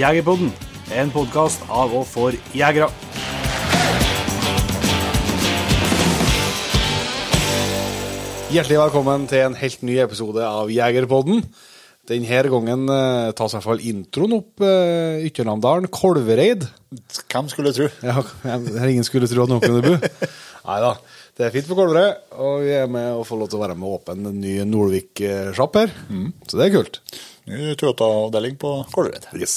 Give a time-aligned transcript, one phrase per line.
[0.00, 0.52] Jegerpodden,
[0.96, 2.88] en podkast av og for jegere.
[8.50, 11.44] Hjertelig velkommen til en helt ny episode av Jegerpodden.
[12.10, 16.64] Denne gangen eh, tas i hvert fall introen opp eh, Ytternamdalen, Kolvereid.
[17.30, 17.86] Hvem skulle tro?
[18.02, 18.16] Ja,
[18.48, 19.94] jeg- ingen skulle tro at noen kunne bo.
[20.66, 20.90] Nei da.
[21.40, 22.10] Det er fint på Kolverøy,
[22.44, 24.58] og vi er med og får lov til å være med og åpne en ny
[24.68, 25.92] Nordvik-sjapp her.
[26.44, 26.98] Så det er kult.
[27.48, 29.30] Ny Toyota-avdeling på Kolverøy.
[29.40, 29.54] Yes.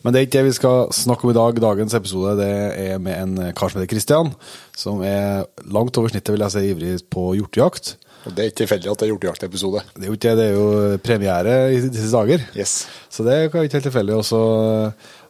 [0.00, 1.58] Men det er ikke det vi skal snakke om i dag.
[1.60, 2.48] Dagens episode det
[2.86, 4.30] er med en kar som heter Kristian,
[4.72, 5.44] som er
[5.76, 7.92] langt over snittet, vil jeg si, ivrig på hjortejakt.
[8.24, 9.82] Og det er ikke tilfeldig at det er hjortejaktepisode.
[9.92, 12.46] Det er jo ikke det, det er jo premiere i disse dager.
[12.56, 12.78] Yes.
[13.12, 14.16] Så det er ikke helt tilfeldig.
[14.16, 14.40] Og så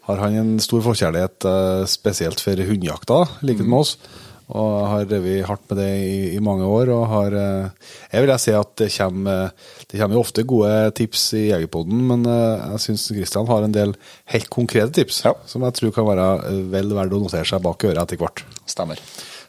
[0.07, 3.97] har han en stor forkjærlighet eh, spesielt for hundejakta, likhet med oss.
[4.55, 6.93] Og har drevet hardt med det i, i mange år.
[6.95, 9.51] Og har eh, Jeg vil si at det kommer,
[9.91, 13.97] det kommer ofte gode tips i Jegerpodden, men eh, jeg syns Kristian har en del
[14.35, 15.35] helt konkrete tips Ja.
[15.51, 18.45] som jeg tror kan være eh, vel verdt å notere seg bak øret etter hvert.
[18.71, 19.03] Stemmer.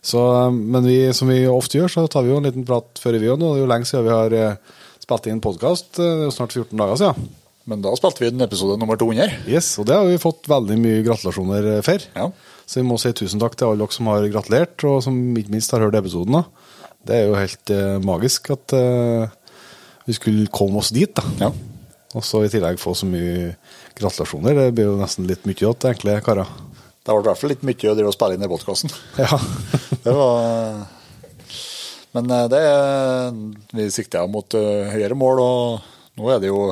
[0.08, 0.20] Så,
[0.54, 3.28] men vi, som vi ofte gjør, så tar vi jo en liten prat før vi
[3.30, 3.54] gjør noe.
[3.54, 5.92] Det er jo lenge siden vi har eh, spilt inn podkast.
[6.00, 7.30] Det er jo snart 14 dager siden.
[7.68, 9.42] Men da spilte vi den episode nummer 200.
[9.52, 12.06] Yes, og det har vi fått veldig mye gratulasjoner eh, for.
[12.16, 12.30] Ja.
[12.68, 15.54] Så vi må si tusen takk til alle dere som har gratulert, og som ikke
[15.54, 16.36] minst har hørt episoden.
[16.36, 16.44] da.
[17.08, 19.30] Det er jo helt eh, magisk at eh,
[20.08, 21.24] vi skulle komme oss dit, da.
[21.48, 21.52] Ja.
[22.16, 23.54] Og så i tillegg få så mye
[23.98, 24.56] gratulasjoner.
[24.58, 26.50] Det blir jo nesten litt mye til egentlig, karer.
[27.08, 28.92] Det ble i hvert fall litt mye å drive og spille inn i podkasten.
[29.24, 29.40] Ja.
[30.08, 30.84] Det var
[32.16, 33.40] Men eh, det er
[33.76, 36.68] Vi sikter mot eh, høyere mål, og nå er det jo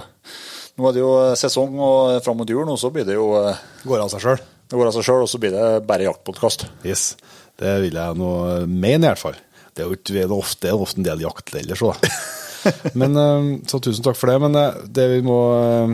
[0.76, 3.64] nå er det jo sesong, og fram mot jul nå så blir det jo eh,
[3.88, 4.44] Går av seg sjøl.
[4.66, 6.66] Det går av seg sjøl, og så blir det bare jaktpodkast.
[6.88, 7.12] Yes.
[7.60, 8.30] Det vil jeg nå
[8.68, 9.38] mene, i hvert fall.
[9.76, 12.08] Det er jo ikke, det er ofte, det er ofte en del jakt ellers òg.
[13.00, 14.40] Men, eh, så tusen takk for det.
[14.42, 15.94] Men eh, det vi må eh,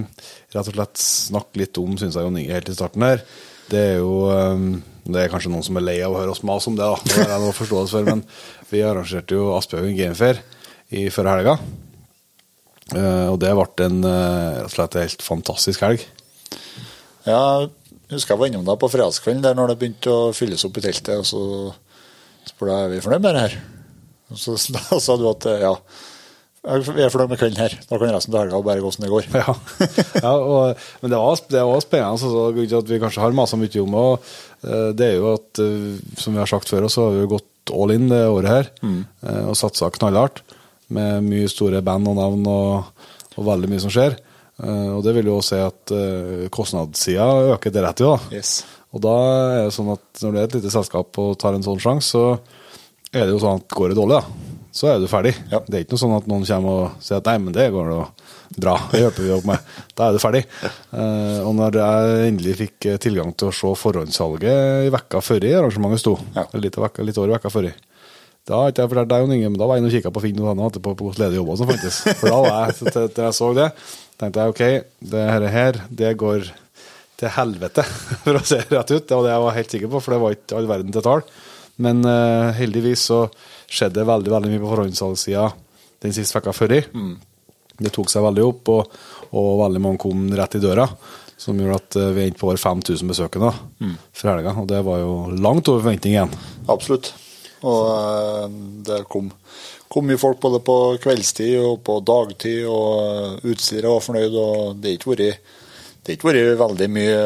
[0.55, 3.25] rett og slett snakke litt om, syns jeg Jon Inge helt i starten her,
[3.71, 4.13] det er jo
[5.01, 6.97] Det er kanskje noen som er lei av å høre oss mase om det, da.
[7.07, 8.07] Det har jeg noe forståelse for.
[8.07, 8.23] Men
[8.71, 10.41] vi arrangerte jo Aspehaugen Gamefair
[10.91, 11.55] i førre helga.
[12.95, 16.03] Eh, Og det ble en rett og slett helt fantastisk helg.
[17.25, 17.41] Ja,
[18.17, 20.85] husker jeg var innom deg på fredagskvelden der når det begynte å fylles opp i
[20.85, 21.41] teltet, og så
[22.49, 23.59] spurte jeg er vi fornøyd med det her.
[24.31, 25.75] Og så da sa du at ja,
[26.61, 27.73] vi er fornøyd med kvelden her.
[27.89, 29.29] Da kan resten av helga bare gå som det går.
[29.33, 29.55] Ja,
[30.21, 32.21] ja og, men det var, det var spennende.
[32.21, 34.03] Så grunnen til at vi kanskje har masa mye om det,
[34.69, 37.31] eh, det er jo at, eh, som vi har sagt før, så har vi jo
[37.33, 39.01] gått all in det året her mm.
[39.47, 40.43] og satsa knallhardt.
[40.91, 43.07] Med mye store band og navn og,
[43.37, 44.17] og veldig mye som skjer.
[44.61, 48.37] Eh, Og det vil jo si at uh, kostnadssida øker deretter, da.
[48.37, 48.61] Yes.
[48.93, 49.15] Og da
[49.55, 52.11] er det sånn at når du er et lite selskap og tar en sånn sjanse,
[52.11, 52.39] så
[53.13, 55.31] er det jo sånn at går det dårlig, da, så er du ferdig.
[55.51, 55.59] Ja.
[55.67, 57.89] Det er ikke noe sånn at noen kommer og sier at nei, men det går
[57.91, 58.01] jo
[58.59, 59.65] bra, det hjelper vi opp med.
[59.95, 60.41] Da er du ferdig.
[60.63, 65.47] Eh, og når jeg endelig fikk eh, tilgang til å se forhåndssalget i vekka før
[65.47, 66.45] i arrangementet sto, Ja.
[66.59, 67.73] litt, vekka, litt over i vekka før i,
[68.49, 70.11] da har ikke jeg fortalt deg, Jon Inge, men da var jeg inne og kikka
[70.15, 71.99] på Finn og Tanne etterpå på hvordan ledige jobber som fantes.
[72.17, 73.67] For da var jeg, så til, til jeg så det,
[74.17, 74.63] tenkte jeg ok,
[75.13, 76.49] det her, her det går
[77.21, 77.85] til helvete,
[78.25, 79.05] for å se rett ut.
[79.05, 81.05] Det var det jeg var helt sikker på, for det var ikke all verden til
[81.05, 81.25] tall.
[81.81, 83.23] Men uh, heldigvis så
[83.71, 85.47] skjedde det veldig veldig mye på forhåndssalgssida
[86.01, 86.83] den siste uka før i.
[87.81, 89.01] Det tok seg veldig opp, og,
[89.37, 90.89] og veldig mange kom rett i døra.
[91.41, 93.49] Som gjorde at eh, vi endte på over 5000 besøkende
[94.13, 94.53] for helga.
[94.61, 96.35] Og det var jo langt over forventning igjen.
[96.69, 97.13] Absolutt.
[97.61, 99.31] Og eh, det kom,
[99.91, 104.95] kom mye folk både på kveldstid og på dagtid, og utstyret var fornøyd, og det
[104.95, 105.57] har ikke vært
[106.01, 107.17] det har ikke vært veldig mye,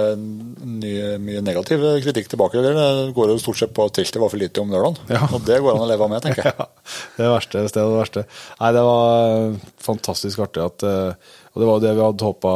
[0.67, 2.59] mye, mye negativ kritikk tilbake.
[2.59, 2.73] Det
[3.15, 4.97] går jo stort sett på at teltet var for lite om lørdagen.
[5.07, 5.21] Ja.
[5.29, 6.57] Og det går an å leve med, tenker jeg.
[6.59, 6.67] Ja,
[7.15, 8.25] det verste stedet, det verste.
[8.59, 9.55] Nei, det var
[9.87, 12.53] fantastisk artig at eh, Og det var det vi hadde håpa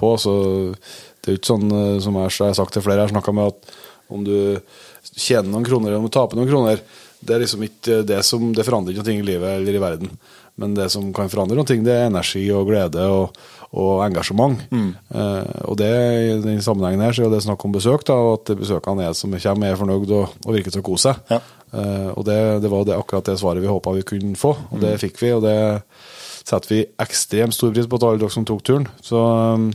[0.00, 0.10] på.
[0.18, 0.34] Så
[0.74, 3.36] det er jo ikke sånn eh, som jeg har sagt til flere, jeg har snakka
[3.38, 3.74] med at
[4.10, 4.34] om du
[5.16, 6.82] tjener noen kroner eller om du taper noen kroner,
[7.20, 10.12] det er liksom ikke det som Det forandrer ikke noe i livet eller i verden.
[10.60, 13.36] Men det som kan forandre noe, det er energi og glede og,
[13.80, 14.60] og engasjement.
[14.72, 15.90] Eh, og det,
[16.26, 19.16] i den sammenhengen her så er det snakk om besøk, da, og at besøkene er
[19.16, 21.22] som kommer, er fornøyd og, og virker til å kose seg.
[21.32, 21.40] Ja.
[21.70, 24.82] Eh, og det, det var det, akkurat det svaret vi håpa vi kunne få, og
[24.82, 25.32] det fikk vi.
[25.36, 25.56] Og det
[26.40, 28.88] setter vi ekstremt stor pris på til alle dere som tok turen.
[29.04, 29.70] Så, eh,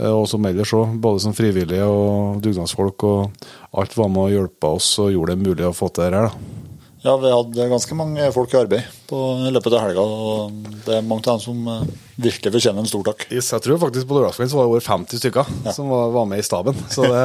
[0.00, 3.04] og som ellers òg, både som frivillige og dugnadsfolk.
[3.04, 3.46] Og
[3.82, 6.30] alt var med å hjelpe oss og gjorde det mulig å få til det her.
[6.32, 6.58] da.
[7.02, 9.18] Ja, vi hadde ganske mange folk i arbeid på
[9.50, 10.52] løpet av helga, og
[10.86, 11.80] det er mange av dem som eh,
[12.22, 13.24] virkelig fortjener en stor takk.
[13.34, 16.38] Yes, jeg tror faktisk på lørdagskvelden var det over 50 stykker som var, var med
[16.38, 16.78] i staben.
[16.94, 17.24] Så det,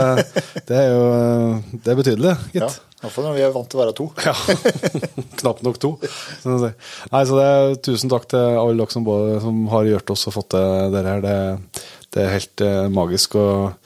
[0.66, 1.04] det er jo
[1.78, 2.80] det er betydelig, Ja, gitt.
[2.82, 4.10] i hvert fall når vi er vant til å være to.
[4.26, 4.34] Ja.
[5.44, 5.94] Knapt nok to.
[6.42, 6.72] Sånn.
[7.14, 10.26] Nei, så det er Tusen takk til alle dere som, både, som har gjort oss
[10.32, 11.22] og fått til det her.
[11.22, 11.38] Det,
[12.18, 13.38] det er helt eh, magisk.
[13.38, 13.78] og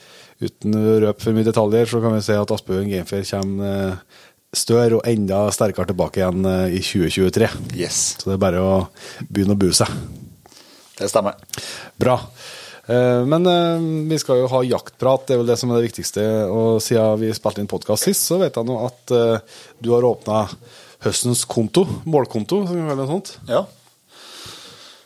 [0.42, 4.22] uten å røpe for mye detaljer, så kan vi si at Asbjørn Gamefair kommer eh,
[4.58, 7.52] større og enda sterkere tilbake igjen eh, i 2023.
[7.78, 8.74] Yes, Så det er bare å
[9.30, 9.92] begynne å bue seg.
[10.98, 11.38] det stemmer.
[12.02, 12.16] Bra.
[12.90, 15.90] Eh, Men eh, vi skal jo ha jaktprat, det er vel det som er det
[15.92, 16.26] viktigste.
[16.50, 20.08] Og siden vi spilte inn podkast sist, så vet jeg nå at eh, du har
[20.10, 20.48] åpna
[21.06, 23.32] høstens konto, målkonto, som vi kaller det sånt.
[23.50, 23.64] Ja.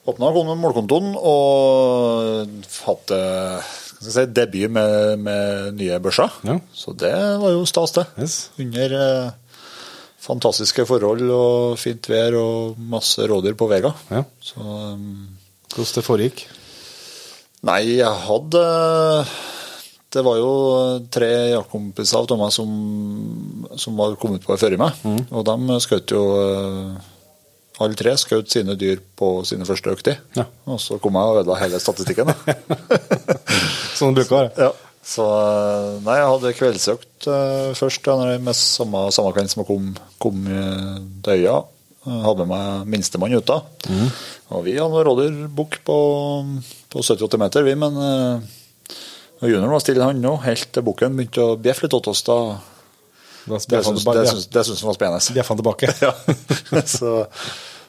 [0.06, 0.30] Åpna
[0.62, 2.52] målkontoen og
[2.86, 3.70] hadde eh,
[4.06, 6.36] si, debut med, med nye børser.
[6.46, 6.60] Ja.
[6.74, 8.06] Så det var jo stas, det.
[8.22, 8.36] Yes.
[8.62, 9.32] Under eh,
[10.22, 13.96] fantastiske forhold og fint vær og masse rådyr på vega.
[14.14, 14.22] Ja.
[14.44, 15.26] Så um,
[15.74, 16.46] Hvordan det foregikk.
[17.66, 18.62] Nei, jeg hadde
[20.14, 20.52] Det var jo
[21.12, 22.70] tre jaktkompiser av meg som,
[23.76, 25.02] som var kommet på før meg.
[25.34, 27.12] Og de skjøt jo eh,
[27.84, 30.20] Alle tre skjøt sine dyr på sine første økter.
[30.38, 30.46] Ja.
[30.72, 32.32] Og så kom jeg og ødela hele statistikken.
[33.98, 34.52] Sånn det bruker å være.
[34.68, 34.74] ja.
[35.06, 35.22] Så
[36.02, 39.92] Nei, jeg hadde kveldsøkt uh, først, ja, med samme, samme kveld som jeg kom,
[40.22, 41.60] kom eh, til øya.
[42.06, 43.60] Jeg hadde med meg minstemann ute.
[44.50, 45.98] Og vi hadde rådyrbukk på,
[46.90, 48.56] på 70-80 meter, vi, men uh,
[49.46, 52.26] junioren var stille, han òg, helt til bukken begynte å bjeffe litt åt oss.
[52.26, 52.40] Da
[54.54, 55.34] Det syns han var spennende.
[55.36, 55.92] Bjeffa han tilbake.
[56.06, 56.82] Ja.
[56.86, 57.12] så,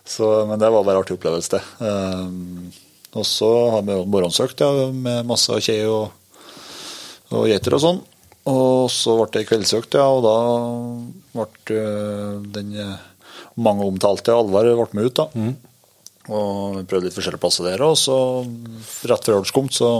[0.04, 1.62] så, men det var bare artig opplevelse, det.
[1.80, 2.68] Um,
[3.16, 6.10] og så har vi morgensøkt ja, med masse kje og,
[7.32, 8.00] og geiter og sånn.
[8.46, 10.34] Og så ble det kveldsøkt, ja, og da
[11.34, 12.92] ble øh, den øh,
[13.58, 15.18] mange omtalte Alvar ble med ut.
[15.18, 15.26] da.
[16.26, 17.82] Og vi prøvde litt forskjellige plasser der.
[17.86, 18.18] Og så
[19.10, 19.90] rett før Olskom så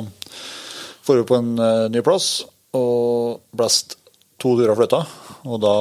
[1.06, 1.52] får vi på en
[1.90, 2.44] ny plass
[2.76, 3.98] og blåste
[4.42, 5.02] to dyr og fløyta.
[5.46, 5.76] Og da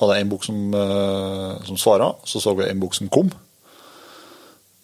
[0.00, 3.30] var det en bok som, øh, som svara, så så jeg en bok som kom.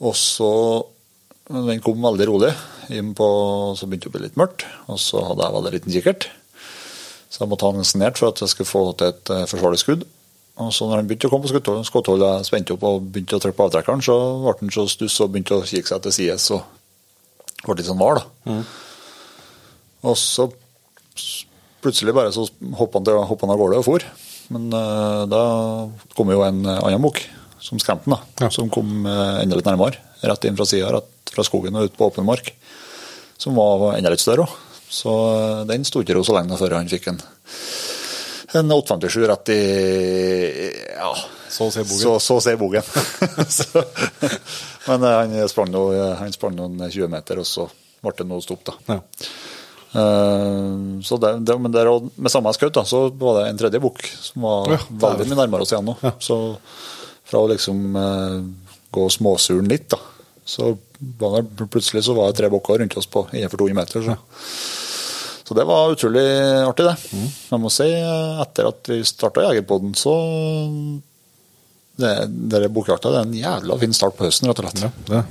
[0.01, 0.87] Og så
[1.53, 2.55] Den kom veldig rolig.
[2.89, 3.27] Inn på,
[3.77, 4.63] så begynte det å bli litt mørkt.
[4.89, 6.29] Og så hadde jeg veldig liten kikkert.
[7.29, 9.81] Så jeg måtte ha den signert for at jeg skulle få til et eh, forsvarlig
[9.83, 10.05] skudd.
[10.63, 13.37] Og så når han begynte å komme på skuddhold, skuddhold jeg spente opp og begynte
[13.37, 16.17] å trykke på avtrekkeren, så ble han så stuss og begynte å kikke seg til
[16.19, 16.63] sides og
[17.65, 18.25] ble litt sånn var, da.
[20.09, 20.49] Og så
[21.83, 22.47] plutselig bare så
[22.79, 24.07] hoppa han, han av gårde og for.
[24.53, 25.43] Men uh, da
[26.17, 27.23] kom jo en eh, annen bukk
[27.63, 28.47] som skremte han, da.
[28.47, 28.51] Ja.
[28.55, 30.01] Som kom uh, enda litt nærmere.
[30.23, 31.01] Rett inn fra sida,
[31.33, 32.53] fra skogen og ut på åpen mark.
[33.41, 34.57] Som var enda litt større òg.
[34.93, 37.23] Så uh, den sto ikke så lenge før han fikk en,
[38.61, 39.61] en 857 rett i
[40.99, 41.15] ja,
[41.49, 42.21] Så å si bogen.
[42.21, 42.91] Så, så bogen.
[43.59, 43.87] så,
[44.91, 45.73] men han sprang
[46.19, 47.71] han sprang noen 20 meter, og så
[48.03, 48.77] ble det noe stopp, da.
[48.91, 49.01] Ja.
[49.93, 54.07] Eh, så det, det, men der, med samme skaut så var det en tredje bukk
[54.17, 55.97] som var Ja, veldig mye nærmere oss igjen nå.
[56.05, 56.15] Ja.
[56.23, 56.39] Så
[57.29, 58.39] fra å liksom eh,
[58.93, 60.01] gå småsuren litt, da,
[60.45, 60.75] så
[61.19, 64.05] var det plutselig så var det tre bukker rundt oss på innenfor 200 meter.
[64.09, 64.17] Så.
[65.49, 66.27] så det var utrolig
[66.65, 66.97] artig, det.
[67.13, 67.31] Mm.
[67.53, 70.17] Jeg må si, eh, etter at vi starta Jegerpodden, så
[72.01, 72.13] det,
[72.51, 74.85] det Bukkjakta det er en jævla fin start på høsten, rett og slett.
[75.13, 75.25] Ja, det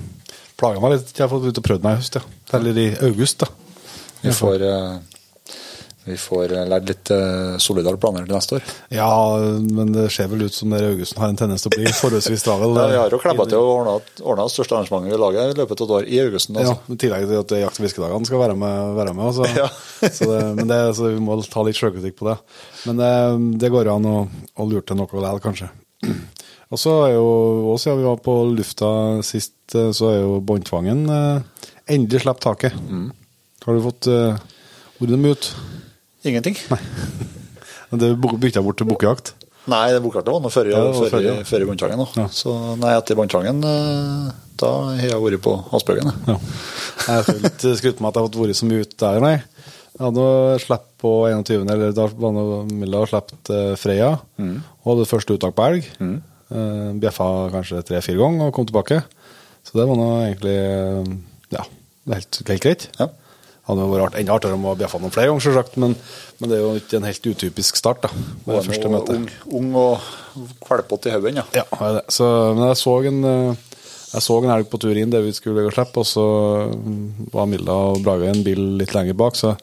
[0.61, 1.11] plaga meg litt.
[1.15, 2.21] Jeg har fått ut og prøvd meg i høst, ja.
[2.57, 3.49] Eller i august, da.
[4.21, 4.97] Vi får, eh,
[6.06, 8.71] vi får eh, lært litt uh, solidare planer til neste år.
[8.94, 9.09] Ja,
[9.62, 12.45] men det ser vel ut som dere augusten har en tendens til å bli forholdsvis
[12.45, 12.75] travel.
[12.81, 15.57] Ja, vi har jo klebba til å ordne ordna det største arrangementet vi lager i
[15.59, 16.57] løpet av et år i augusten.
[16.57, 16.94] Ja, Altså.
[16.94, 18.98] I tillegg til at jakt- og fiskedagene skal være med.
[19.00, 19.50] Være med altså.
[19.62, 19.69] Ja.
[20.17, 22.38] så, det, men det, så vi må ta litt sjølkritikk på det.
[22.89, 23.13] Men det,
[23.62, 24.19] det går an å,
[24.57, 25.69] å lure til noe likevel, kanskje.
[26.72, 27.25] Og så er jo,
[27.74, 28.91] også siden vi var på lufta
[29.27, 32.77] sist, eh, så er jo båndtvangen eh, endelig sluppet taket.
[32.88, 33.10] Mm.
[33.65, 34.39] Har du fått uh,
[35.01, 35.51] ordene dem ut?
[36.25, 36.58] Ingenting.
[36.72, 36.82] Nei.
[37.91, 39.34] Det jeg bytta bort til bukkejakt?
[39.70, 41.34] Nei, det bokkartet var nå før, Ja, før, før, ja.
[41.46, 41.65] før.
[42.34, 46.13] Så nei, etter Båndtvangen, eh, da har jeg vært på jeg.
[46.25, 46.38] Ja.
[47.06, 49.36] Jeg skal ikke skrytt med at jeg har fått vært så mye ute der, nei.
[49.91, 50.25] Jeg hadde
[50.63, 54.12] slipp på 21., eller da var Milla sluppet eh, Freya.
[54.39, 55.91] Og hadde første uttak på elg.
[56.01, 56.18] Mm.
[57.03, 59.03] Bjeffa kanskje tre-fire ganger og kom tilbake.
[59.68, 61.12] Så det var nå egentlig eh,
[61.53, 61.68] ja,
[62.15, 62.89] helt, helt greit.
[62.98, 63.12] Ja.
[63.70, 65.94] Hadde jo vært enda artigere om å bjeffa noen flere ganger, selvsagt, men,
[66.41, 68.08] men det er jo ikke en helt utypisk start.
[68.08, 68.10] da,
[68.46, 69.20] med det første møtet.
[69.20, 71.46] ung, ung og kvalpete i hodet, ja.
[71.62, 72.08] Ja, det.
[72.13, 72.25] Så,
[72.58, 73.22] men jeg så en
[74.12, 76.24] jeg så en elg på tur inn der vi skulle legge og slippe, og så
[76.68, 79.53] mm, var Milda og Brage en bil litt lenger bak, så,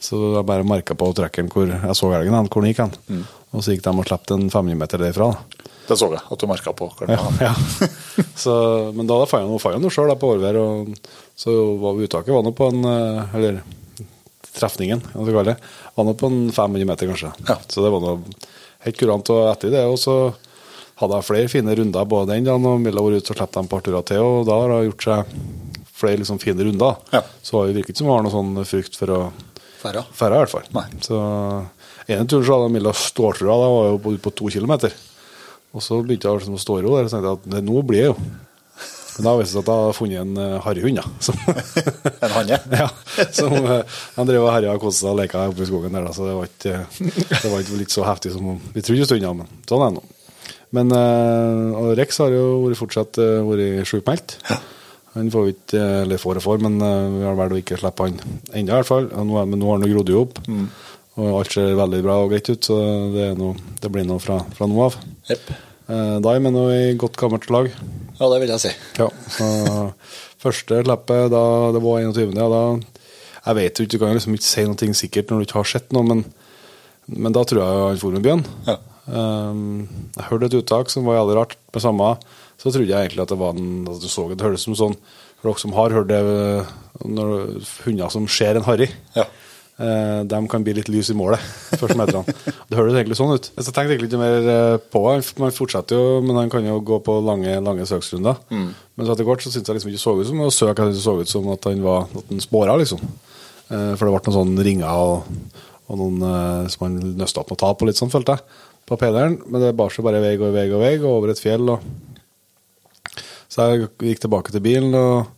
[0.00, 3.26] så jeg bare merka på trekkeren hvor jeg så elgen, hvor den gikk hen.
[3.52, 5.28] Og så gikk de og slapp en 500 meter derfra.
[5.34, 5.68] Da.
[5.88, 6.88] Det så jeg at du merka på.
[7.08, 7.52] Ja, ja.
[8.42, 8.52] Så,
[8.92, 10.90] men da fant jeg noe sjøl på Årvær, og
[11.38, 13.60] så var uttaket var nå på en eh, Eller
[14.58, 15.72] trefningen, hva skal kalle det.
[15.94, 17.30] Var nå på en 500 meter, kanskje.
[17.46, 17.54] Ja.
[17.70, 18.48] Så det var noe
[18.82, 19.30] helt kurant.
[19.30, 20.16] Og etter det og så
[20.98, 23.68] hadde jeg flere fine runder både den dagen og Milla var ute og slapp dem
[23.68, 25.36] et par til, og da har jeg gjort seg
[25.98, 26.98] flere liksom fine runder.
[27.14, 27.22] Ja.
[27.42, 29.20] Så det virker ikke som det har noe sånn frykt for å
[29.78, 30.02] Færre.
[30.10, 30.64] Færre i hvert fall.
[30.74, 30.88] Nei.
[31.06, 31.16] Så
[32.10, 34.94] ene turen så hadde Milla ståltrua, da var jo på, på to kilometer.
[35.70, 37.84] Og så begynte jeg liksom å stå i ro der og tenkte at det, nå
[37.86, 38.16] blir jeg jo.
[39.18, 41.06] Men da viste det seg at jeg hadde funnet en harryhund, ja.
[42.24, 42.58] En hanne?
[42.82, 42.88] ja,
[43.34, 46.14] som han drev og herja og koste seg og leka oppe i skogen der, da,
[46.14, 46.78] så det var ikke,
[47.32, 49.98] det var ikke litt så heftig som vi trodde en stund, men sånn er det
[49.98, 50.06] nå.
[50.78, 54.34] Men og Rex har jo fortsatt vært sjukmeldt.
[55.14, 56.76] Han får ikke, eller får og får, men
[57.16, 59.08] vi har valgt å ikke slippe han ennå, i hvert fall.
[59.08, 60.42] Nå, men nå har han grodd opp,
[61.18, 62.76] og alt ser veldig bra og greit ut, så
[63.14, 65.00] det, noe, det blir noe fra, fra nå av.
[65.30, 65.48] Jepp.
[65.88, 67.70] Er vi nå i godt gammelt lag.
[68.18, 68.72] Ja, det vil jeg si.
[68.98, 69.46] Ja, så
[70.44, 72.34] første lappet, da det var 21.
[72.36, 72.62] Ja, da
[73.46, 75.70] Jeg vet jo ikke, du kan liksom ikke si noe sikkert når du ikke har
[75.70, 76.24] sett noe, men,
[77.08, 78.44] men da tror jeg han for med bjørn.
[78.68, 78.76] Ja.
[79.08, 81.56] Um, jeg hørte et uttak som var jævlig rart.
[81.72, 82.10] Med samme
[82.58, 84.36] så trodde jeg egentlig at det var en, at du så det.
[84.40, 84.96] Det høres som sånn
[85.38, 86.20] For dere som har hørt det
[87.06, 88.90] når hunder som ser en harry.
[89.16, 89.24] Ja.
[89.78, 91.42] Eh, de kan bli litt lys i målet
[91.80, 92.34] første meterne.
[92.66, 93.48] Det høres egentlig sånn ut.
[93.52, 95.02] Så jeg tenkte egentlig ikke mer eh, på.
[95.38, 98.40] Man fortsetter jo, men han kan jo gå på lange, lange søksrunder.
[98.50, 101.04] Men så etter hvert så syntes jeg liksom ikke så ut som å søke, jeg
[101.04, 103.04] så ut som at han var at han spåra, liksom.
[103.68, 105.54] Eh, for det ble noen sånne ringer og,
[105.88, 109.38] og noen som han nøsta opp noe tap på, litt sånn, følte jeg, på pederen.
[109.46, 111.70] Men det bar seg bare vei og vei og vei, og over et fjell.
[111.70, 112.08] og
[113.48, 115.30] så jeg gikk tilbake til bilen og,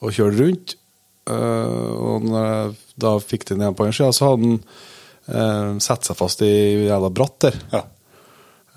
[0.00, 0.76] og kjørte rundt.
[1.28, 2.72] Eh, og når jeg
[3.04, 4.58] da fikk den igjen på den sida, så hadde den
[5.28, 6.50] uh, satt seg fast i
[6.88, 7.58] jævla bratt der.
[7.70, 7.84] Ja.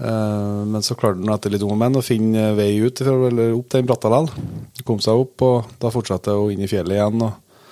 [0.01, 3.53] Eh, men så klarte han etter litt om og men å finne vei ut eller
[3.53, 4.83] opp den bratta likevel.
[4.87, 7.25] Kom seg opp, og da fortsatte jeg inn i fjellet igjen.
[7.27, 7.65] Og,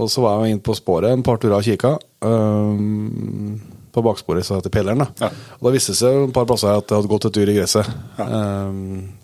[0.00, 1.96] og så var jeg jo inne på sporet en par turer og kikka.
[2.26, 5.02] eh, på baksporet så heter pilleren.
[5.02, 5.26] Da.
[5.26, 5.30] Ja.
[5.58, 7.56] Og da viste det seg et par plasser at det hadde gått et dyr i
[7.56, 7.88] gresset.
[8.22, 8.76] Eh,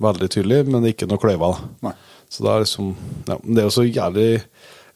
[0.02, 1.60] veldig tydelig, men ikke noe kløyver.
[2.26, 2.88] Så det er liksom
[3.28, 4.30] ja, Det er jo så jævlig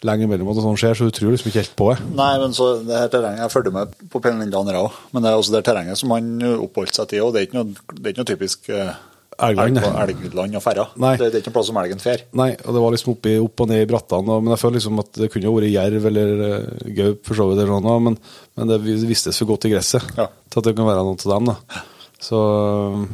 [0.07, 1.99] lenge imellom at sånt skjer, så du tror liksom ikke helt på det.
[2.17, 4.99] Nei, men så det her terrenget Jeg fulgte med på jeg òg.
[5.13, 7.27] Men det er også det terrenget som han oppholdt seg til.
[7.27, 8.95] Og det er ikke noe, er ikke noe typisk eh,
[9.41, 10.85] Elgland, elg- og ferra.
[10.95, 12.25] Det, det er ikke noe plass som elgen fer.
[12.37, 14.77] Nei, og det var liksom oppi, opp og ned i brattene, og, men jeg føler
[14.81, 18.19] liksom at det kunne vært jerv eller uh, gaup for så vidt, eller noe, men,
[18.61, 20.29] men det vistes for godt i gresset Ja.
[20.51, 21.49] til at det kan være noe til dem.
[21.53, 21.85] da.
[22.21, 23.07] Så øh,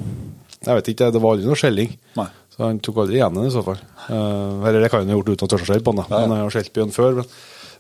[0.66, 1.94] jeg vet ikke, det var aldri noe skjelling.
[2.18, 2.26] Nei.
[2.56, 3.76] Så han tok aldri igjen den i så fall.
[4.08, 6.06] Uh, eller det kan han ha gjort uten å tørre å skjelle på den.
[6.08, 6.26] Ja, ja.
[6.30, 7.18] men jeg har skjelt bjørn før.
[7.20, 7.26] Men,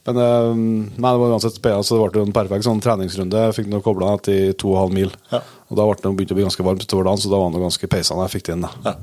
[0.06, 3.44] men uh, nei, det var uansett spennende, så det ble en perfekt sånn treningsrunde.
[3.48, 5.14] Jeg fikk noe kobla etter to og en halv mil.
[5.32, 5.40] Ja.
[5.70, 7.56] Og da ble det begynt å bli ganske varmt utover dagen, så da var det
[7.56, 8.68] noe ganske peisende jeg fikk det inn.
[8.84, 8.96] Ja.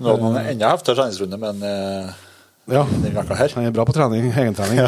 [0.00, 2.12] Nå hadde han enda heftigere treningsrunde, men uh,
[2.72, 2.84] Ja.
[2.88, 4.78] denne veka her Han er bra på trening, egentrening.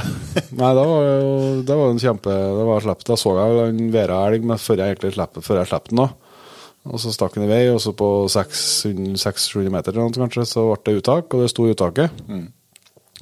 [0.55, 1.33] Nei, det var jo
[1.67, 3.03] det var en kjempe Det var slepp.
[3.11, 6.01] Da så jeg en Vera elg men før jeg egentlig slapp, før jeg slapp den.
[6.05, 6.09] da.
[6.85, 10.67] Og så stakk den i vei, og så på 600-700 meter eller noe, kanskje, så
[10.75, 12.25] ble det uttak, og det sto uttaket.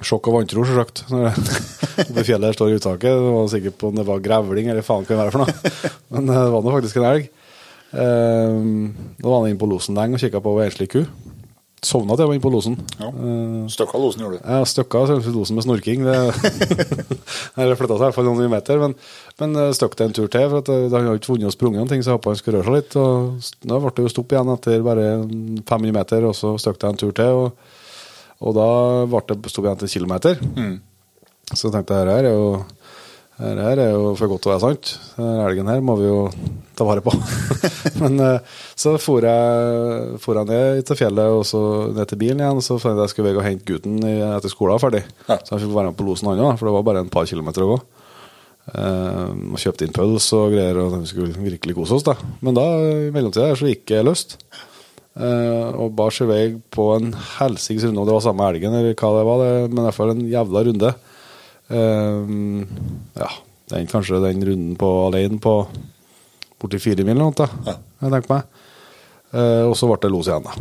[0.03, 1.03] Sjokk og vantro, selvsagt.
[2.09, 3.13] Oppe i fjellet der står uttaket.
[3.13, 5.73] Det var sikkert på om det var grevling eller faen hva det være for noe.
[6.17, 7.29] Men eh, det var nå faktisk en elg.
[7.93, 8.57] Eh,
[9.21, 11.03] Da var han inne på losen lenge og kikka på ei enslig ku.
[11.83, 12.77] Sovna til jeg var inne på losen.
[12.99, 13.09] Ja.
[13.11, 14.45] Eh, Støkka losen gjorde du.
[14.47, 15.01] Ja, støkka
[15.35, 16.05] losen med snorking.
[16.07, 16.15] Det
[17.59, 18.79] Eller flytta seg i hvert fall noen meter.
[18.79, 18.95] Men,
[19.41, 21.81] men eh, støkk det en tur til, for eh, han har ikke funnet og sprunget
[21.81, 22.97] noen ting, så jeg håpa han skulle røre seg litt.
[23.03, 26.89] Og da ble det jo stopp igjen etter bare 500 meter, og så støkk det
[26.93, 27.43] en tur til.
[27.43, 27.75] Og,
[28.43, 28.69] og da
[29.11, 30.39] ble det stopp igjen til kilometer.
[30.39, 30.81] kilometer.
[31.51, 32.63] Så jeg tenkte her er jo
[33.39, 34.91] her her er jo for godt til å være sant.
[35.17, 36.19] Denne elgen her må vi jo
[36.77, 37.13] ta vare på.
[38.01, 42.43] Men eh, så for jeg, for jeg ned til fjellet og så ned til bilen
[42.43, 42.61] igjen.
[42.65, 45.03] Så fant jeg jeg skulle og hente gutten etter skolen var ferdig.
[45.25, 45.39] Ja.
[45.41, 47.29] Så jeg fikk være med på losen han òg, for det var bare en par
[47.29, 47.79] kilometer å gå.
[48.71, 52.05] Eh, og kjøpte inn pølse og greier, og vi skulle virkelig kose oss.
[52.07, 52.67] da Men da
[53.07, 54.37] i mellomtida så gikk jeg løst.
[55.13, 58.95] Eh, og bar seg vei på en helsikes runde, om det var samme elgen eller
[58.97, 60.93] hva det var, det, men i hvert fall en jævla runde.
[61.73, 62.67] Eh,
[63.19, 63.29] ja,
[63.73, 65.55] den, kanskje den runden på alene på
[66.61, 67.75] borti fire mil eller noe, Ja.
[68.03, 68.43] jeg tenker meg.
[69.33, 70.53] Eh, og så ble det los igjen, da.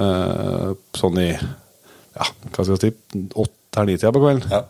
[0.00, 4.48] Eh, sånn i ja, hva skal jeg si, åtte-ni-tida på kvelden.
[4.50, 4.62] Ja.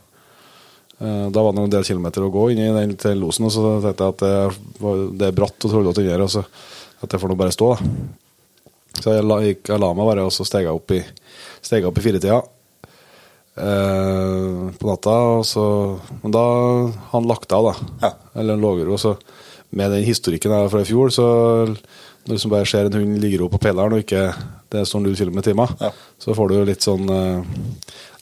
[0.98, 3.52] Eh, Da var det en del kilometer å gå inn i den til losen, og
[3.54, 6.42] så tenkte jeg at det, var, det er bratt og trollete inni her, og så
[7.02, 7.78] at det får nå bare stå, da.
[8.96, 11.02] Så jeg la, jeg la meg bare, og så steg jeg opp i,
[11.62, 12.38] steg jeg opp i firetida
[13.56, 15.16] eh, på natta.
[15.46, 15.64] Så,
[16.22, 16.44] men da
[17.12, 17.90] han lagt av, da.
[18.06, 18.10] Ja.
[18.34, 19.16] Eller han lå og så
[19.76, 21.24] Med den historikken her fra i fjor, så
[21.66, 24.28] når du liksom bare ser en hund Ligger opp på peleren, og ikke
[24.72, 25.90] det står null km i timen, Ja.
[26.22, 27.42] så får du litt sånn eh,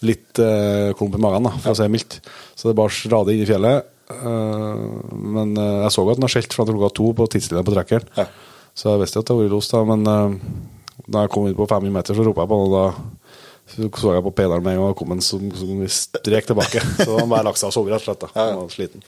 [0.05, 2.17] Litt eh, klump i magen, da, for å si det mildt.
[2.57, 3.85] Så det bar radig inn i fjellet.
[4.13, 8.09] eh, men jeg så at den har skjelt fra klokka to på tidslinja på trekkeren.
[8.19, 8.27] Ja.
[8.75, 9.85] Så jeg visste at det var los, da.
[9.89, 12.85] Men da jeg kom inn på 500 meter, så ropa jeg på han, og da
[13.75, 16.83] Så så jeg på peineren med en gang og kom en som, som strek tilbake.
[17.01, 18.21] Så han bare lagt seg og sov, rett og slett.
[18.23, 18.29] da.
[18.37, 19.03] Han var sliten.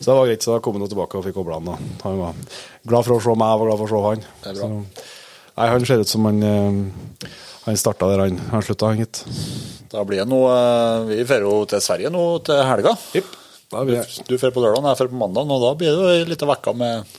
[0.00, 1.70] Så det var greit, så da kom han tilbake og fikk kobla han.
[1.70, 1.76] da.
[2.02, 2.40] Han var
[2.90, 4.26] glad for å se meg, jeg var glad for å se han.
[4.42, 4.68] Det er bra.
[4.68, 5.06] Så,
[5.60, 7.30] nei, han ser ut som han eh,
[7.66, 9.22] Han starta der han, han slutta, han gitt.
[9.92, 12.96] Da blir det noe eh, Vi drar jo til Sverige nå til helga.
[13.14, 13.24] Det
[14.26, 16.48] Du drar på lørdag, jeg drar på mandag, og da blir det jo ei lita
[16.50, 17.18] uke med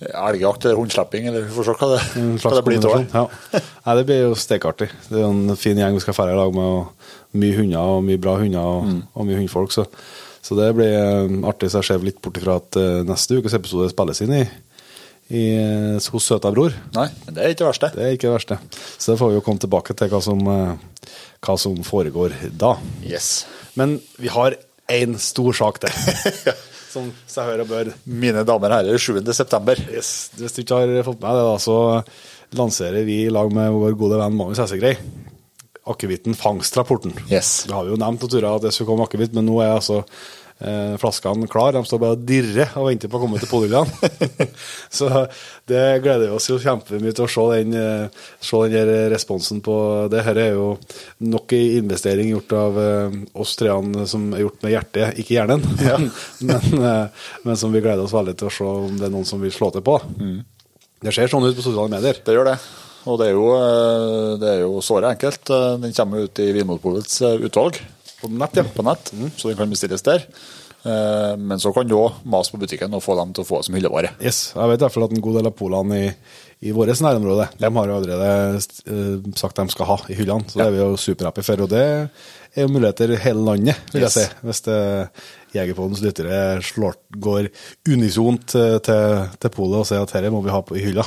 [0.00, 2.00] elgjakt eller hundslepping, eller vi får se hva det,
[2.40, 3.10] hva det blir kombinasjon.
[3.12, 3.60] Ja.
[3.86, 4.88] Nei, det blir jo stekeartig.
[5.10, 8.02] Det er en fin gjeng vi skal ferde i lag med, og mye hunder og
[8.08, 9.02] mye bra hunder og, Mm.
[9.14, 9.72] og mye hundfolk.
[9.76, 9.84] Så,
[10.42, 11.68] så det blir eh, artig.
[11.70, 14.42] Så jeg ser litt bort ifra at eh, neste ukes episode spilles inn i,
[15.30, 16.72] i, eh, hos søta bror.
[16.96, 17.92] Nei, men det er ikke det verste.
[17.94, 18.58] Det er ikke det verste.
[18.96, 21.12] Så det får vi jo komme tilbake til hva som, eh,
[21.44, 22.72] hva som foregår da.
[23.04, 23.44] Yes.
[23.76, 24.56] Men vi har
[24.90, 25.92] én stor sak til,
[26.90, 27.92] som seg hør og bør.
[28.04, 29.20] Mine damer og herrer, 7.
[29.36, 29.80] september.
[29.90, 30.30] Yes.
[30.38, 33.98] Hvis du ikke har fått med det, da, så lanserer vi i lag med vår
[33.98, 34.96] gode venn Magnus Hessegrei
[35.90, 37.12] akevitten Fangstrapporten.
[37.30, 37.64] Yes.
[37.66, 40.10] Det har vi jo nevnt at det skulle komme akevitt, men nå er altså eh,
[41.00, 41.72] flaskene klar.
[41.72, 44.10] De står bare og dirrer og venter på å komme til polhyllene.
[44.98, 45.08] så
[45.70, 49.76] det gleder vi oss jo kjempemye til å se den, eh, se den responsen på
[50.12, 50.24] det.
[50.26, 50.68] Her er jo
[51.24, 55.64] nok en investering gjort av eh, oss treene som er gjort med hjertet, ikke hjernen.
[56.50, 59.28] men, eh, men som vi gleder oss veldig til å se om det er noen
[59.28, 59.98] som vil slå til på.
[61.00, 62.20] Det ser sånn ut på sosiale medier.
[62.24, 62.58] Det gjør det.
[63.08, 65.48] Og det er jo, eh, det er jo såre enkelt.
[65.48, 67.80] Eh, Den kommer ut i Vinmonopolets eh, utvalg
[68.20, 68.64] På nett, ja.
[68.74, 70.26] på nett, så den kan bestilles der.
[70.82, 73.60] Eh, Men så kan du òg mase på butikken og få dem til å få
[73.60, 74.14] det som hyllevare.
[74.20, 76.06] Yes, jeg vet i hvert fall at en god del av polene i,
[76.68, 80.60] i vårt nærområde de har jo allerede eh, sagt de skal ha i hyllene, så
[80.62, 81.66] det er vi jo superhappy for.
[81.66, 84.26] Og det er jo muligheter i hele landet, vil jeg si.
[84.46, 84.80] Hvis det
[85.56, 86.96] Jegerpodens lyttere slår,
[87.28, 87.50] går
[87.90, 91.04] unisont eh, til, til polet og sier at dette må vi ha på i hylla.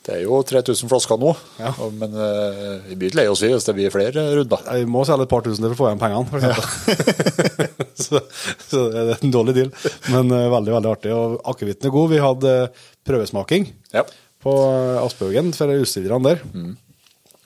[0.00, 1.70] Det er jo 3000 flasker nå, Ja.
[1.92, 4.62] men eh, vi blir ikke lei oss hvis det blir flere runder.
[4.80, 7.84] Vi må selge et par tusen for å få igjen pengene, for eksempel.
[8.06, 8.22] så,
[8.64, 9.70] så det er en dårlig deal,
[10.14, 11.12] men eh, veldig, veldig artig.
[11.12, 12.08] Og akevitten er god.
[12.14, 14.06] Vi hadde eh, prøvesmaking Ja.
[14.40, 16.44] på eh, Aspehaugen for utstillerne der.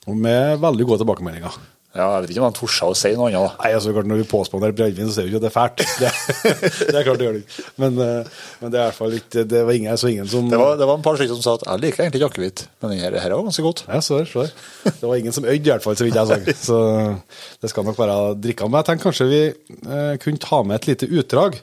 [0.07, 1.59] Og med veldig gode tilbakemeldinger.
[1.95, 3.39] Ja, jeg vet ikke om han torde å si noe annet.
[3.39, 3.63] da.
[3.63, 5.83] Nei, altså klart Når vi påspanderer brennevin, så ser vi ikke at det er fælt.
[6.01, 6.09] Det,
[6.91, 7.63] det er klart det gjør det ikke.
[7.79, 10.49] Men, eh, men det er i hvert fall ikke Det var ingen, så ingen som
[10.51, 12.63] Det var, det var en par stykker som sa at jeg liker egentlig ikke akevitt,
[12.83, 13.85] men denne her, var ganske godt.
[13.87, 14.51] Ja, så der, så der.
[14.99, 16.55] Det var ingen som øyde, i hvert fall, så vidt jeg så.
[16.65, 16.77] Så
[17.61, 18.67] det skal nok være drikka.
[18.67, 21.59] Men jeg tenker kanskje vi eh, kunne ta med et lite utdrag.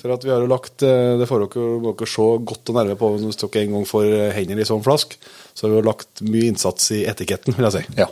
[0.00, 2.96] For at vi har jo lagt eh, Det får dere, dere se godt og nærme
[3.00, 5.16] på hvis dere en gang får hendene i sånn flask.
[5.54, 7.98] Så har vi jo lagt mye innsats i etiketten, vil jeg si.
[8.00, 8.08] Ja.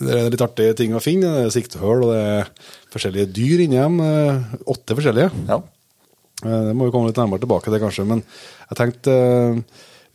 [0.00, 1.28] Det er litt artige ting å finne.
[1.36, 2.48] Det er siktehull, og det er
[2.94, 4.00] forskjellige dyr inni dem.
[4.00, 5.30] eh, Åtte forskjellige.
[5.50, 5.60] ja.
[6.40, 8.06] Eh, Det må vi komme litt nærmere tilbake til, kanskje.
[8.08, 8.22] Men
[8.70, 9.60] jeg tenkte eh,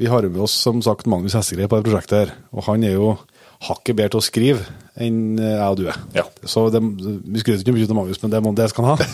[0.02, 2.18] Vi har med oss som sagt Magnus Hessegrei på dette prosjektet.
[2.28, 3.18] her, Og han er jo
[3.66, 4.66] hakket bedre til å skrive
[5.00, 5.96] enn jeg og du er.
[6.14, 6.24] Ja.
[6.44, 9.06] Så det, vi skryter ikke mye av Magnus, men det, det skal han ha.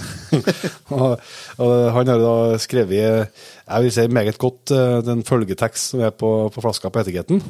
[0.97, 1.19] og,
[1.61, 4.73] og han har da skrevet jeg vil si meget godt
[5.05, 7.43] den følgetekst som er på, på flaska på etiketten.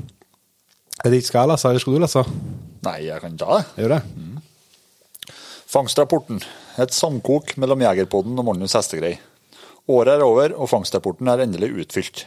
[1.02, 2.22] Er det ikke skal jeg lese, eller skal du lese?
[2.86, 3.64] Nei, jeg kan ta det.
[3.82, 4.02] Gjør det.
[5.72, 6.42] Fangstrapporten.
[6.82, 9.16] Et samkok mellom Jegerpodden og Magnus Hestegrei.
[9.90, 12.26] Året er over, og fangstrapporten er endelig utfylt.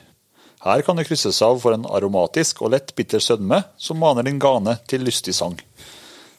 [0.64, 4.40] Her kan det krysses av for en aromatisk og lett bitter sødme som maner din
[4.42, 5.58] gane til lystig sang.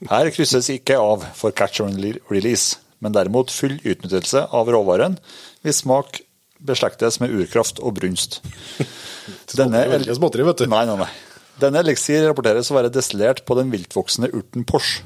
[0.10, 5.16] Her krysses ikke av for catch and release, men derimot full utnyttelse av råvaren,
[5.64, 6.20] hvis smak
[6.66, 8.42] beslektes med urkraft og brunst.
[9.56, 10.68] Denne småtteri, vet du.
[10.74, 11.14] Nei, nei, nei.
[11.62, 14.98] Denne eliksir rapporteres å være destillert på den viltvoksende urten Pors.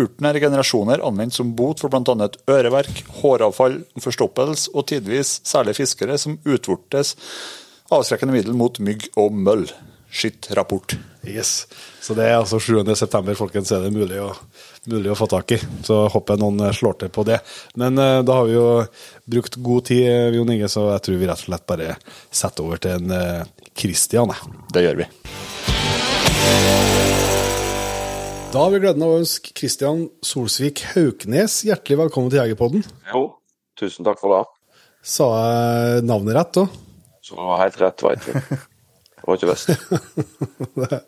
[0.00, 2.30] Urten er i generasjoner anvendt som bot for bl.a.
[2.50, 7.14] øreverk, håravfall, forstoppelse og tidvis særlig fiskere som utvortes
[7.94, 9.68] avskrekkende middel mot mygg og møll.
[10.14, 10.94] Skitt rapport.
[11.26, 11.64] Yes.
[12.00, 12.84] Så det er altså 7.
[12.94, 14.28] september, folkens, er det mulig å,
[14.90, 15.58] mulig å få tak i.
[15.86, 17.40] Så håper jeg noen eh, slår til på det.
[17.80, 18.68] Men uh, da har vi jo
[19.34, 21.96] brukt god tid, eh, Jon Inge, så jeg tror vi rett og slett bare
[22.30, 24.34] setter over til en uh, Christian.
[24.70, 25.10] Det gjør vi.
[28.54, 32.84] Da har vi gleden av å ønske Kristian Solsvik Hauknes hjertelig velkommen til Jegerpodden.
[33.10, 33.22] Jo,
[33.80, 34.44] tusen takk for det.
[35.02, 36.62] Sa jeg navnet rett da?
[37.24, 38.36] Så det var helt rett, veit du.
[39.24, 39.72] Det var ikke verst.
[40.84, 41.00] det,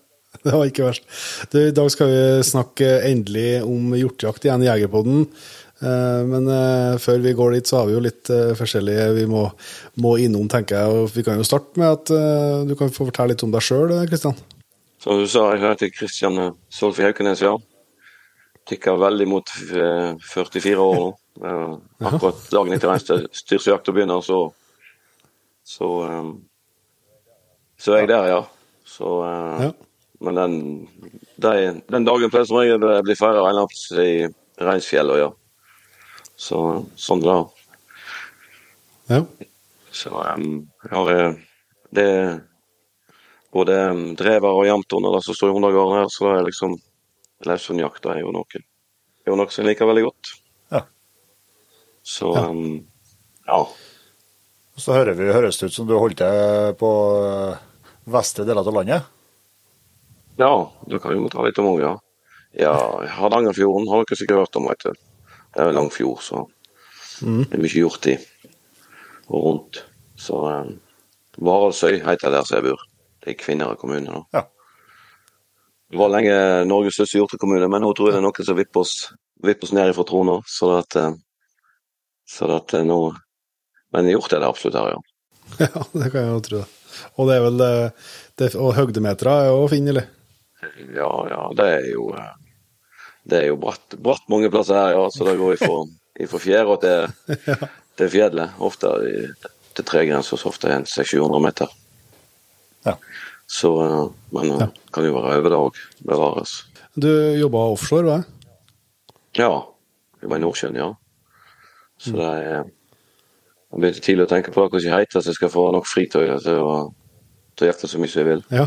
[0.43, 1.07] det var ikke verst.
[1.53, 5.23] Du, I dag skal vi snakke endelig om hjortejakt igjen i Jegerpodden.
[5.85, 9.31] Eh, Men eh, før vi går dit, så har vi jo litt eh, forskjellige vi
[9.31, 9.47] må,
[10.03, 10.99] må innom, tenker jeg.
[10.99, 12.15] Og vi kan jo starte med at
[12.67, 14.35] du kan få fortelle litt om deg sjøl, Kristian.
[15.03, 16.39] Som du sa, jeg heter Kristian
[16.73, 17.55] Solfi Haukenes, ja.
[18.67, 21.09] Tikker veldig mot eh, 44 år nå.
[21.37, 21.75] Eh,
[22.09, 24.49] Akkurat dagen etter den styrsjakta begynner, så
[25.67, 26.31] så, eh,
[27.79, 28.43] så er jeg der, ja.
[28.87, 29.73] Så eh, Ja.
[30.21, 30.55] Men den,
[31.37, 31.51] de,
[31.93, 33.43] den dagen pleier som regel å bli feira
[34.01, 34.29] i
[34.65, 35.29] Reinsfjellet, ja.
[36.41, 36.61] Så
[36.97, 37.43] sånn er.
[39.11, 39.21] Ja.
[39.93, 41.37] Så um, jeg har eh,
[41.97, 42.09] det
[43.57, 43.77] både
[44.19, 46.77] drever og jamtorn og det som står i undergården her, så det er liksom
[47.47, 48.61] løshundjakt er jo noe
[49.27, 50.33] er jo noe som jeg liker veldig godt.
[50.73, 50.83] Ja.
[52.07, 52.47] Så Ja.
[52.49, 52.87] um,
[53.47, 53.61] ja.
[54.77, 56.91] Så hører vi, høres det ut som du holdt til på
[57.25, 57.63] eh,
[58.13, 59.07] vestre deler av landet.
[60.37, 60.51] Ja,
[60.87, 61.95] da kan vi jo ta litt om òg, ja.
[62.61, 62.75] ja.
[63.17, 64.93] Hardangerfjorden har dere sikkert hørt om, vet du.
[65.57, 66.45] Det er en lang fjord, så
[67.25, 68.19] det er mye gjort i
[69.33, 69.81] og rundt.
[70.21, 70.75] Så um,
[71.41, 72.85] Varaldsøy heter det der som jeg bor.
[73.27, 74.07] Det er i Kvinnherad kommune.
[74.07, 74.21] nå.
[74.31, 74.45] Ja.
[75.91, 76.35] Det var lenge
[76.71, 78.93] Norges største hjortekommune, men nå tror jeg det er noen som vipper oss,
[79.43, 80.37] vipper oss ned fra trona.
[80.47, 81.17] Så at, eh,
[82.23, 83.01] så at eh, nå
[83.95, 85.01] Men hjort er det absolutt her, ja.
[85.67, 86.61] ja, det kan jeg jo tro.
[87.17, 88.05] Og det er vel eh,
[88.39, 90.07] det, Og høgdemetere er jo fin, eller?
[90.95, 92.05] Ja, ja, det er jo
[93.27, 95.09] Det er jo bratt, bratt mange plasser her, ja.
[95.11, 95.81] Så det går ifra,
[96.29, 97.35] ifra fjæra til,
[97.99, 98.63] til fjellet.
[98.63, 98.95] Ofte
[99.75, 101.75] til tregrensa, så ofte er det 600-700 meter.
[102.87, 102.97] Ja.
[103.47, 104.69] Så eh, Men det Ja.
[104.93, 105.85] kan jo være over det.
[106.07, 106.55] Bevares.
[106.97, 108.25] Du jobba offshore, hva?
[109.37, 109.51] Ja.
[110.23, 110.93] jeg var i Nordsjøen, ja.
[112.01, 112.65] Så det er
[113.73, 115.87] Jeg begynte tidlig å tenke på det, hvordan jeg heter så jeg skal få nok
[115.91, 116.77] fritøy til å,
[117.59, 118.43] til å jakte så mye som jeg vil.
[118.55, 118.67] Ja.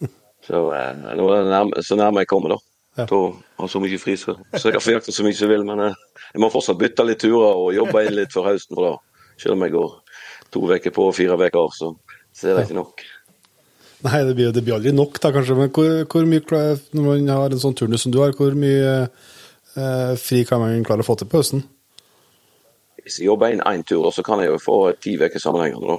[0.48, 2.58] Så eh, nå er det nærme, så nærme jeg kommer, da.
[2.96, 3.04] Ja.
[3.06, 3.26] Til å
[3.58, 5.66] ha så mye fri så, så jeg kan få jakte så mye som jeg vil.
[5.68, 5.98] Men eh,
[6.32, 8.78] jeg må fortsatt bytte litt turer og jobbe inn litt før høsten.
[8.78, 9.92] For da, selv om jeg går
[10.54, 11.92] to uker på og fire uker av, så,
[12.32, 13.04] så er det ikke nok.
[14.04, 15.56] Nei, det blir, det blir aldri nok, da, kanskje.
[15.58, 16.60] Men hvor, hvor mye,
[16.94, 20.84] når man har en sånn turnus som du har, hvor mye eh, fri kan man
[20.86, 21.64] klare å få til på høsten?
[23.02, 25.96] Hvis jeg jobber inn én tur, så kan jeg jo få ti uker sammenhengende.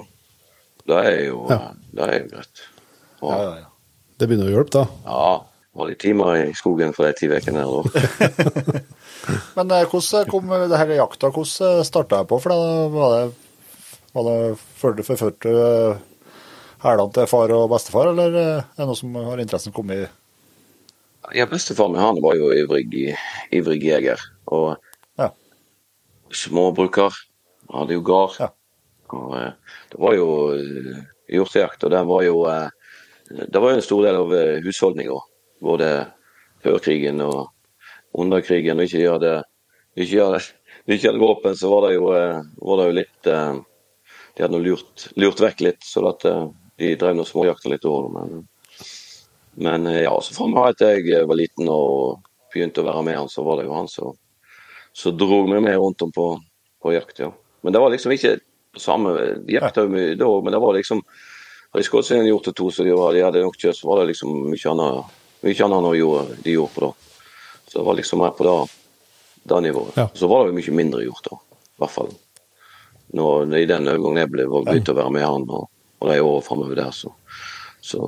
[0.90, 1.58] Det er jo, Ja.
[1.60, 2.64] eh, det er jo greit.
[3.20, 3.66] Og, Ja, ja, ja.
[4.20, 4.86] Det begynner å hjelpe, da.
[5.04, 5.44] ja,
[5.76, 7.68] var litt timer i skogen for de ti ukene der.
[7.68, 8.80] da.
[9.56, 12.40] Men eh, hvordan kom det her jakta hvordan starta jeg på?
[12.40, 13.34] For da var det,
[14.16, 14.38] var det
[14.80, 15.54] før du forførte
[16.82, 20.08] hælene til far og bestefar, eller er det noe som har interessen kommet
[21.36, 23.14] Ja, Bestefar min han var jo ivrig,
[23.52, 24.18] ivrig jeger.
[24.46, 24.76] Og
[25.18, 25.28] Ja.
[26.32, 27.12] småbruker.
[27.70, 28.36] Hadde jo gard.
[28.40, 28.48] Ja.
[29.10, 29.52] Og, eh,
[29.92, 32.68] det var jo eh, hjortejakt, og det var jo eh,
[33.30, 34.32] Det var jo en stor del av
[34.64, 35.20] husholdninga.
[35.62, 36.06] Både
[36.64, 37.50] før krigen og
[38.12, 38.80] under krigen.
[38.80, 39.44] Og ikke det
[39.96, 40.54] ikke det,
[40.96, 43.22] ikke hadde våpen, så var det jo, var det jo litt
[44.36, 46.26] De hadde lurt, lurt vekk litt, så at
[46.80, 48.08] de drev nå småjakta litt over.
[48.16, 48.44] Men,
[49.60, 53.30] men eh, ja, så fra at jeg var liten og begynte å være med han,
[53.30, 54.16] så var det jo han som
[54.92, 56.32] så dro meg med rundt om på,
[56.82, 57.30] på jakt, ja.
[57.62, 58.38] Men det var liksom ikke
[58.80, 59.12] samme.
[59.50, 61.02] Jakta mye da, men det var liksom
[61.70, 64.08] Har de gjort det to, så de, var, de hadde nok kjøtt, så var det
[64.08, 67.20] liksom mye annet, mye annet de gjorde, de gjorde på det.
[67.68, 68.54] Så det var liksom mer på det,
[69.52, 69.92] det nivået.
[69.94, 70.08] Ja.
[70.14, 72.10] Så var det jo mye mindre gjort da, i hvert fall.
[73.14, 76.46] Når, I den overgangen jeg ble, begynte å være med han, og, og de årene
[76.46, 77.12] framover der, så,
[77.84, 78.00] så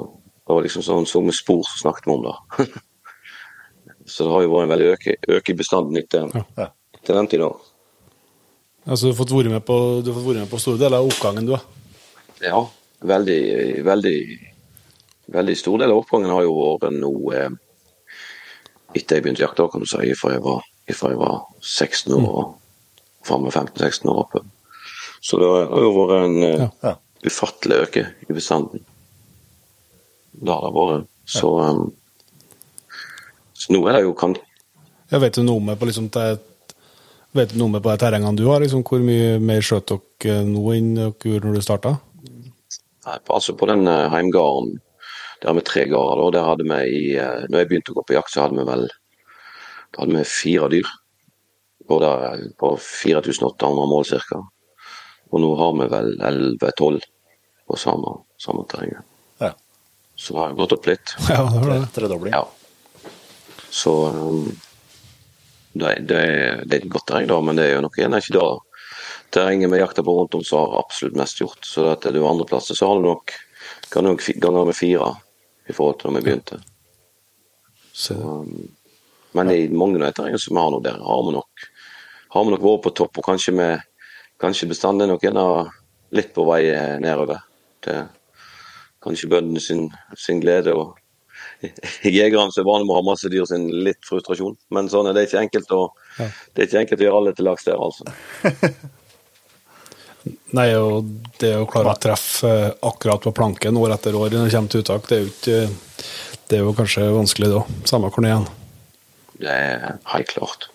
[0.42, 2.68] det var liksom sånn som med spor som snakket vi om det.
[4.12, 6.70] så det har jo vært en veldig øke, øke i bestanden etter, Ja.
[6.98, 7.50] etter den tida.
[8.83, 10.98] Altså, du har fått vært med på, du har fått være med på store deler
[10.98, 11.61] av oppgangen, du, da.
[12.42, 12.64] Ja,
[13.07, 13.42] veldig,
[13.87, 14.16] veldig
[15.33, 16.50] Veldig stor del av oppgangen har jo
[16.83, 17.52] vært nå eh,
[18.98, 20.64] etter jeg begynte å jakte, kan du si, fra jeg var,
[20.98, 22.50] fra jeg var 16 år og
[23.24, 24.42] fram med 15-16 år oppe.
[25.22, 26.94] Så det har jo vært en eh, Ja.
[27.23, 28.83] Ufattelig øke i bestanden.
[30.33, 31.11] Det har det vært.
[31.27, 32.97] Så, eh,
[33.55, 34.35] så nå er det jo kan,
[35.13, 36.41] Jeg vet du noe med på liksom det,
[37.33, 38.61] Vet du noe med på de terrengene du har?
[38.61, 41.93] Liksom, hvor mye mer skjøt dere nå enn dere gjorde når du starta?
[43.07, 44.81] Altså på den heimgården
[45.43, 46.31] der har vi tre gårder.
[46.31, 48.67] Der hadde vi i uh, Når jeg begynte å gå på jakt, så hadde vi
[48.69, 48.85] vel
[49.93, 50.91] da hadde vi fire dyr.
[51.89, 54.39] Både eh, på 4800 mål ca.
[55.33, 57.03] Og nå har vi vel 11-12
[57.73, 59.07] på samme, samme terrenget.
[59.41, 59.53] Ja.
[60.17, 61.15] Så det har jeg gått opp litt.
[61.33, 61.87] Ja, det var det.
[61.95, 62.37] Tredobling.
[62.37, 62.43] Ja.
[63.73, 64.45] Så um,
[65.73, 66.21] det, det,
[66.69, 68.51] det er et godt terreng, da, men det er jo nok igjen ikke det
[69.33, 71.65] terrenget vi jakter på rundt om som har absolutt mest gjort.
[71.65, 73.33] Så at det er andreplasser, så har du nok
[73.93, 75.15] kan du nok ganger med fire
[75.69, 76.61] i forhold til da vi begynte.
[77.93, 78.69] Så, Um,
[79.33, 81.69] men i mange av de terrengene som vi har nå, der har vi nok
[82.33, 83.81] har vi nok vært på topp, og kanskje, med,
[84.41, 85.73] kanskje bestanden er nok
[86.17, 87.43] litt på vei eh, nedover.
[87.83, 88.05] Til
[89.03, 89.87] kanskje bøndene sin,
[90.18, 90.75] sin glede.
[90.75, 90.99] og
[92.07, 94.57] Jegerne som er vant med å ha masse dyr sin litt frustrasjon.
[94.75, 95.85] Men sånn er det ikke enkelt å,
[96.18, 98.05] det er ikke enkelt å gjøre alle til lags der, altså.
[100.55, 101.09] Nei, og
[101.42, 104.71] det å klare å treffe eh, akkurat på planken år etter år når det kommer
[104.71, 106.05] til uttak, det er jo, ikke,
[106.51, 107.62] det er jo kanskje vanskelig da.
[107.90, 108.45] Samme hvor det er.
[109.42, 110.68] Det er helt klart.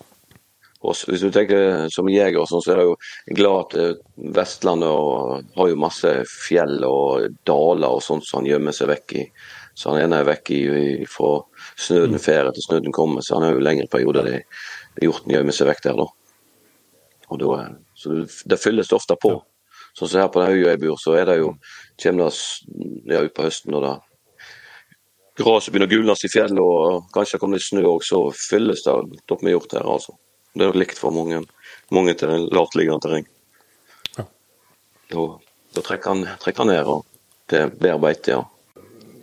[0.86, 2.96] Og hvis du tenker som jeger, og sånn, så er det jo
[3.34, 8.50] glad at eh, Vestlandet og, har jo masse fjell og daler og sånt som han
[8.52, 9.24] gjemmer seg vekk i.
[9.74, 10.60] Så han ene er vekk i,
[11.02, 11.32] i, fra
[11.78, 14.38] snøen fer til snøen kommer, så han har jo lengre perioder det
[15.02, 16.06] hjorten gjemmer seg vekk der, da.
[17.28, 18.14] Og da er- så
[18.46, 19.34] det- fylles ofte på.
[19.98, 21.56] Sånn som her på den øya jeg bor, så er det jo
[21.98, 23.96] kommer det ja, utpå høsten når det
[25.38, 28.82] gresset begynner å gulnes i fjellet og kanskje det kommer litt snø òg, så fylles
[28.82, 28.94] det
[29.30, 30.14] opp med hjort her, altså.
[30.54, 31.42] Det er likt for mange,
[31.94, 33.28] mange til lavtliggende terreng.
[34.16, 34.24] Ja.
[35.12, 35.26] Da,
[35.76, 37.04] da trekker, han, trekker han ned og
[37.48, 38.44] til bedre beite, ja.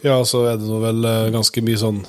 [0.06, 2.02] Ja, så er det nå vel eh, ganske mye sånn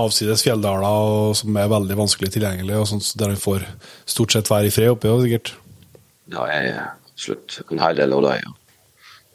[0.00, 3.66] avsides fjelldaler som er veldig vanskelig tilgjengelig, og sånt, der han får
[4.08, 5.52] stort sett være i fred oppe, jo, sikkert.
[6.32, 6.68] Det er
[7.20, 8.54] slutt en hel del av det, ja.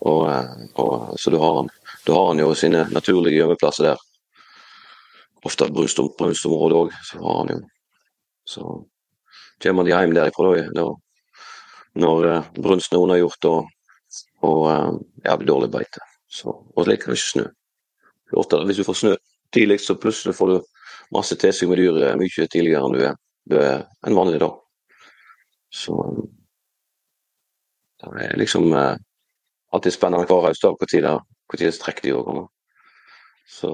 [0.09, 1.65] Og, eh, og, så du har,
[2.07, 4.05] har han jo sine naturlige gjemmeplasser der.
[5.45, 7.59] Ofte brunst brunstområde òg, så har han jo.
[8.49, 8.63] Så
[9.63, 10.87] kommer de hjem derifra da,
[11.99, 13.71] når eh, brunsten er unnagjort og,
[14.47, 14.91] og eh,
[15.25, 16.03] ja, blir dårlig beite.
[16.29, 17.47] Så, og slik kan det ikke snø.
[18.69, 19.15] Hvis du får snø
[19.53, 20.57] tidlig, så plutselig får du
[21.15, 23.15] masse tilsig med dyr mye tidligere enn du er,
[23.49, 24.59] du er en vanlig dag.
[25.73, 26.21] Så eh,
[27.99, 28.95] det er liksom eh,
[29.73, 30.79] alltid spennende hver høst når
[31.57, 32.47] det trekkdyr kommer.
[33.49, 33.69] Så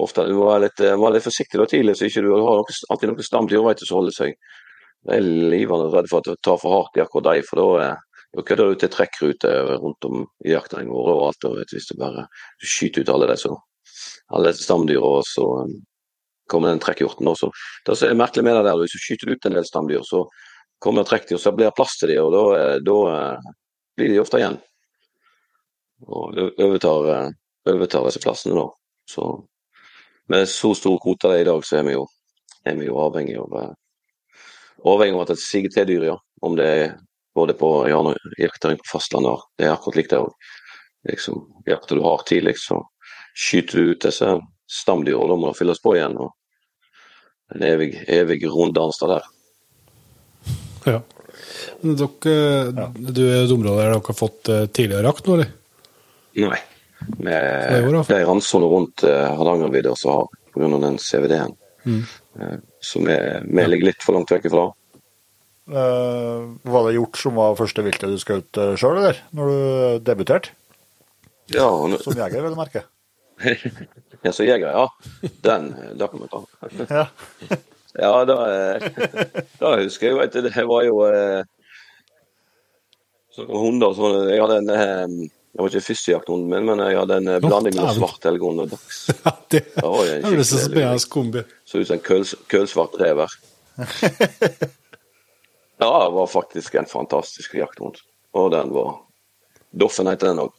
[0.00, 2.62] ofte du må være litt, må være litt forsiktig da tidlig, så ikke du har
[2.62, 4.38] noe, alltid noe stamdyr som holder seg.
[5.02, 7.96] Jeg er livende redd for at du tar for hardt i akkurat dem, for eh,
[8.32, 9.50] da kødder du til trekkrute
[9.82, 11.46] rundt om i jaktterrenget vårt og alt.
[11.48, 12.28] Og hvis du bare
[12.62, 13.50] du skyter ut alle disse,
[14.32, 15.74] alle disse stamdyra, og så eh,
[16.52, 17.50] kommer den trekkhjorten også.
[17.86, 20.22] Det som er merkelig med det der, hvis du skyter ut en del stamdyr, så
[20.82, 22.96] kommer det trekkdyr, så blir det plass til dem, og da, eh, da
[23.98, 24.58] blir de ofte igjen.
[26.06, 27.32] Og ø- overtar,
[27.70, 28.68] overtar disse plassene da.
[29.10, 29.28] Så
[30.30, 32.06] med så stor kvote det i dag, så er vi jo,
[32.66, 33.74] er vi jo avhengig av
[34.88, 36.16] avhengig av at det siger til dyr, ja.
[36.42, 36.94] Om det er
[37.34, 37.70] både på
[38.38, 40.50] jakter på fastlandet, det er akkurat likt det òg.
[41.10, 42.82] Liksom, jakter du har tidlig, så
[43.34, 44.34] skyter du ut disse
[44.70, 46.18] stamdyra, og da må det fylles på igjen.
[46.18, 46.34] og
[47.54, 49.24] En evig, evig runddans der.
[50.88, 51.00] Ja.
[51.80, 52.36] Men dere,
[52.76, 52.86] ja.
[52.94, 55.50] du er i et område der dere har fått eh, tidligere jakt nå, eller?
[56.42, 56.60] Nei.
[57.02, 57.88] Det er.
[57.90, 60.68] Med randsonene rundt uh, Hardangervidda som har pga.
[60.84, 61.56] den CVD-en.
[62.38, 63.16] Eh, så vi,
[63.68, 64.68] ligger litt for langt vekk ifra.
[65.72, 69.20] Uh, var det hjort som var første viltet du skjøt uh, sjøl, eller?
[69.36, 70.50] Når du debuterte?
[71.54, 72.82] Ja, nå- Som jeger, vil du merke.
[74.24, 74.88] ja, som jeger, ja.
[75.46, 76.42] Den, det kan vi ta.
[76.90, 77.06] Ja.
[77.92, 78.84] Ja, da, eh,
[79.60, 81.42] da husker jeg vet du, det var jo eh,
[83.36, 87.16] sånne hunder sånn, Jeg hadde en eh, Det var ikke førstejakthunden min, men jeg hadde
[87.20, 87.98] en eh, blanding mellom dæven.
[88.00, 88.76] svart elghund og.
[89.26, 89.62] Ja, det
[90.24, 91.42] høres ut som en kombi.
[91.68, 93.34] Så ut som en køls, kølsvart rever.
[95.82, 97.96] Ja, det var faktisk en fantastisk jakthund.
[98.38, 99.00] Og den var
[99.72, 100.52] Doffen heter den òg.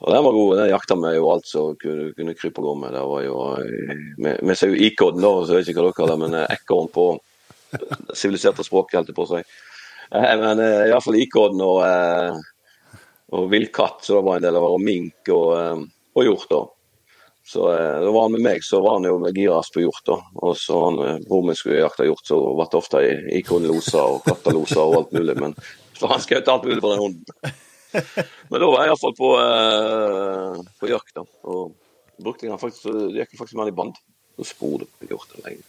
[0.00, 0.50] Og den var god.
[0.58, 2.92] Den jakta med jo alt som kunne, kunne krype og gå med.
[2.98, 3.36] Det var jo
[4.18, 6.36] Vi, vi ser jo ikodden, da, så jeg vet ikke hva dere kaller det, men
[6.40, 7.06] eh, ekorn på
[8.18, 9.40] siviliserte språk, holdt jeg på å si.
[10.10, 12.40] Eh, Men iallfall ikodden og, eh,
[13.30, 15.82] og villkatt, så det var en del av og mink og, eh,
[16.18, 16.46] og hjort.
[16.50, 16.60] da.
[17.50, 20.04] Så eh, da var han med meg, så var han jo giras på hjort.
[20.06, 20.18] da.
[20.42, 23.02] Og så han, eh, hvor vi skulle jakte hjort, så ble det ofte
[23.40, 25.36] ikonloser og katteloser og alt mulig.
[25.40, 25.56] Men
[25.98, 27.56] så han skjøt alt mulig for den hunden.
[28.50, 31.26] Men da var jeg iallfall på, eh, på jakt, da.
[31.50, 31.74] Og
[32.22, 33.98] brukte han faktisk, det gikk faktisk med han i band.
[34.38, 35.66] Så spor det på hjorten lenge.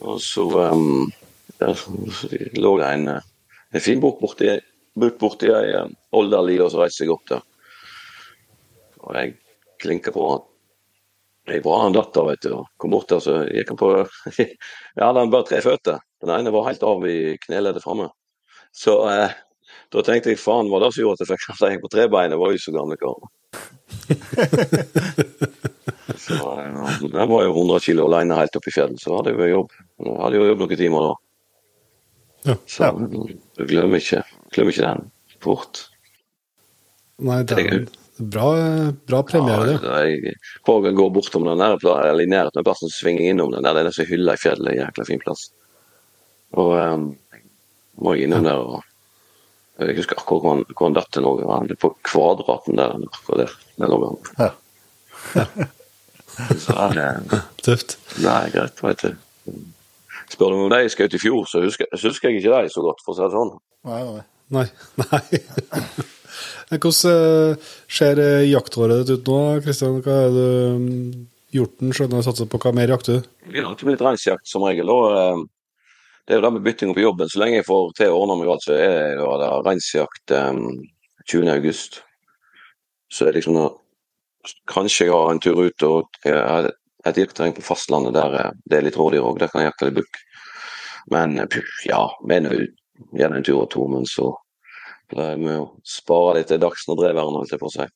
[0.00, 1.10] Og så um,
[1.60, 1.80] der
[2.56, 3.08] lå det en,
[3.74, 4.52] en fin bok borti,
[5.00, 7.42] bok borti ei uh, olderli, og så reiste jeg opp der.
[9.00, 9.28] Og jeg
[9.80, 10.42] klinka på han.
[11.50, 12.52] Jeg var han datter, vet du.
[12.78, 13.88] Kom bort der, så gikk han på
[14.38, 15.98] Jeg hadde han bare tre føtter.
[16.20, 18.08] Den ene var helt av i kneleddet framme.
[18.76, 19.32] Så eh,
[19.90, 21.88] da tenkte jeg faen, var det som gjorde at jeg fikk at jeg på?
[21.96, 23.18] Jeg var jo så gamle kar.
[26.26, 29.54] så eh, var jo 100 kilo alene helt oppe i fjellet, så hadde jeg jo
[29.56, 29.70] jobb.
[30.04, 31.14] Jeg hadde jo jobb noen timer da.
[32.50, 32.54] Ja.
[32.64, 34.22] Så du glemmer ikke,
[34.54, 35.08] glemmer ikke den
[35.42, 35.86] fort.
[37.20, 37.86] Nei, det er
[38.20, 38.48] bra,
[39.08, 39.78] bra premiere, det.
[39.84, 40.36] Ja, jeg
[40.66, 43.76] går jeg gå bortom den der, eller i nærheten av plassen, svinge innom den der.
[43.76, 44.76] Det er nesten hylla i fjellet.
[44.78, 45.48] Jækla fin plass.
[46.60, 47.10] Og um,
[48.00, 48.80] må jeg innom der og
[49.80, 51.44] Jeg husker akkurat hvor han, hvor han datt til noe.
[51.48, 52.98] Han er på kvadraten der.
[53.00, 54.18] akkurat der, der lå han.
[54.36, 55.44] Ja.
[56.60, 57.96] Så er det, Tøft.
[58.20, 59.56] Nei, er greit, vet du.
[60.30, 62.70] Spør du om de jeg skjøt i fjor, så husker, så husker jeg ikke de
[62.70, 63.50] så godt, for å si det sånn.
[63.88, 64.22] Nei, nei.
[64.50, 64.66] Nei.
[65.00, 65.22] Nei.
[66.70, 70.00] Hvordan eh, ser eh, jaktåret ditt ut nå, Kristian?
[70.04, 72.60] Hva er det mm, hjorten skjønner satser på?
[72.62, 73.28] Hva mer jakter du?
[73.50, 74.90] Vi har litt reinsjakt som regel.
[74.90, 75.42] og eh,
[76.24, 77.30] Det er jo det med bytting på jobben.
[77.30, 80.64] Så lenge jeg får til å ordne meg alt, så er det det reinsjakt um,
[81.26, 81.52] 20.
[81.56, 82.02] august.
[83.18, 83.62] det er liksom
[84.70, 86.70] Kanskje jeg har en tur ut og jeg
[87.04, 89.38] et jaktterreng på fastlandet der det er litt rådyr òg.
[89.40, 90.20] Der kan jeg jakte litt bukk.
[91.12, 91.46] Men ja,
[91.88, 92.68] ja, mener jo
[93.16, 94.30] gjerne en tur og to, men så
[95.10, 97.86] pleier vi å spare litt til dags når dreveren, holdt jeg på å si.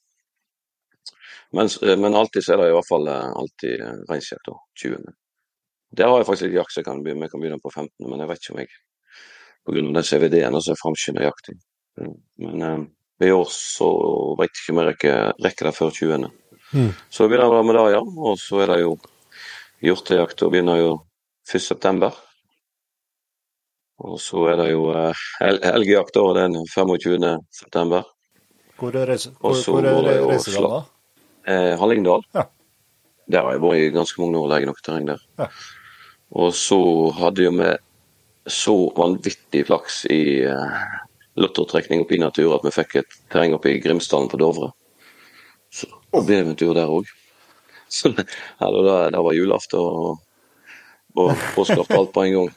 [1.55, 4.57] Men, eh, men alltid så er det i hvert fall eh, alltid eh, da.
[4.83, 5.15] 20.
[5.95, 8.23] Der har jeg faktisk litt jakt, så kan begynne, jeg kan begynne på 15., men
[8.23, 8.73] jeg vet ikke om jeg
[9.65, 9.85] pga.
[9.95, 11.61] den CVD-en så framskynder jakting.
[12.43, 12.85] Men eh,
[13.29, 13.89] i år så
[14.41, 16.31] vet jeg ikke om jeg rekker, rekker det før 20.
[16.75, 16.91] Mm.
[17.11, 18.03] Så begynner jeg med det, ja.
[18.03, 18.97] Og så er det jo
[19.85, 20.93] hjortejakt, og begynner jo
[21.47, 22.11] 1.9.
[24.03, 28.03] Og så er det jo eh, hel- helgejakt da, den 25.9.
[28.79, 30.83] Hvor er reise- hvor- hvor er reiseland da?
[31.47, 32.23] Eh, Hallingdal.
[32.35, 32.43] Ja.
[33.31, 35.19] Der har jeg vært i ganske mange år, legger nok terreng der.
[35.39, 35.47] Ja.
[36.35, 36.79] Og så
[37.15, 37.71] hadde jo vi
[38.51, 40.83] så vanvittig flaks i eh,
[41.37, 44.73] lottotrekning oppe i natur at vi fikk et terreng oppe i Grimsdalen på Dovre.
[45.73, 47.07] Så det ble en tur der òg.
[47.95, 48.69] Så ja,
[49.11, 50.19] det var julaften og,
[51.17, 52.53] og påskeaften alt på en gang.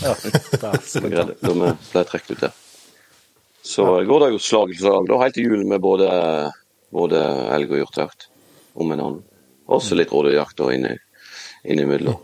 [0.00, 1.52] Ja, det er vi
[1.92, 2.54] ble trukket ut der.
[3.62, 6.08] Så går det jo slag i slag da, helt til jul med både,
[6.90, 7.20] både
[7.54, 8.26] elg og hjortejakt
[8.74, 9.22] om en annen.
[9.70, 10.96] Også litt rådyrjakt inni,
[11.62, 12.18] innimellom.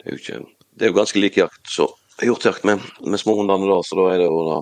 [0.00, 0.40] Det er jo ikke
[0.74, 1.86] Det er jo ganske lik jakt så
[2.24, 4.58] hjortejakt med, med småhundene da, så da er det jo da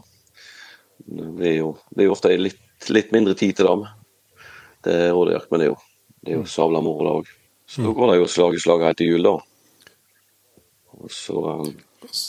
[1.39, 2.61] Det er jo, det er jo ofte litt,
[2.91, 3.91] litt mindre tid til det.
[4.85, 5.79] Det er rådyrjakt, men det er jo,
[6.21, 7.31] det er jo savla moro det òg.
[7.69, 9.37] Så da går det jo slag i slag helt til jul, da.
[10.99, 11.69] Og så um,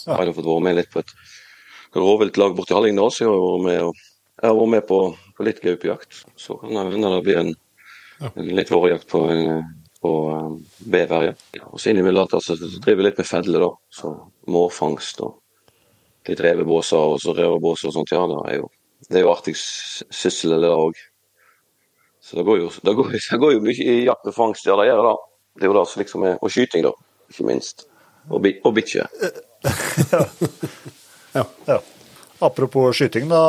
[0.08, 1.14] har jeg fått være med litt på et
[1.96, 3.34] rovviltlag borti Hallingdal, så jeg
[4.46, 5.00] har vært med, på,
[5.38, 6.24] på litt gaupejakt.
[6.40, 7.52] Så kan det hende det blir en,
[8.30, 9.64] en litt vårjakt på, en,
[10.04, 11.32] på um, bever.
[11.58, 11.68] Ja.
[11.70, 13.72] Og så innimellom altså, så driver vi litt med fedle, da.
[14.00, 14.14] Så
[14.50, 15.38] mårfangst og
[16.30, 18.14] litt revebåser og så revebåser og sånt.
[18.14, 18.70] Ja, det er jo,
[19.10, 21.00] det er jo artig syssel, det òg.
[22.22, 24.78] Så det går jo, det går, det går jo mye i jakt og fangst, ja,
[24.80, 25.16] det gjør det.
[25.60, 26.92] Det er jo det som liksom er Og skyting, da,
[27.32, 27.88] ikke minst.
[28.28, 29.08] Og, bi- og bikkje.
[31.36, 31.44] Ja.
[31.70, 31.76] Ja.
[32.42, 33.40] Apropos skyting, da.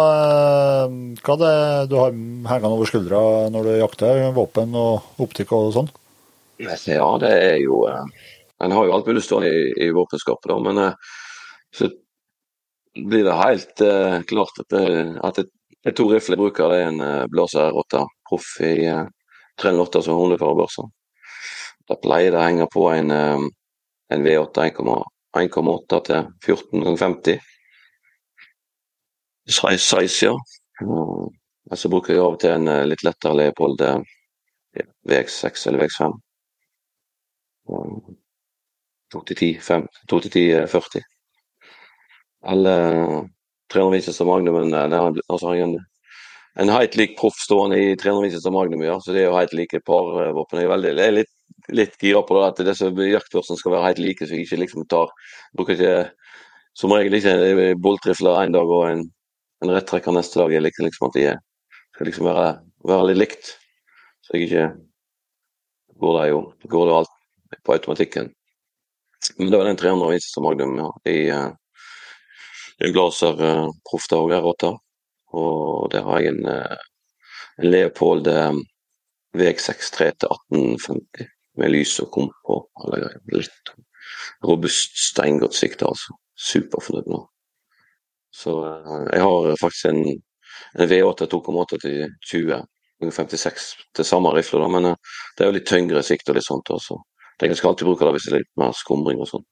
[0.84, 0.90] eh,
[1.24, 1.52] Hva det
[1.88, 3.20] du har hengende over skuldra
[3.54, 4.20] når du jakter?
[4.36, 5.88] Våpen og optikk og sånn?
[6.60, 8.04] Ja, det er jo eh,
[8.60, 11.14] En har jo alt mulig stående i, i våpenskapet, da, men eh,
[11.72, 11.88] så
[13.00, 14.84] blir det helt uh, klart at, det,
[15.24, 15.44] at det,
[15.80, 16.68] det er to rifler jeg bruker.
[16.74, 19.06] Det er en uh, Blaser R8 Proff i uh,
[19.62, 20.84] 308 som hundeførerbørse.
[21.88, 23.14] Da pleier det å henge på en,
[24.10, 24.70] en V8
[25.38, 27.38] 1,8 til 14 ganger 50.
[29.50, 30.34] Size, ja.
[31.70, 34.00] Og så bruker jeg av og til en eh, litt lettere Leopold eh,
[34.80, 36.16] ja, VX6 eller VX5.
[39.14, 41.04] 2-10-40.
[42.50, 42.82] Eller
[43.70, 45.76] 300 Winchester Magnum, men eh, altså, en,
[46.58, 48.98] en helt lik proff stående i 300 Winchester Magnum, ja.
[49.00, 50.62] Så det er jo helt like parvåpen.
[50.64, 51.34] Jeg jeg er litt,
[51.70, 54.86] litt gira på det at disse jaktbørsene skal være helt like, så jeg ikke liksom
[54.90, 55.12] tar
[55.56, 55.94] Bruker ikke
[56.78, 59.04] som regel ikke boltrifler en dag og en,
[59.64, 60.52] en rettrekker neste dag.
[60.54, 61.24] Jeg liker liksom at de
[61.94, 62.50] skal liksom være,
[62.88, 63.54] være litt likt.
[64.24, 64.66] Så jeg ikke
[66.00, 68.30] går det jo går det alt på automatikken.
[69.36, 71.18] Men det var den 300 Winchester Magnum ja, i
[72.80, 73.68] i Glaser uh,
[74.10, 74.70] da R8.
[75.36, 76.78] Og der har jeg en, uh,
[77.58, 78.54] en Leopold uh,
[79.36, 83.22] VX63 til 1850 med lys og komp og alle greier.
[83.36, 83.72] Litt
[84.46, 86.16] robust, steingodt sikte, altså.
[86.40, 87.20] Superfornøyd nå.
[88.34, 90.04] Så uh, jeg har faktisk en,
[90.78, 92.62] en V8 2,8 til 20
[93.00, 96.46] 56 til samme rifle, da, men uh, det er jo litt tyngre sikt og litt
[96.46, 96.72] sånt.
[96.72, 96.98] også.
[97.40, 99.46] Jeg skal alltid bruke det hvis det er litt mer skumring og sånn.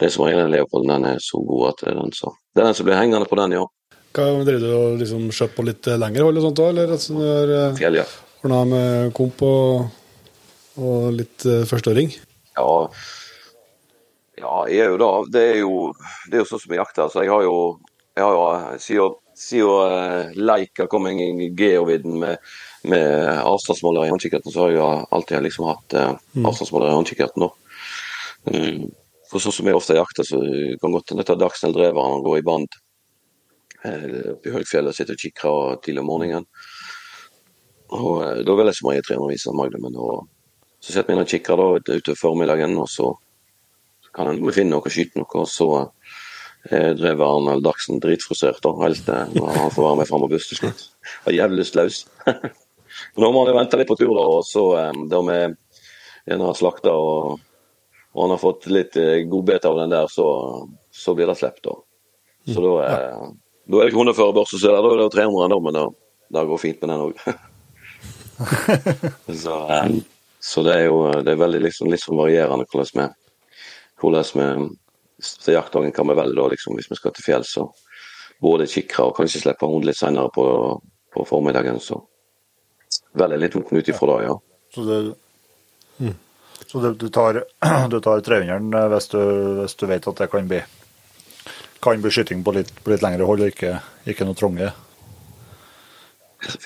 [0.00, 2.62] Det som regel den Leopolden, den er så god at det er den som, Det
[2.62, 3.64] er den som blir hengende på den, ja.
[4.14, 6.92] Hva Driver du og liksom kjøper på litt eh, lengre hold og sånt òg, eller
[6.94, 8.18] har uh, Fjelljakt.
[8.42, 9.86] ordna med komp og,
[10.80, 12.14] og litt uh, førsteåring?
[12.56, 12.70] Ja,
[14.38, 15.74] ja, jeg er jo da Det er jo,
[16.30, 17.10] det er jo sånn som jeg jakter.
[17.10, 17.58] Så jeg har jo,
[18.14, 22.54] jeg har jo siden, siden uh, Leica kom inn i geovidden med,
[22.90, 26.12] med avstandsmåler i håndkikkerten, så har jeg alltid liksom hatt uh,
[26.42, 27.46] avstandsmåler i håndkikkerten.
[27.46, 27.52] nå.
[28.50, 28.92] Mm.
[29.30, 30.38] For sånn som jeg ofte jakter, så
[30.78, 32.76] kan godt hende ta Dagsnell-dreveren og gå i band
[33.82, 36.46] eh, oppe i Høgfjellet og sitte og kikke tidlig om morgenen.
[37.98, 39.96] Og eh, Da vil jeg som regel 300 viser Magnumen.
[39.98, 40.28] Og
[40.84, 43.14] så setter vi inn og kikker da utover formiddagen, og så
[44.14, 45.68] kan en finne noe, skyte noe, og så
[46.70, 48.72] drev Arnald Dagsen dritfrustrert, da.
[48.84, 50.84] Helst eh, når han får være med fram på buss til slutt.
[51.26, 52.04] Var jævlig lystløs.
[53.20, 54.24] Nå må han jo vente litt på tur, da.
[54.38, 55.40] Og så eh, da vi
[56.34, 57.42] en har slakta og,
[58.14, 60.26] og han har fått litt eh, godbit av den der, så,
[60.88, 61.76] så blir det sluppet, da.
[62.54, 63.26] Så da, eh,
[63.72, 65.82] da er det kroneførerbørse, så da er det 300 da, men
[66.32, 67.20] det går fint med den òg.
[69.44, 69.90] så, eh,
[70.44, 73.06] så det er jo det er veldig liksom, litt sånn varierende hvordan vi,
[74.02, 74.48] hvordan vi
[75.24, 77.54] så jaktdagen kan vi velge da, liksom, hvis vi skal til fjells.
[78.44, 80.44] Både kikre og kanskje slippe hund litt senere på,
[81.14, 81.78] på formiddagen.
[81.80, 82.00] Så
[83.16, 84.34] velger litt ut ifra det, ja.
[84.74, 86.12] Så, det,
[86.66, 87.38] så det, du tar,
[87.92, 90.60] du tar 300-eren eh, hvis, du- hvis du vet at det kan bli,
[91.84, 93.78] kan bli skyting på litt, på litt lengre hold ikke,
[94.10, 94.72] ikke noe trange?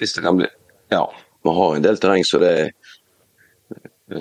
[0.01, 0.49] Hvis det kan bli
[0.91, 1.05] Ja,
[1.45, 2.71] vi har en del terreng, så det er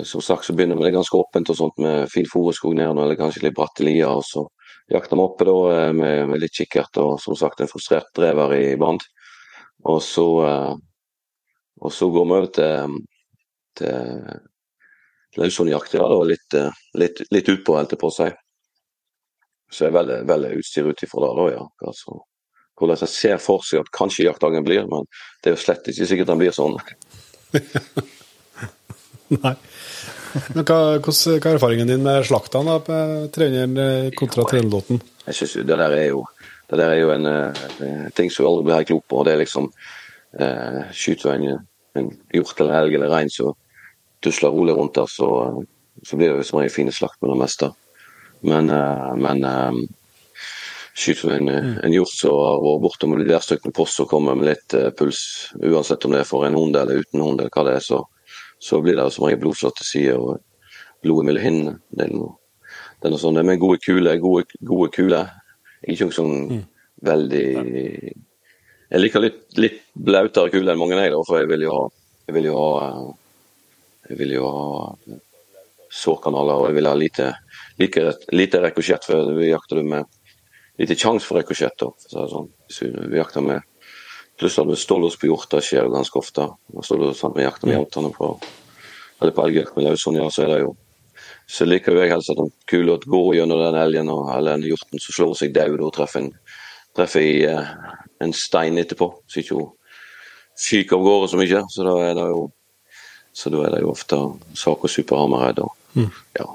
[0.04, 3.16] som sagt så begynner vi det ganske åpent og sånt med fin foreskog ned eller
[3.16, 4.10] kanskje litt bratte lier.
[4.10, 4.44] og Så
[4.92, 8.54] jakter vi oppe da eh, med, med litt kikkert og som sagt en frustrert drever
[8.58, 9.04] i band.
[9.88, 10.74] Og så, eh,
[11.80, 12.98] og så går vi over til,
[13.80, 15.96] til løshundjakt.
[15.96, 18.28] Ja, da, litt, eh, litt, litt utpå, holdt jeg på å si.
[19.72, 21.64] Så jeg veldig, veldig utstyr ut ifra det, da, ja.
[21.88, 22.20] Altså,
[22.78, 25.08] hvordan jeg ser for seg at kanskje jaktdagen blir, men
[25.42, 26.78] det er jo slett ikke sikkert den blir sånn.
[29.44, 29.54] Nei.
[30.54, 32.98] Men hva, hvordan, hva er erfaringen din med slaktene da, på
[33.34, 34.98] 300 kontra 308?
[35.28, 36.26] Jeg synes jo det der er jo
[36.68, 39.22] det der er jo en, eh, en ting som vi aldri blir helt klok på.
[39.24, 39.70] Det er liksom
[40.36, 41.62] eh, Skyter du en,
[41.96, 43.54] en hjort eller elg eller rein som
[44.24, 45.28] tusler rolig rundt der, så,
[46.04, 47.70] så blir det jo som regel fine slakt med det meste.
[48.40, 49.80] Men, eh, men eh,
[50.98, 51.50] skyter du en,
[51.86, 54.90] en hjort som har vært bortom et der med post og kommer med litt eh,
[54.92, 55.22] puls,
[55.62, 58.02] uansett om det er for en hund eller uten hund, eller hva det er, så,
[58.60, 60.40] så blir det som regel blodslått sider og
[61.04, 61.76] blod mellom hinnene.
[61.90, 62.34] Det er noe,
[62.98, 63.42] det er noe sånt.
[63.46, 65.30] med gode kuler, gode, gode kuler.
[65.86, 66.64] Ikke noe sånn sånn
[67.06, 67.46] veldig
[68.88, 71.86] Jeg liker litt, litt blautere kuler enn mange, jeg, da, for jeg vil jo ha
[72.28, 72.96] jeg vil jo ha,
[74.10, 75.18] jeg vil jo ha
[75.88, 77.28] sårkanaler og jeg vil ha lite,
[77.80, 78.02] like,
[78.36, 80.04] lite rekosjett, for vi jakter med
[80.78, 81.46] lite sjanse for det
[82.34, 82.50] sånn.
[83.08, 83.64] Vi jakter med
[84.38, 86.46] Pluss at med stålås på hjort, det skjer jo ganske ofte.
[86.74, 88.36] Vi stålås, sant, Vi jakter med hjortene på
[89.18, 90.76] eller på elgjakt med løshund, ja, så er det jo
[91.48, 95.00] så liker jo jeg helst at en kula går gjennom den elgen eller den hjorten
[95.00, 96.58] som slår seg død og treffer, en,
[96.96, 97.70] treffer i eh,
[98.20, 99.70] en stein etterpå, så ikke hun
[100.60, 101.62] fyker av gårde så mye.
[101.72, 102.44] Så da er det jo
[103.38, 104.18] så da er det jo ofte
[104.58, 105.74] sak og superhammerhead og
[106.36, 106.46] ja,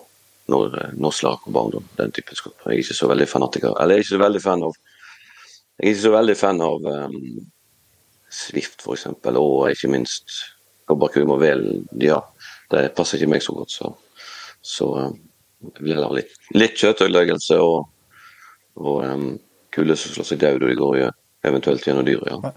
[0.51, 2.57] når, når slag og barndom, den typen skap.
[2.65, 3.75] Jeg er ikke så veldig fanatiker.
[3.79, 4.73] Eller jeg er ikke så veldig fan av
[5.79, 7.29] Jeg er ikke så veldig fan av um,
[8.33, 10.39] Swift, eksempel, og ikke minst
[10.89, 11.67] Kobberkum og Vel.
[12.01, 12.19] Ja,
[12.73, 13.93] det passer ikke meg så godt, så
[14.63, 15.15] så um,
[15.83, 17.89] jeg ha litt, litt kjøttødeleggelse og,
[18.79, 19.25] og um,
[19.75, 21.09] kulde som slår seg død, og de går jo
[21.49, 22.53] eventuelt gjennom dyret, ja.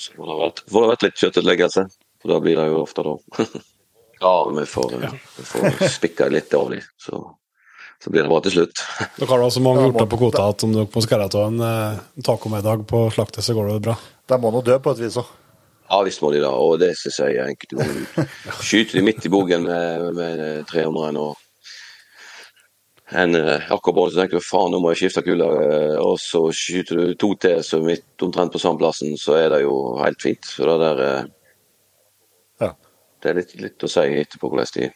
[0.00, 1.84] Så får det vært, får det vært litt kjøttødeleggelse,
[2.22, 3.14] for da blir det jo ofte da.
[4.24, 5.12] ja, vi får, ja.
[5.52, 6.90] får spikka litt av dem,
[8.00, 8.84] så, blir det bra til slutt.
[9.18, 11.66] Dere har da så mange hjorter på kvota at om dere må skære av en
[11.66, 13.98] eh, tacomiddag på slaktet, så går det bra.
[14.30, 15.36] De må nå dø på et vis òg.
[15.90, 18.18] Ja visst må de da, og det syns jeg er enkelt.
[18.66, 21.38] Skyter de midt i bogen med, med 300 og
[23.12, 26.44] en eh, akkurat så tenker du faen, nå må jeg skifte kula, eh, og så
[26.54, 30.22] skyter du to til som midt omtrent på samme plassen, så er det jo helt
[30.22, 30.46] fint.
[30.46, 31.28] Så det der eh,
[32.60, 32.74] Ja.
[33.20, 34.90] Det er litt, litt å si etterpå hvordan de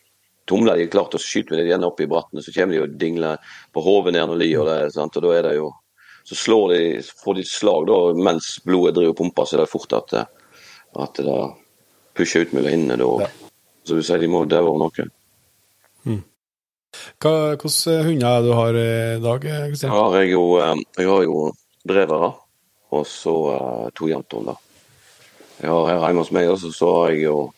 [0.46, 0.76] tumler.
[0.76, 3.38] De klart, og så skyter vi dem opp i brattene, så kommer de og dingler
[3.72, 5.16] på hodet ned de og det, sant?
[5.16, 5.72] og da er det jo
[6.24, 9.60] Så slår de, får de et slag da, mens blodet driver og pumper, så er
[9.60, 10.26] det fort at, det-
[10.96, 11.34] at det
[12.16, 13.08] pusher ut mellom hinnene da.
[13.20, 13.28] Ja.
[13.84, 15.04] Så du sier de må daue av noe.
[17.20, 19.90] Hva, hvilke hunder er det du har i dag, eh, Jeg Kristian?
[19.90, 21.52] har jo, eh, jeg har jo
[21.86, 22.34] drevere
[22.94, 24.56] og så eh, to jevntunder.
[25.60, 27.52] Jeg har her hjemme hos meg også, så har jeg jo.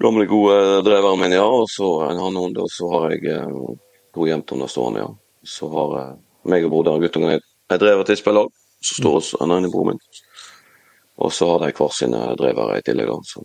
[0.00, 1.44] Gamle, gode dreveren min, ja.
[1.44, 3.54] Og så en hannhund, og så har jeg eh,
[4.14, 5.12] to jevntunder stående, ja.
[5.46, 6.18] Så har eh,
[6.50, 9.90] meg og broderen guttungen et, et drever til spillag, så står også en annen bror
[9.92, 10.02] min.
[11.20, 13.20] Og så har de hver sine drevere i tillegg, da.
[13.28, 13.44] Så.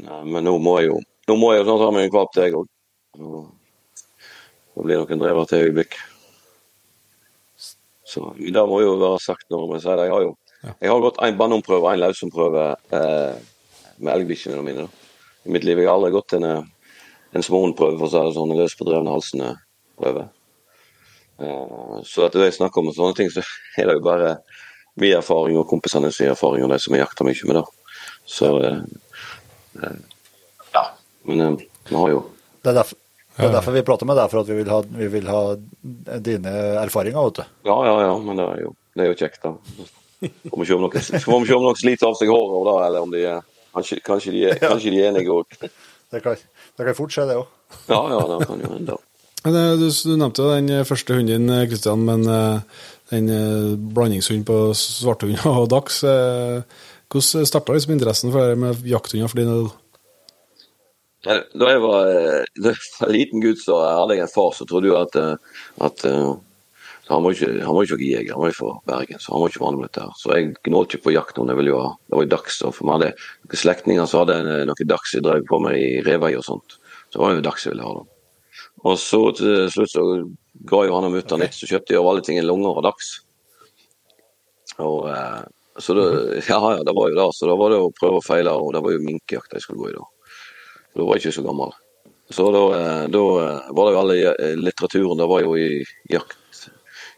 [0.00, 1.00] Nei, men nå må jeg jo
[1.30, 2.70] nå må jeg jo snart ha meg en valp til, jeg òg.
[4.74, 5.98] Da blir det nok en drever til øyeblikk.
[8.10, 10.08] Så det må jo være sagt når vi sier det.
[10.08, 12.64] Jeg har jo jeg har gått en bannomprøve og en løsomprøve
[12.96, 13.36] eh,
[14.00, 14.88] med elgbikkjene mine.
[15.46, 16.62] I mitt liv jeg har aldri gått en, eh,
[17.36, 19.54] en småhundprøve, for å si det sånn, løs på drevne halsene
[20.00, 20.28] prøve.
[21.40, 23.44] Eh, så at det jeg snakker om sånne ting, så
[23.80, 24.38] er det jo bare
[25.00, 27.60] min erfaring og kompisene sin erfaring og de som jeg jakter mye med.
[27.60, 28.00] da.
[28.28, 28.80] Så eh,
[29.82, 30.00] eh,
[30.74, 30.84] ja.
[31.28, 32.24] Men vi har jo
[32.62, 32.98] Det er derfor,
[33.36, 35.40] Det er derfor vi prater med deg, for at vi vil ha, vi vil ha
[36.20, 36.50] dine
[36.82, 37.24] erfaringer.
[37.24, 37.54] vet du.
[37.70, 39.54] Ja, ja, ja, men det er jo, det er jo kjekt, da.
[40.52, 43.22] Om vi se om noen sliter av seg håret, eller om de
[43.74, 45.58] Kanskje, kanskje, de, er, kanskje de er enige òg.
[45.60, 46.36] Det kan,
[46.78, 47.48] det kan fort skje, det òg.
[47.90, 48.98] Ja, ja, det kan jo hende.
[49.40, 52.58] Eh, Du, du nevnte jo den første hunden din, Kristian, men eh,
[53.08, 55.72] den blandingshunden blandingshund på svarthund og
[56.04, 56.60] eh,
[57.10, 59.48] Hvordan starta liksom interessen for det med jakthunder for din?
[59.48, 59.70] del?
[61.24, 64.68] Da jeg var, eh, da jeg var liten gutt, så hadde jeg en far som
[64.68, 65.36] trodde jo at, eh,
[65.88, 66.04] at
[67.10, 69.42] eh, han var ikke han var ikke noen jeger, han var fra Bergen, så han
[69.42, 70.12] var ikke vanlig her.
[70.20, 72.62] Så jeg gnålte ikke på jakt noen, jeg ville jo ha, Det var jo dags.
[72.62, 75.74] og for vi hadde noen slektninger som hadde en- noen dags jeg drev på med
[75.76, 76.78] i revei og sånt.
[77.10, 77.94] Så det var jo dags jeg ville ha.
[77.94, 78.04] da.
[78.84, 80.04] Og så til slutt så
[80.66, 83.20] ga jo han og mutter'n litt, så kjøpte jeg av alle ting en og dags.
[84.78, 85.42] Og, eh,
[85.78, 87.28] så det, ja, ja, det var jo det.
[87.34, 89.82] Så da var det å prøve og feile, og det var jo minkejakt jeg skulle
[89.82, 90.04] gå i da.
[90.96, 91.72] Da var jeg ikke så gammel.
[92.30, 95.82] Så da, eh, da eh, var det jo alle eh, litteraturen, det var jo i
[96.12, 96.36] jakt,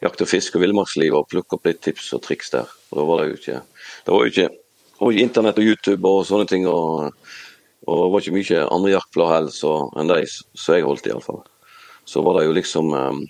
[0.03, 2.71] jakt og fisk og villmarksliv, og plukke opp litt tips og triks der.
[2.91, 3.61] Og da var det jo ikke
[4.07, 4.49] Det var jo ikke,
[4.99, 7.13] var internett og YouTube og sånne ting, og,
[7.87, 11.43] og det var ikke mye andre jaktblad heller enn de som jeg holdt, iallfall.
[12.05, 13.23] Så var det jo liksom um,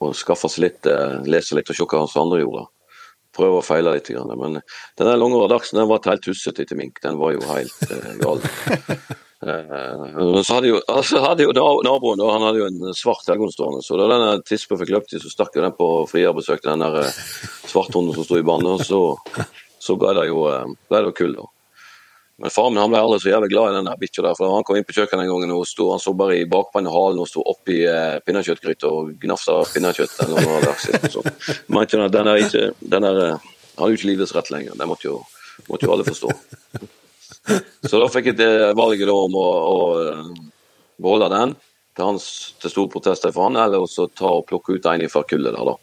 [0.00, 2.64] å skaffe seg litt, uh, lese litt og se hva andre gjorde.
[3.38, 4.10] Prøve og feile litt.
[4.10, 6.98] Men den der langere dagsen den var helt tussete etter mink.
[7.04, 8.44] Den var jo helt uh, gal.
[9.42, 13.28] Eh, men så hadde jo, altså hadde jo naboen da, han hadde jo en svart
[13.30, 16.64] helgon stående, så da denne tispa fikk løpt i, så stakk jo den på frierbesøk
[16.64, 17.20] til den der eh,
[17.70, 19.46] svarthunden som sto i banen, og så,
[19.78, 21.46] så ble det jo eh, det jo kull, da.
[22.38, 24.66] Men faren min han ble aldri så jævlig glad i den bikkja der, for han
[24.66, 27.26] kom inn på kjøkkenet en gang og sto, han så bare i bakbeina halen og
[27.26, 30.14] sto oppi eh, pinnekjøttgryta og gnafsa pinnekjøtt.
[30.22, 31.24] eller noe der, så.
[31.66, 35.10] Men den der, ikke, den der eh, hadde jo ikke livets rett lenger, det måtte
[35.10, 35.18] jo,
[35.66, 36.30] måtte jo alle forstå.
[37.88, 40.32] Så da fikk jeg det valget da om å, å eh,
[41.02, 41.58] beholde den,
[41.98, 42.26] til hans
[42.62, 45.72] til store protester for han, eller også ta og plukke ut en fra kullet der,
[45.72, 45.74] da.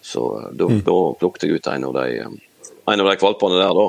[0.00, 3.76] Så eh, da, da plukket jeg ut en av de, en av de valpene der,
[3.76, 3.88] da.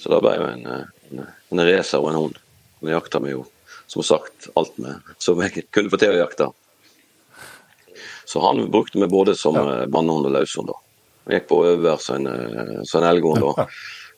[0.00, 2.40] Så det ble jo en, eh, en, en racer og en hund.
[2.80, 3.44] Vi jakta vi jo,
[3.90, 6.48] som sagt, alt med som jeg kunne få til å jakte.
[8.24, 9.84] Så han brukte vi både som ja.
[9.92, 10.70] mannhund og løshund.
[11.28, 13.64] Jeg gikk på over som en, eh, en elghund og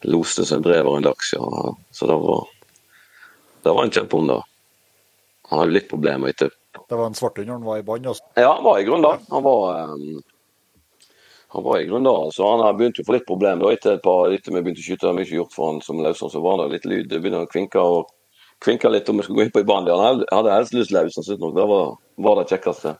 [0.02, 1.74] Loste som en drev og en laks, ja.
[1.94, 2.46] Så det var,
[3.62, 4.40] det var en kjempehund, da.
[5.50, 6.50] Han hadde litt problemer etter
[6.88, 8.08] Det var en svarthund han var i bånd.
[8.10, 8.24] Altså.
[8.34, 9.12] Ja, han var i grunnen da.
[9.30, 10.22] Han var, um,
[11.52, 12.30] han var i grunnen da.
[12.32, 13.72] Så han begynte begynt å få litt problemer.
[13.74, 16.40] Etter et par, etter vi begynte å skyte, mye gjort for han som løshund, så
[16.40, 17.08] var det litt lyd.
[17.10, 18.12] Det begynte å kvinke og
[18.62, 19.90] kvinke litt om vi skulle gå inn på i banen.
[20.00, 21.90] Han hadde helst lyst løs, han syntes nok det var,
[22.24, 22.94] var det kjekkeste.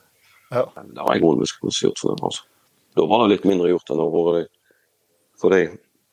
[0.53, 0.67] Ja.
[0.75, 2.45] Det var en grunn vi skulle gjort for dem, altså.
[2.93, 4.51] Da var det litt mindre gjort enn det har vært
[5.41, 5.61] for de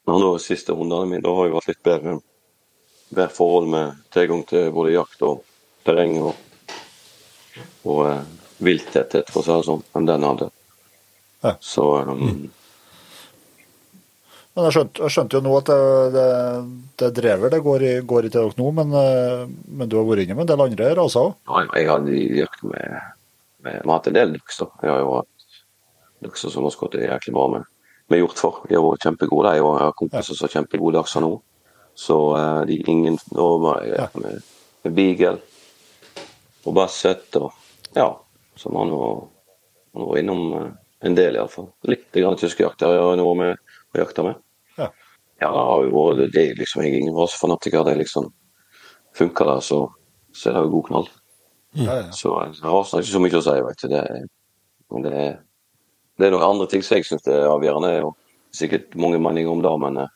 [0.08, 1.24] andre siste rundene mine.
[1.26, 2.14] Da har jeg vært litt bedre,
[3.10, 5.42] bedre forhold med tilgang til både jakt og
[5.84, 6.32] terreng og,
[7.84, 8.24] og eh,
[8.64, 10.48] vilttetthet, for å si det sånn, enn den hadde.
[11.42, 11.54] Ja.
[11.60, 12.50] Så um,
[14.54, 15.78] Men jeg skjønte, jeg skjønte jo nå at det,
[16.16, 16.26] det,
[17.00, 19.44] det drever det går i, går i til dere nå, men, eh,
[19.78, 21.36] men du har vært inne med en del andre raser òg?
[21.46, 22.96] ja, jeg har dyrket med,
[23.64, 24.66] med hatt en del laks, da.
[24.82, 25.46] Jeg har jo hatt
[26.26, 27.68] lakser som har gått jæklig bra med,
[28.10, 28.58] med hjort for.
[28.68, 31.32] De har vært kjempegode, jeg har kompiser som har kjempegode lakser nå.
[31.96, 34.10] Så eh, de ingen jeg Ja.
[34.18, 34.42] med,
[34.84, 35.38] med Beagle
[36.66, 37.52] og Basset og
[37.96, 38.10] Ja.
[38.60, 39.22] Som han var,
[39.94, 40.70] han var innom eh,
[41.02, 41.70] en del, iallfall.
[41.88, 43.56] Litt grann tyskejakt har jeg noe med
[43.94, 44.40] å jakte med.
[44.76, 44.90] Ja.
[45.40, 45.50] Ja,
[46.18, 47.84] det det er liksom, Jeg er ingen rasefanatiker.
[47.84, 48.32] Det liksom
[49.16, 49.90] Funker det, så,
[50.32, 51.08] så er det jo god knall.
[51.74, 52.10] Ja, ja.
[52.14, 53.88] Så rasen har ikke så mye å si, vet du.
[53.90, 54.02] Det,
[55.06, 55.24] det,
[56.18, 57.90] det er noen andre ting som jeg syns er avgjørende.
[58.06, 58.14] og
[58.54, 60.12] Sikkert mange meninger om det, men eh,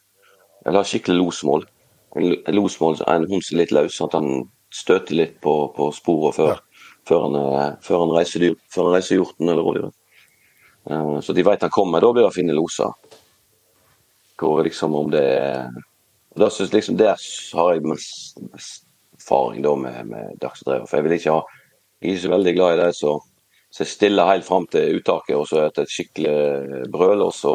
[0.64, 1.66] jeg har skikkelig losmål.
[2.14, 4.30] En en losmål er en hund som er litt løs, sånn at han
[4.74, 6.62] støter litt på, på sporet før,
[7.08, 9.98] før, han, eh, før han reiser dyr, før han reiser hjorten eller rådyret.
[10.90, 12.00] Eh, Så de vet han kommer.
[12.00, 12.92] Da blir det finne loser.
[14.36, 15.68] Hvor liksom om det er
[16.36, 17.14] da synes liksom Der
[17.54, 20.88] har jeg mest, mest erfaring da med, med dagsdrevet.
[20.88, 21.42] For jeg vil ikke ha
[22.02, 23.20] Jeg er ikke så veldig glad i det så
[23.78, 27.50] jeg stiller helt fram til uttaket, og så etter et skikkelig brøl, og så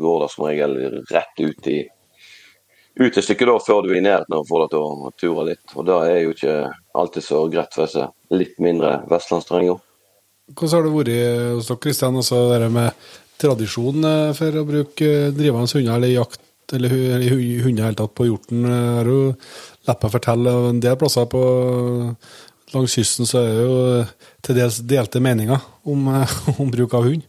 [0.00, 0.76] går det som regel
[1.10, 1.82] rett ut i
[2.98, 5.44] ut et stykke da, før du er i nærheten og får deg til å ture
[5.50, 5.74] litt.
[5.76, 6.54] Og det er jo ikke
[6.98, 9.78] alltid så greit for disse litt mindre vestlandsterrenger.
[10.54, 11.14] Hvordan har det vært
[11.58, 16.14] hos dere, Kristian, altså det med tradisjon eh, for å bruke eh, drivende hunder eller
[16.14, 16.40] jakt
[16.76, 18.64] eller hu- eller hu- hunder hele tatt på hjorten?
[18.66, 19.20] Jeg har jo
[19.88, 21.42] lett meg fortelle en del plasser på
[22.74, 24.10] langs kysten så er det jo eh,
[24.44, 27.24] til dels delte meninger om, eh, om bruk av hund.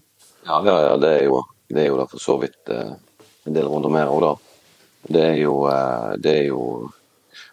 [0.47, 2.93] Ja, ja, ja det er jo det er jo da for så vidt eh,
[3.47, 4.31] en del runder mer òg, da.
[5.09, 6.63] Det er jo eh, Det er jo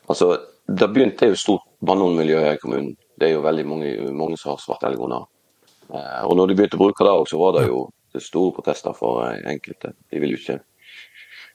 [0.07, 0.33] Altså,
[0.67, 4.61] det begynte jo stort vannhundmiljø i kommunen Det er jo veldig mange, mange som har
[4.63, 5.25] svart elghunder.
[5.95, 7.85] Eh, og når de begynte å bruke det òg, så var det jo
[8.15, 9.93] det store protester for eh, enkelte.
[10.11, 10.63] De vil jo ikke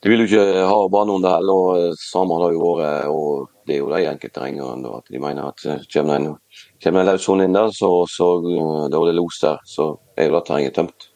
[0.01, 3.09] de vil jo ikke ha banehunder heller, og eh, samer har jo vært.
[3.13, 6.31] Og det er jo de enkelte da, at de mener at kommer det en,
[6.81, 10.35] kommer en løshund inn der, så, så da er det los der, så er jo
[10.37, 11.07] det terrenget tømt.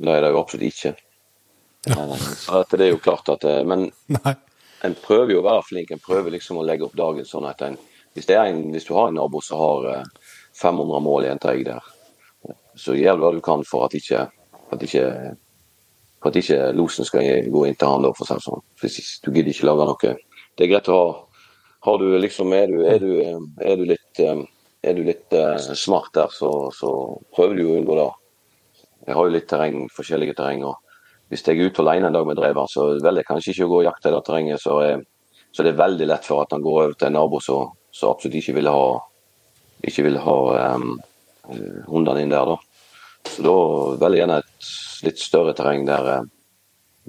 [0.00, 0.94] Det er det jo absolutt ikke.
[1.90, 2.06] Ja.
[2.40, 3.86] Så det er jo klart at Men
[4.16, 4.34] Nei.
[4.84, 5.92] en prøver jo å være flink.
[5.92, 7.76] En prøver liksom å legge opp dagen sånn at en
[8.16, 9.84] Hvis, det en, hvis du har en nabo som har
[10.60, 11.80] 500 mål i en teig der,
[12.78, 14.26] så gjør du hva du kan for at ikke,
[14.70, 15.06] at ikke
[16.20, 18.64] for at ikke losen skal gå inn til han, da, for å si det sånn.
[19.24, 20.14] Du gidder ikke lage noe.
[20.56, 21.10] Det er greit å ha
[21.80, 23.38] har du liksom, Er du, er du, eh,
[23.70, 24.42] er du litt, eh,
[24.82, 26.90] er du litt uh, smart der, så, så
[27.36, 28.08] prøver du å unngå det.
[29.06, 30.64] Jeg har jo litt terreng, forskjellige terreng.
[30.64, 30.76] og
[31.28, 33.72] Hvis jeg er ute alene en dag med drever, så velger jeg kanskje ikke å
[33.72, 34.62] gå og jakte i det terrenget.
[34.62, 35.04] Så, er-
[35.52, 37.72] så det er veldig lett for at han går over til en nabo som
[38.08, 38.82] absolutt ikke vil ha
[39.86, 40.36] ikke vil ha
[40.76, 40.92] um,
[41.88, 42.52] hundene inn der.
[42.52, 42.58] da.
[43.30, 43.54] Så da
[44.00, 44.70] velger gjerne et
[45.06, 46.26] litt større terreng der, eh,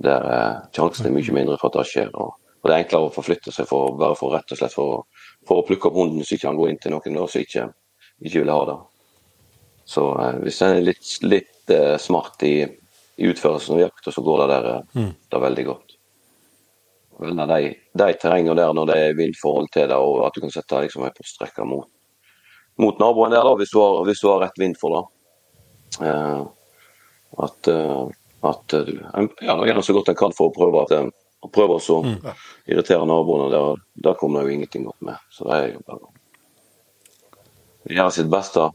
[0.08, 2.12] der eh, sjansen er mye mindre for at det skjer.
[2.14, 5.06] Og, og det er enklere å forflytte seg for, bare for rett og slett for,
[5.48, 7.68] for å plukke opp hunden, så ikke han går inn til noen da, som ikke,
[8.22, 8.78] ikke vil ha det.
[9.92, 14.24] Så eh, hvis en er litt, litt eh, smart i, i utførelsen av jakta, så
[14.26, 15.98] går det der eh, det er veldig godt.
[17.22, 17.58] De,
[18.02, 21.04] de terrengene der når det er vindforhold til det, og at du kan sette liksom
[21.06, 21.90] en postrekke mot,
[22.82, 25.04] mot naboen der, da, hvis du har, hvis du har rett vind for det.
[26.08, 26.42] Eh,
[27.46, 28.02] at eh,
[28.42, 31.12] at du en- ja, gjør så godt en kan for å prøve at
[31.42, 32.32] å prøve å mm.
[32.70, 33.50] irritere naboene.
[33.54, 35.18] Der, der kommer det jo ingenting godt med.
[35.34, 38.68] Så det er jo bare å gjøre sitt beste.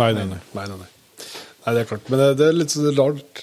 [0.00, 0.40] Nei, nei, nei.
[0.56, 1.74] nei, nei, nei.
[1.74, 2.08] det er klart.
[2.08, 3.42] Men det, det er litt rart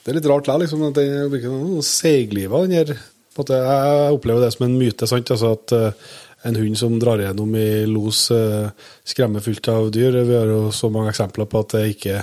[0.00, 4.54] Det er litt rart der, liksom, at det virker seigliva, den her Jeg opplever det
[4.54, 5.32] som en myte, sant?
[5.32, 6.08] Altså at eh,
[6.48, 8.70] en hund som drar gjennom i los, eh,
[9.04, 10.22] skremmer fullt av dyr.
[10.24, 12.22] Vi har jo så mange eksempler på at det ikke,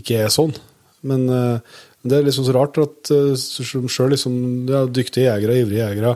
[0.00, 0.54] ikke er sånn.
[1.02, 4.36] Men eh, det er liksom så rart at sjøl selv liksom,
[4.70, 6.14] ja, dyktige jegere, ivrige jegere,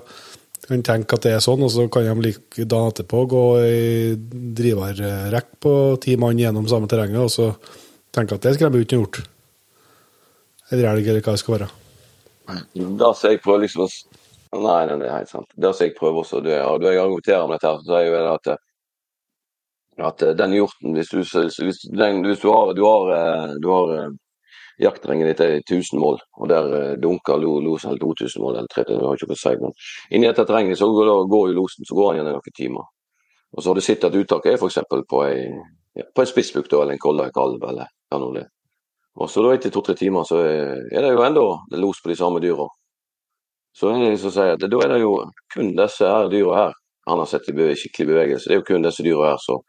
[0.65, 4.15] kan tenke at det er sånn, og så kan de like dagen etterpå gå i
[4.57, 7.51] driverrekk på ti mann gjennom samme terrenget, og så
[8.15, 9.21] tenke at det skremmer ikke noe hjort.
[10.73, 11.69] Eller elg, eller hva det skal være.
[13.01, 13.91] Da ser jeg prøver liksom å
[14.55, 15.51] Nei, nei, det er helt sant.
[15.57, 18.15] Det som jeg prøver også, det og det jeg argumenterer med dette, her, så sier
[18.15, 18.55] jeg at
[20.05, 23.69] at eh, den hjorten, hvis du, hvis, den, hvis du har, du har, eh, du
[23.71, 24.09] har eh,
[24.83, 28.73] jaktterrenget ditt er 1000 mål, og der eh, dunker lo, losen eller 2000 mål eller
[28.75, 29.77] 3000, det har ikke noe å si, men
[30.11, 32.91] inni dette terrenget så går, går jo losen, så går han igjen i noen timer.
[33.55, 34.81] Og så har du sett at uttaket er f.eks.
[34.91, 35.39] på ei
[35.95, 36.33] ja, på en
[36.83, 38.51] eller en kolla, en kalv, eller hva nå det er.
[39.15, 41.45] Og så da etter to-tre timer så er, det jo enda
[41.79, 42.67] los på de samme dyra.
[43.75, 45.17] Så er det som sier at da er det jo
[45.55, 48.49] kun disse her dyra her han har sett i skikkelig bevegelse.
[48.49, 49.61] Det er jo kun disse dyra her som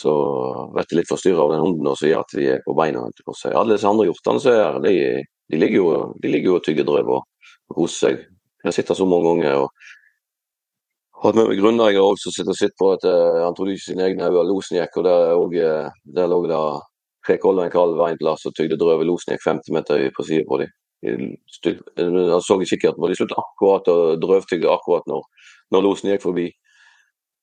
[0.00, 0.12] så
[0.72, 3.02] blir de litt forstyrra av den hunden og som at vi er på beina.
[3.52, 4.92] Alle disse andre hjortene som er her, de,
[5.52, 5.88] de, ligger jo,
[6.22, 7.26] de ligger og tygger drøv og,
[7.70, 8.22] koser seg.
[8.60, 9.90] Jeg har sittet så mange ganger og
[11.22, 13.86] hatt med meg grunneiere òg som sitter og sitter på at eh, han trodde ikke
[13.90, 14.46] sine egne øyne.
[14.48, 16.60] Losen gikk, og der, og, eh, der lå det
[17.28, 19.04] tre koller og en kalv en plass og tygde drøv.
[19.06, 20.72] Losen gikk 50 meter på sida på dem.
[21.06, 25.22] Han så ikke at og de sluttet akkurat å drøvtygge akkurat når,
[25.72, 26.48] når losen gikk forbi.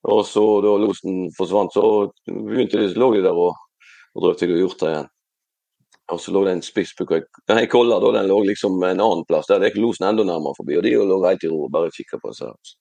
[0.07, 1.83] Og så da losen forsvant, så
[2.27, 3.57] begynte de, lå de der og,
[4.13, 5.09] og drøvtygde hjorta igjen.
[6.13, 7.17] Og så lå det en spissbukk
[7.51, 9.49] Nei, kolla da, den lå liksom en annen plass.
[9.49, 12.21] Der gikk losen enda nærmere forbi, og de lå helt i ro og bare kikka
[12.23, 12.75] på seg.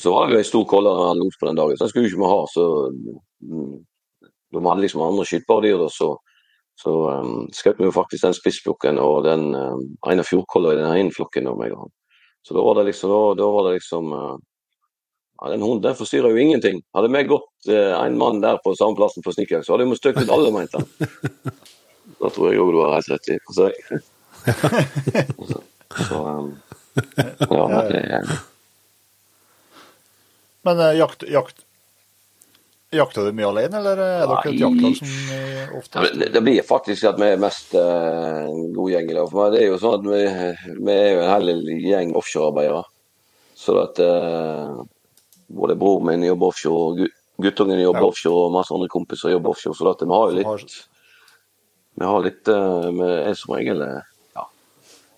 [0.00, 2.08] Så var det jo en stor kolle han los på den dagen, så den skulle
[2.08, 2.40] jo ikke vi ha.
[2.50, 2.64] så
[3.46, 3.74] mm,
[4.56, 6.08] De hadde liksom andre skytbare dyr, da, så,
[6.80, 10.90] så um, skjøt vi jo faktisk den spissflokken og den um, ene fjordkolla i den
[10.90, 11.46] ene flokken.
[12.44, 14.34] Så da var det liksom, da, da var det liksom uh,
[15.40, 16.82] ja, Den hunden den forstyrrer jo ingenting.
[16.96, 20.00] Hadde vi gått uh, en mann der på samme plassen på snikkjakt, så hadde vi
[20.00, 20.88] støkt ut alle, mente han.
[22.20, 23.36] Da tror jeg òg du har helt rett i.
[23.52, 23.68] Så,
[26.08, 26.50] så um,
[27.50, 28.02] ja, det
[30.64, 31.64] Men uh, jakt, jakt
[32.94, 36.62] Jakter du mye alene, eller er dere et jaktlag som eh, ofte det, det blir
[36.66, 39.30] faktisk at vi er mest en god gjeng i dag.
[39.32, 40.22] For det er jo sånn at vi,
[40.78, 41.52] vi er jo en hel
[41.88, 42.84] gjeng offshorearbeidere.
[43.64, 44.82] Så at uh,
[45.46, 48.10] både broren min jobber offshore, og guttungen jobber Ja.
[48.10, 49.78] offshore, og masse andre kompiser jobber offshore.
[49.78, 50.80] Så at vi har jo litt
[51.94, 54.46] Vi har litt uh, Vi er som regel ja.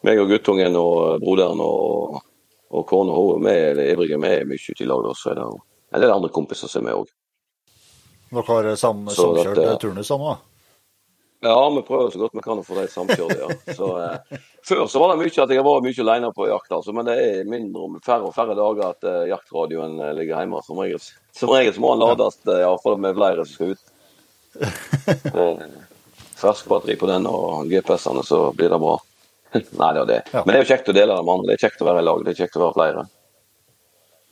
[0.05, 2.21] meg og guttungen og broderen og,
[2.71, 4.21] og kona hun, er ivrige.
[4.21, 5.09] Vi er mye ute i lag.
[5.17, 7.13] Så er det en del andre kompiser som er med òg.
[8.31, 10.37] Dere har sam, Så samkjørt at, eh, eh, turnus sammen, da?
[11.47, 13.75] Ja, vi prøver så godt vi kan å få det samkjørte, ja.
[13.75, 16.95] Så, eh, før så var det mye at jeg var mye alene på jakt, altså,
[16.97, 20.63] men det er mindre og færre og færre dager at eh, jaktradioen eh, ligger hjemme.
[20.67, 21.03] Som regel,
[21.37, 23.93] som regel så må den lades, eh, ja, for med flere som skal ut.
[25.07, 25.67] Eh,
[26.37, 28.97] Ferskbatteri på den og GPS-ene, så blir det bra.
[29.55, 30.19] Nei, det er det.
[30.33, 30.43] Ja.
[30.43, 31.49] Men det er jo kjekt å dele det med andre.
[31.49, 32.25] Det er kjekt å være i lag.
[32.25, 33.05] Det er kjekt å være flere.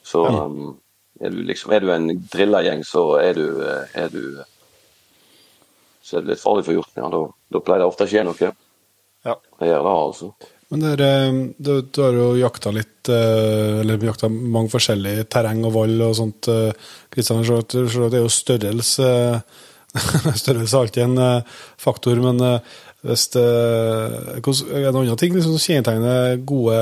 [0.05, 0.74] Så um,
[1.20, 4.42] er, du liksom, er du en drilla gjeng, så er du, eh, er du
[6.04, 7.00] Så er det litt farlig for hjorten.
[7.00, 7.08] Ja.
[7.08, 7.20] Da,
[7.54, 8.50] da pleier det ofte å skje noe.
[9.24, 9.36] Ja.
[9.60, 10.32] Det gjør det, altså.
[10.72, 15.26] Men det er, eh, du, du har jo jakta litt eh, Eller jakta mange forskjellige
[15.32, 16.48] terreng og vall og sånt.
[16.50, 19.60] eh, Kristian, det er jo størrelse eh,
[20.42, 25.34] Størrelse er alltid en eh, faktor, men eh, hvis det Er det noen andre ting
[25.36, 26.78] liksom, som kjennetegner gode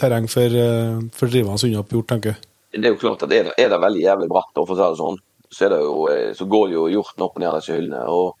[0.00, 2.51] terreng for, eh, for drivende unna på hjort, tenker du?
[2.72, 4.82] Det er jo klart at er det, er det veldig jævlig bratt, for å si
[4.82, 5.18] det sånn,
[5.52, 8.04] så, det jo, eh, så går jo hjorten opp og ned disse hyllene.
[8.08, 8.36] og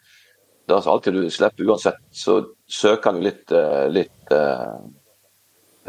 [0.68, 2.38] det er alltid du slipper uansett, så
[2.70, 4.78] søker han jo litt, eh, litt uh,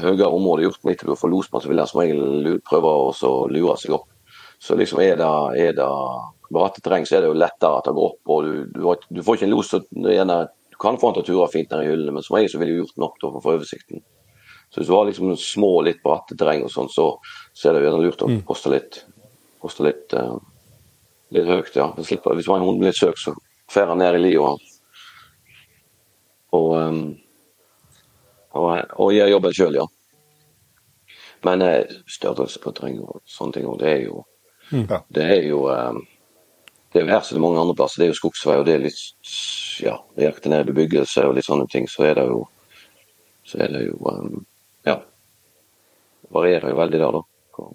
[0.01, 0.65] høyere område.
[0.65, 3.77] Hjorten litt til du får los på, så vil han som regel prøve å lure
[3.79, 4.09] seg opp.
[4.63, 5.29] Så liksom er det,
[5.61, 5.87] er det
[6.53, 8.33] bratte terreng, så er det jo lettere at det går opp.
[8.33, 10.39] og Du, du, har- du får ikke en los så er gjerne,
[10.73, 12.59] Du kan få han til å ture fint ned i hyllene, men som regel så
[12.59, 14.01] vil jo hjorten opp for å få oversikten.
[14.73, 17.11] Så hvis du har liksom små, litt bratte terreng og sånn, så,
[17.53, 19.01] så er det jo gjerne lurt å poste litt,
[19.61, 20.37] poste litt, uh,
[21.31, 21.75] litt høyt.
[21.75, 21.91] ja.
[22.01, 23.35] Slipper- Hvis man hund litt søk, så
[23.69, 24.53] fer han ned i lia.
[26.53, 27.17] Og, um,
[28.53, 28.65] og,
[29.01, 29.85] og gjør jobben sjøl, ja.
[31.43, 34.23] Men eh, størrelse på terreng og sånne ting, og det er jo
[34.71, 35.01] Ja.
[35.11, 35.97] Det er jo um,
[36.93, 37.99] det er jo her som det er mange andre plasser.
[37.99, 39.01] Det er jo skogsvei, og det er litt
[39.83, 41.85] ja, reakter ned bebyggelse og litt sånne ting.
[41.89, 42.47] Så er det jo
[43.43, 44.45] så er det jo um,
[44.87, 44.95] ja.
[46.23, 47.21] Det varierer jo veldig der, da.
[47.53, 47.73] Hvor,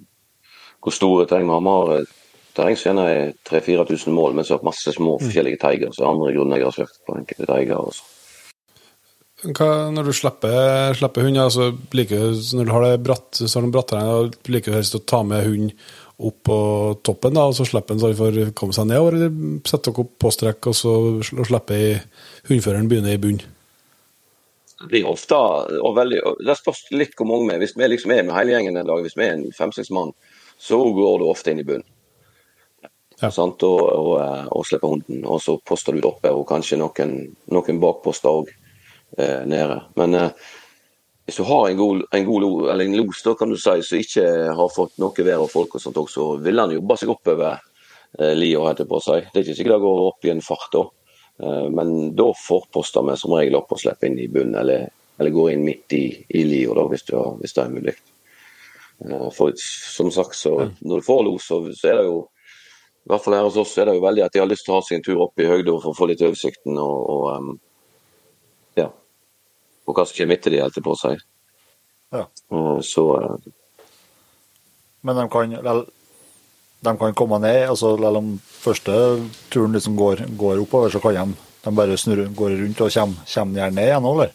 [0.82, 1.64] hvor store terreng vi har.
[1.64, 2.12] Vi har eh,
[2.58, 5.92] terreng som gjerne er 3000-4000 mål, men så har masse små forskjellige teiger.
[5.94, 7.78] Så andre grunneiere har søkt på enkelte teiger.
[7.78, 8.06] Også.
[9.54, 13.66] Hva, når du slipper, slipper hund, altså, liker, når du har det bratt, så har
[13.66, 15.74] du bratt terreng, liker du helst å ta med hund
[16.18, 16.58] opp på
[17.06, 20.02] toppen, da, og så slipper han så han får komme seg nedover, eller setter dere
[20.02, 22.02] opp påstrekk, og så slipper
[22.50, 23.38] hundføreren begynner i bunn?
[24.86, 27.62] Blir ofte og veldig, Det spørs litt hvor mange vi er.
[27.64, 30.12] Hvis vi liksom er med hele gjengen en dag, hvis vi er en fem-seks mann,
[30.58, 31.86] så går du ofte inn i bunnen.
[33.18, 33.32] Ja.
[33.34, 33.62] Sant?
[33.66, 35.24] Og, og, eh, og slipper hunden.
[35.26, 37.18] Og så poster du oppe, og kanskje noen,
[37.50, 38.52] noen bakposter òg
[39.18, 39.80] eh, nede.
[39.98, 40.50] Men eh,
[41.28, 43.98] hvis du har en god, en god eller en los da kan du si, som
[44.00, 44.22] ikke
[44.56, 47.58] har fått noe vær og folk, og sånt også, så vil han jobbe seg oppover
[47.58, 49.18] eh, lia, heter det på å si.
[49.26, 50.86] Det er ikke sikkert det går opp i en fart da.
[51.42, 55.34] Eh, men da forposter vi som regel opp og slipper inn i bunnen, eller, eller
[55.34, 57.94] går inn midt i, i lia, hvis, hvis det er mulig.
[59.04, 62.18] Eh, For som sagt, så når du får los, så, så er det jo
[63.08, 64.74] i hvert fall her hos oss er det jo veldig at de har lyst til
[64.74, 67.22] å ha seg en tur opp i høyde for å få litt oversikten og, og
[67.32, 67.54] um,
[68.76, 68.90] ja,
[69.88, 71.14] på hva som kommer etter de, holdt på å si.
[72.12, 72.26] Ja.
[72.52, 73.06] Eh, Så
[75.00, 75.80] Men de kan, vel,
[76.80, 78.96] de kan komme ned, altså selv om første
[79.50, 83.24] turen liksom går, går oppover, så kan de, de bare snurre, går rundt og kommer,
[83.34, 84.34] kommer gjerne ned igjen, eller?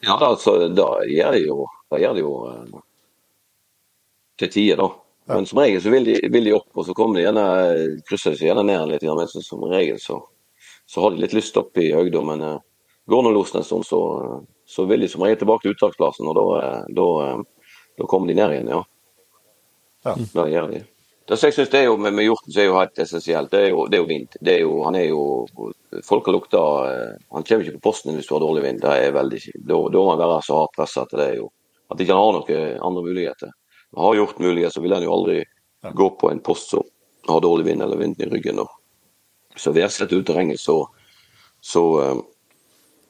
[0.00, 2.80] ja, altså, da gjør de jo, da gjør de jo eh,
[4.38, 4.90] til tider, da.
[5.28, 7.46] Men som regel så vil de, vil de opp, og så kommer de gjerne,
[8.08, 9.04] krysser de seg gjerne ned litt.
[9.04, 10.22] Men så, som regel så,
[10.88, 12.60] så har de litt lyst opp i høyda, men eh,
[13.10, 14.00] går nå losen en stund, så,
[14.68, 17.08] så vil de som regel tilbake til uttaksplassen, og da, eh, da,
[17.98, 18.84] da kommer de ned igjen, ja.
[20.06, 20.14] Ja.
[20.14, 20.84] Det gjør de.
[21.28, 23.58] Det jeg synes det er jo med, med hjorten så er jo helt essensielt, det
[23.60, 24.36] er jo, det er jo vind.
[24.40, 25.22] Det er jo, han er jo
[26.04, 28.80] Folk har lukta eh, Han kommer ikke på posten hvis du har dårlig vind.
[28.80, 29.40] Det er veldig.
[29.56, 31.50] Da, da må han være så hardt pressa at det er jo
[31.88, 33.52] At ikke han har noen andre muligheter.
[33.96, 35.38] Har gjort mulighet, så vil han jo aldri
[35.96, 36.84] gå på en post som
[37.28, 38.60] har dårlig vind eller vind i ryggen.
[38.60, 38.68] Og.
[39.56, 40.82] Så værslett ut terrenget, så,
[41.60, 42.20] så um,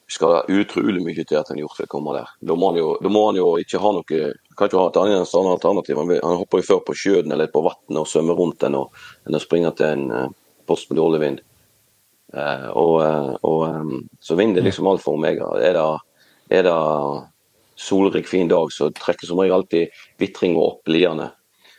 [0.07, 2.31] skal det utrolig mye til at en hjort vil komme der.
[2.41, 5.35] Da må han jo, må han jo ikke ha noe kan ikke ha et annet
[5.39, 6.01] alternativ.
[6.01, 8.97] Han, han hopper jo før på sjøen eller på vannet og svømmer rundt den, og,
[9.27, 10.33] enn å springe til en eh,
[10.69, 11.45] post med dårlig vind.
[12.35, 15.49] Uh, og, eh, og, så vind er liksom alt for omega.
[15.65, 15.85] Er det,
[16.59, 16.75] er det
[17.79, 21.31] solrik, fin dag, så trekker som regel alltid vitringa opp liene.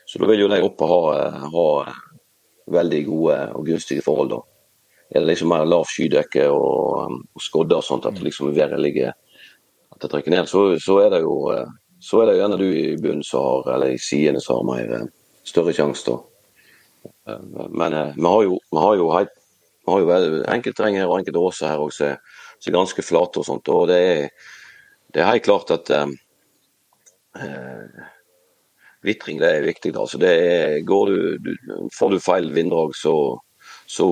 [0.10, 1.02] Så da vil jo de oppe ha,
[1.54, 1.68] ha
[2.80, 4.32] veldig gode og gunstige forhold.
[4.32, 4.40] da.
[5.12, 9.14] Er det liksom mer lav skydekke og, og skodder og sånt, at liksom været ligger
[9.14, 11.36] at det trekker ned, så, så er det jo
[12.00, 14.94] så er det gjerne du i bunnen som har, eller i sidene som har mer
[14.96, 15.08] eh,
[15.48, 16.18] større sjanse, da.
[17.28, 21.20] Eh, Men eh, vi har jo, vi har jo, vi har jo enkeltterreng her og
[21.20, 23.68] enkelte åser her òg som er ganske flate og sånt.
[23.74, 24.30] Og det er,
[25.14, 26.08] det er helt klart at eh,
[29.04, 29.94] Vitring det er viktig.
[29.96, 31.52] altså det er, du, du,
[31.96, 33.40] Får du feil vinddrag, så,
[33.88, 34.08] så,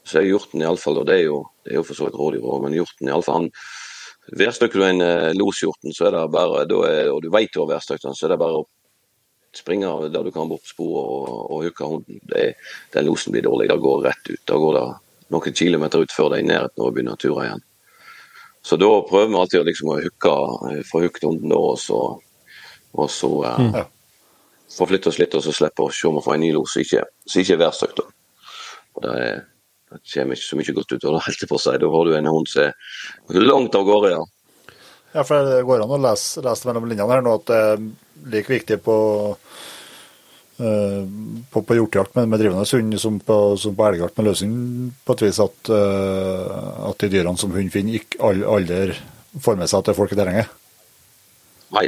[0.00, 2.46] så er hjorten iallfall, og det er jo, det er jo for så vidt rådyr
[2.46, 3.50] òg, men hjorten iallfall han
[4.34, 7.76] Værstykker du en eh, loshjorten, så er det bare, er, og du vet du har
[7.76, 8.66] værstykt så er det bare å
[9.56, 12.20] springe der du kan bort sporet og, og hooke hunden.
[12.28, 12.54] Det,
[12.92, 13.70] den losen blir dårlig.
[13.70, 14.42] Det går rett ut.
[14.48, 14.84] Da går det
[15.32, 17.64] noen kilometer ut før det er i nærheten av å begynne å ture igjen.
[18.66, 20.36] Så da prøver vi alltid å hukke,
[20.90, 22.00] få hooket hunden da, og så,
[22.98, 23.74] og så eh, mm.
[23.78, 23.90] eh,
[24.76, 26.82] forflytte oss litt og så slippe å se om vi får en ny los som
[26.82, 28.02] ikke, ikke er værstykt.
[28.96, 29.44] Og det er
[29.86, 31.78] det kommer ikke så mye godt ut av det, helt på seg.
[31.82, 34.24] Da har du en hund som er langt av gårde, ja.
[35.14, 37.84] Ja, for det går an å lese, lese mellom linjene her nå at det er
[38.34, 38.96] like viktig på
[40.60, 41.02] uh,
[41.52, 44.56] på, på hjortejakt med, med drivende hund som på, som på elgjakt med løsning,
[45.06, 48.98] på et vis at, uh, at de dyrene som hund finner, ikke aldri
[49.40, 50.52] får med seg at det er folk i terrenget?
[51.76, 51.86] Nei.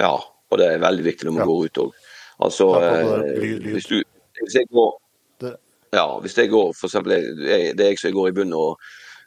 [0.00, 1.50] Ja, og det er veldig viktig når man ja.
[1.52, 2.02] går ut òg.
[2.48, 4.00] Altså, ja, uh, hvis, du,
[4.40, 4.90] hvis jeg går
[5.90, 8.78] ja, hvis jeg går, for eksempel, det er jeg som går i bunnen og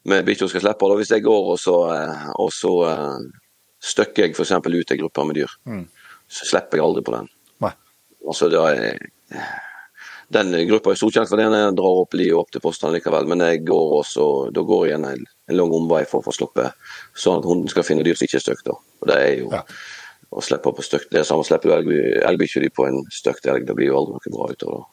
[0.09, 3.19] med bikkja skal slippe, da, hvis jeg går og så, eh, og så uh,
[3.83, 4.51] støkker jeg f.eks.
[4.51, 5.85] ut en gruppe med dyr, mm.
[6.27, 7.29] så slipper jeg aldri på den.
[7.63, 7.71] Nei.
[8.27, 8.99] Altså, da er,
[10.33, 13.45] den gruppa er storkjent for den jeg drar opp livet opp til postene likevel, men
[13.47, 16.69] jeg går også, da går jeg en, en lang omvei for å få sluppe,
[17.15, 18.71] sånn at hunden skal finne dyr som ikke er støkt.
[18.73, 19.61] Og det er jo ja.
[20.35, 21.11] å slippe på støkt.
[21.13, 21.95] Det er samme slipper du
[22.27, 24.92] elgbikkja di på en støkt elg, det blir jo aldri noe bra utover det.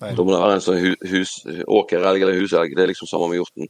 [0.00, 0.14] Nei.
[0.16, 1.32] Da må det være en sånn hus,
[1.68, 2.72] åkerelg eller huselg.
[2.76, 3.68] Det er liksom samme med hjorten.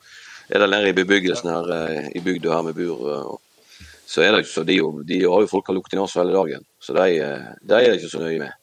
[0.51, 4.33] Er det nede i bebyggelsen her eh, i bygda her med bur, eh, så er
[4.33, 6.65] det ikke så de, de har jo folk har lukt i nesa hele dagen.
[6.83, 8.57] Så de, eh, de er det ikke så nøye med.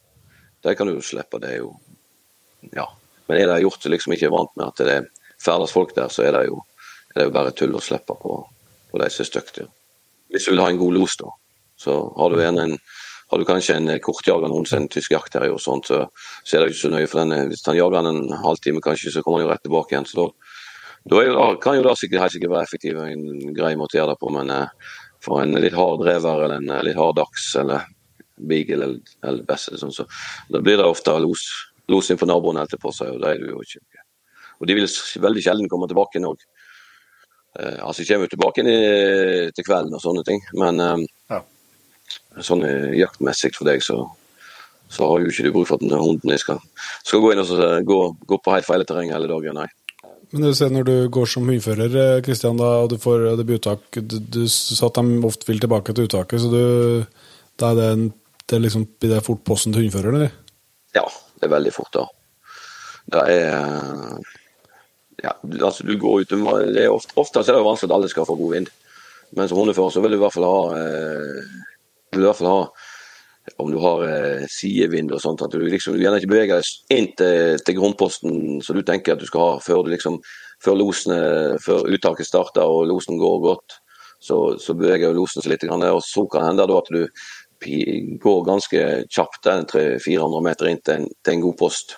[0.64, 1.40] De kan du jo slippe.
[1.44, 1.76] Det er jo
[2.76, 2.88] Ja.
[3.28, 4.98] Men er det hjort som liksom ikke er vant med at det
[5.44, 6.62] ferdes folk der, så er det jo,
[7.14, 8.38] er det jo bare tull å slippe på,
[8.92, 9.60] på de som er stygt.
[10.32, 11.28] Hvis du vil ha en god los, da,
[11.76, 12.78] så har du en, en
[13.28, 16.06] har du kanskje en kortjager noen en tysk jaktterrier og sånt, så,
[16.44, 17.08] så, er det ikke så nøye.
[17.12, 19.64] for den, eh, Hvis han jager den en halvtime, kanskje, så kommer han jo rett
[19.64, 20.08] tilbake igjen.
[20.08, 20.30] så
[21.08, 24.16] da, da kan jo det sikkert, helt sikkert være effektivt en grei måte å gjøre
[24.16, 27.88] det på, men eh, for en litt hard drever eller en litt hard dachs eller
[28.38, 30.06] beagle eller, eller best, sånn, så
[30.54, 31.48] da blir det ofte los,
[31.90, 34.06] los inn for naboen etterpå seg, og det er jo ikke.
[34.62, 34.88] Og de vil
[35.24, 36.48] veldig sjelden komme tilbake òg.
[37.60, 38.72] Eh, altså, de kommer jo tilbake inn
[39.52, 41.06] til kvelden og sånne ting, men eh,
[41.36, 41.44] ja
[42.44, 42.64] sånn
[42.98, 44.04] jaktmessig for deg, så,
[44.92, 46.62] så har jo ikke du bruk for at hunden skal,
[47.04, 48.00] skal gå inn og gå,
[48.30, 49.68] gå, på helt feil terreng hele dagen, nei.
[50.32, 54.18] Men du ser når du går som hundfører, Kristian, da, og du får debuttak Du,
[54.20, 57.06] du sa at de ofte vil tilbake til uttaket, så du,
[57.60, 58.10] da er det, en,
[58.44, 60.36] det er liksom, blir det fort posten til hundføreren, eller?
[60.98, 61.06] Ja,
[61.40, 62.08] det er veldig fort, da.
[63.08, 64.20] Det er
[65.24, 65.32] ja,
[65.66, 68.36] altså du går ut det er ofte, ofte er det vanskelig at alle skal få
[68.38, 68.68] god vind.
[69.36, 71.56] Men som hundefører så vil du i hvert fall ha eh,
[72.14, 72.62] vil i hvert fall ha
[73.56, 76.98] om du har eh, sidevind og sånt, at du liksom du gjerne ikke beveger deg
[76.98, 80.20] inn til, til grunnposten som du tenker at du skal ha før, liksom,
[80.64, 81.20] før, losene,
[81.64, 83.78] før uttaket starter og losen går godt.
[84.20, 88.84] Så, så beveger losen seg litt, og så kan det hende at du går ganske
[89.14, 91.96] kjapt 300-400 meter inn til en, til en god post.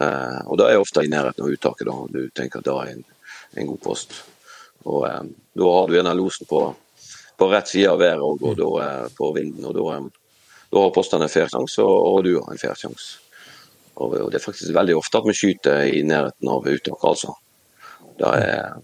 [0.00, 1.88] Eh, og da er jeg ofte i nærheten av uttaket.
[1.88, 3.02] da, Du tenker at det er en,
[3.62, 4.20] en god post.
[4.86, 5.22] Og eh,
[5.58, 6.62] Da har du gjerne losen på
[7.40, 9.64] på rett side av været og, og da på vinden.
[9.64, 9.76] og
[10.70, 13.18] Da, har postene en fair sjanse, og, og, du har en fair sjanse.
[13.96, 17.34] Og, og, Det er faktisk veldig ofte at vi skyter i nærheten av uttak, altså.
[18.20, 18.78] Det er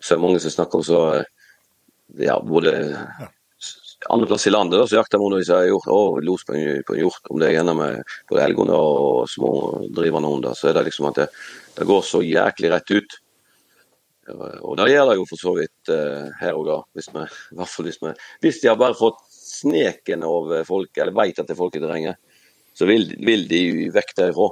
[0.00, 1.02] så mange som snakker om så
[2.18, 2.72] ja, både
[4.08, 6.94] andre plass i landet da, så jakter man og sier å, los på en, på
[6.94, 7.82] en hjort, om det er gjennom
[8.30, 9.50] både elghunder og små
[9.92, 11.26] drivende hunder, så er det liksom at det,
[11.76, 13.18] det går så jæklig rett ut.
[14.36, 17.24] Og det gjør det jo for så vidt uh, her da, hvis, vi,
[17.58, 18.12] hvert fall hvis, vi,
[18.44, 21.82] hvis de har bare fått sneken av folk, eller vet at det er folk i
[21.82, 22.20] terrenget,
[22.76, 24.50] så vil, vil, de vekk derifra.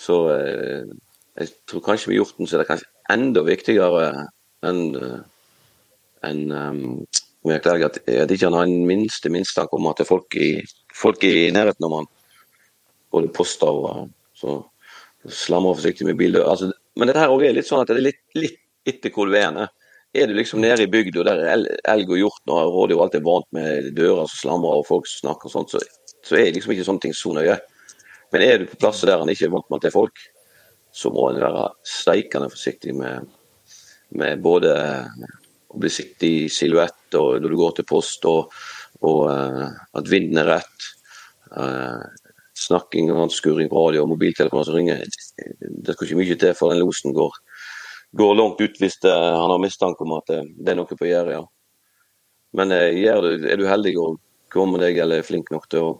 [0.00, 0.94] Så uh,
[1.40, 4.08] jeg tror kanskje med hjorten så er det kanskje enda viktigere
[4.68, 5.20] enn uh,
[6.22, 7.06] en, um,
[7.50, 10.50] at, at ikke han har en minste mistanke om at det er folk i,
[10.94, 12.10] folk i nærheten av han.
[13.12, 14.60] Både poster og så
[15.26, 16.38] slamrer forsiktig med bil.
[16.38, 19.30] Altså, men dette her også er litt sånn at det er litt, litt etter hvor
[19.30, 19.68] du er.
[20.12, 21.42] Er du liksom nede i bygda der
[21.88, 25.26] elg og hjort og rådyr alltid er vant med dører som slamrer og folk som
[25.26, 25.80] snakker og sånt, så,
[26.26, 27.56] så er liksom ikke sånne ting så nøye.
[28.32, 30.24] Men er du på plasser der han ikke er vant med at det er folk,
[30.92, 33.30] så må en være steikende forsiktig med,
[34.20, 34.74] med både
[35.72, 38.52] å bli sett i silhuett og når du går til post, og,
[39.00, 40.88] og uh, at vinden er rett.
[41.52, 42.04] Uh,
[42.62, 45.02] snakking og skurring på radio og mobiltelefoner som ringer.
[45.02, 47.38] Det skal ikke mye til for den losen går,
[48.18, 51.08] går langt ut hvis det, han har mistanke om at det, det er noe på
[51.08, 51.40] gjerdet.
[51.40, 51.44] Ja.
[52.58, 54.20] Men er du, er du heldig og
[54.52, 55.92] kommer deg eller er flink nok til å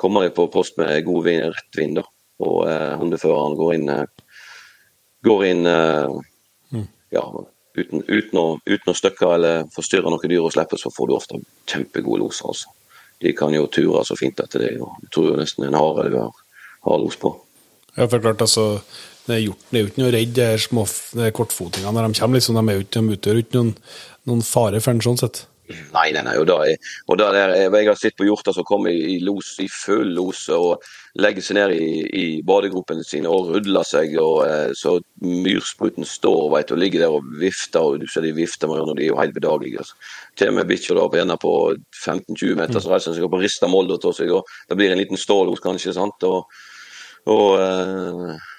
[0.00, 2.04] komme deg på post med god vind, rett vind, da,
[2.44, 4.38] og eh, hundeføreren går inn, eh,
[5.24, 6.80] går inn uh,
[7.14, 7.22] ja,
[7.78, 11.14] uten, uten, å, uten å støkke eller forstyrre noe dyr og slippe, så får du
[11.16, 11.40] ofte
[11.70, 12.50] kjempegode loser.
[12.50, 12.72] altså.
[13.22, 14.74] De kan jo ture så fint etter det.
[14.82, 16.44] og Jeg tror jo nesten en hare du har,
[16.88, 17.32] har los på.
[17.94, 18.82] Ja, for klart, altså,
[19.28, 22.40] det er, jo ikke noe redd, de kortfotingene når de kommer.
[22.40, 23.74] liksom, De, er jo de utgjør ikke noen,
[24.28, 25.44] noen fare for en sånn sett.
[25.64, 26.34] Nei, nei, nei.
[26.36, 26.58] Og da,
[27.08, 30.42] og da der, jeg har sett på hjorter som kommer i, los, i full los
[30.52, 30.84] og
[31.16, 34.12] legger seg ned i, i badegropene sine og rudler seg.
[34.20, 38.34] og eh, Så myrspruten står vet, og ligger der og vifter, og du ser de
[38.36, 39.80] vifter med ørene, de er jo helt bedagelige.
[39.80, 39.96] Altså.
[40.36, 41.54] Til og med bikkjer på gjerne på
[42.02, 44.34] 15-20 meter så reiser seg opp og rister molda av seg.
[44.36, 45.96] og Det blir en liten stålos, kanskje.
[45.96, 46.44] sant, og,
[47.32, 48.50] og eh,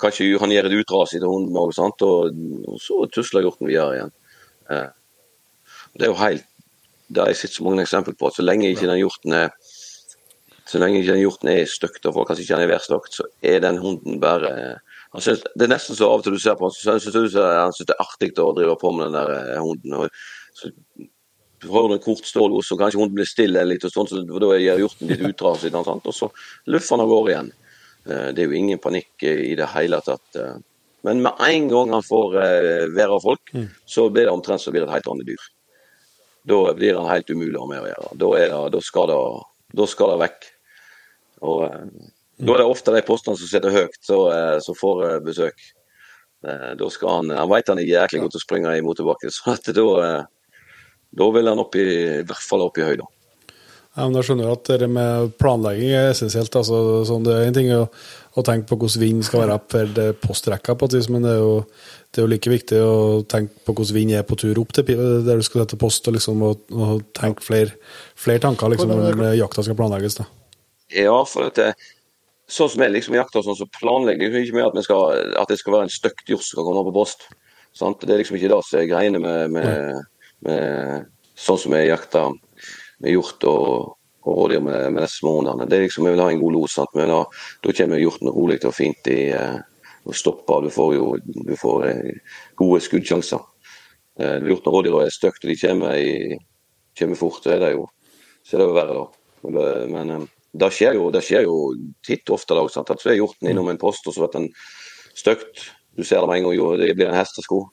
[0.00, 4.10] Kanskje han gjør et utras til hunden og, og så tusler hjorten videre igjen.
[4.74, 4.88] Eh,
[5.94, 6.48] det er jo helt
[7.14, 8.28] det har jeg sett så mange eksempler på.
[8.28, 9.54] at Så lenge ikke den hjorten er
[10.64, 13.26] så lenge ikke den hjorten er støkt, og folk kanskje ikke han er værstøkt, så
[13.44, 14.52] er den hunden bare
[15.14, 17.02] han synes, Det er nesten så av og til du ser på han, så han
[17.02, 17.34] synes
[17.86, 19.92] det er artig å drive på med den der eh, hunden.
[19.92, 20.08] og
[20.54, 20.72] så
[21.64, 24.82] du en kort stålos, så kanskje hunden blir stille litt, og sånn, så da gjør
[24.82, 25.62] hjorten litt utdrag
[25.94, 26.28] og så
[26.66, 27.52] luffer han av gårde igjen.
[28.08, 30.40] Eh, det er jo ingen panikk i det hele tatt.
[30.40, 30.56] Eh.
[31.04, 32.38] Men med en gang han får
[32.96, 33.68] være av folk, mm.
[33.84, 35.50] så blir det omtrent så blir det et helt annet dyr
[36.44, 38.10] da blir han helt umulig å ha med å gjøre.
[38.20, 39.20] Da, det, da, skal, det,
[39.80, 40.50] da skal det vekk.
[41.44, 42.12] Og mm.
[42.44, 45.66] Da er det ofte de postene som sitter høyt, som eh, får eh, besøk.
[46.44, 49.54] Da skal han Han vet han er jæklig god til å springe i motbakke, så
[49.72, 50.08] da,
[51.16, 51.86] da vil han opp i,
[52.20, 53.08] i hvert fall opp i høyden.
[53.94, 56.54] Ja, men da skjønner jeg at det med planlegging er essensielt.
[56.58, 57.84] Altså, sånn, det er en ting å,
[58.34, 61.44] å tenke på hvordan vind skal være for postrekka, på et vis, men det er
[61.44, 61.60] jo
[62.14, 64.86] det er jo like viktig å tenke på hvordan vind er på tur opp til
[64.86, 67.74] der du skal sette post, og, liksom, og, og tenke flere,
[68.14, 70.20] flere tanker liksom, når jakta skal planlegges.
[70.20, 70.28] Da.
[70.94, 71.72] Ja, for at det,
[72.50, 75.58] sånn som jeg liksom jakter, sånn, så planlegger jeg ikke mye at, skal, at, det
[75.58, 77.26] skal være en støkt hjort som skal komme på post.
[77.74, 78.06] Sant?
[78.06, 80.02] Det er liksom ikke det som er greiene med, med,
[80.46, 82.38] med, sånn som jeg jakter
[83.10, 83.94] hjort og,
[84.24, 85.68] og rådyr med, med disse småhundene.
[85.68, 86.74] Det er liksom, Vi vil ha en god los.
[86.78, 86.96] Sant?
[86.96, 87.22] Da,
[87.64, 89.58] da kommer hjorten rolig og fint i eh,
[90.04, 90.64] og stopper.
[90.64, 93.42] Du får jo du får eh, gode skuddsjanser.
[94.20, 96.38] Eh, du og rådyra er stygt og de kommer, i,
[96.98, 97.86] kommer, fort, så er det jo,
[98.44, 99.62] så er det jo verre, da.
[99.90, 101.56] Men eh, det skjer jo, det skjer jo
[102.06, 102.92] titt ofte da, sant?
[102.94, 104.50] at så er hjorten innom en post, og så blir den
[105.16, 105.70] stygt.
[105.94, 107.64] Du ser det med en gang, det blir en hestesko.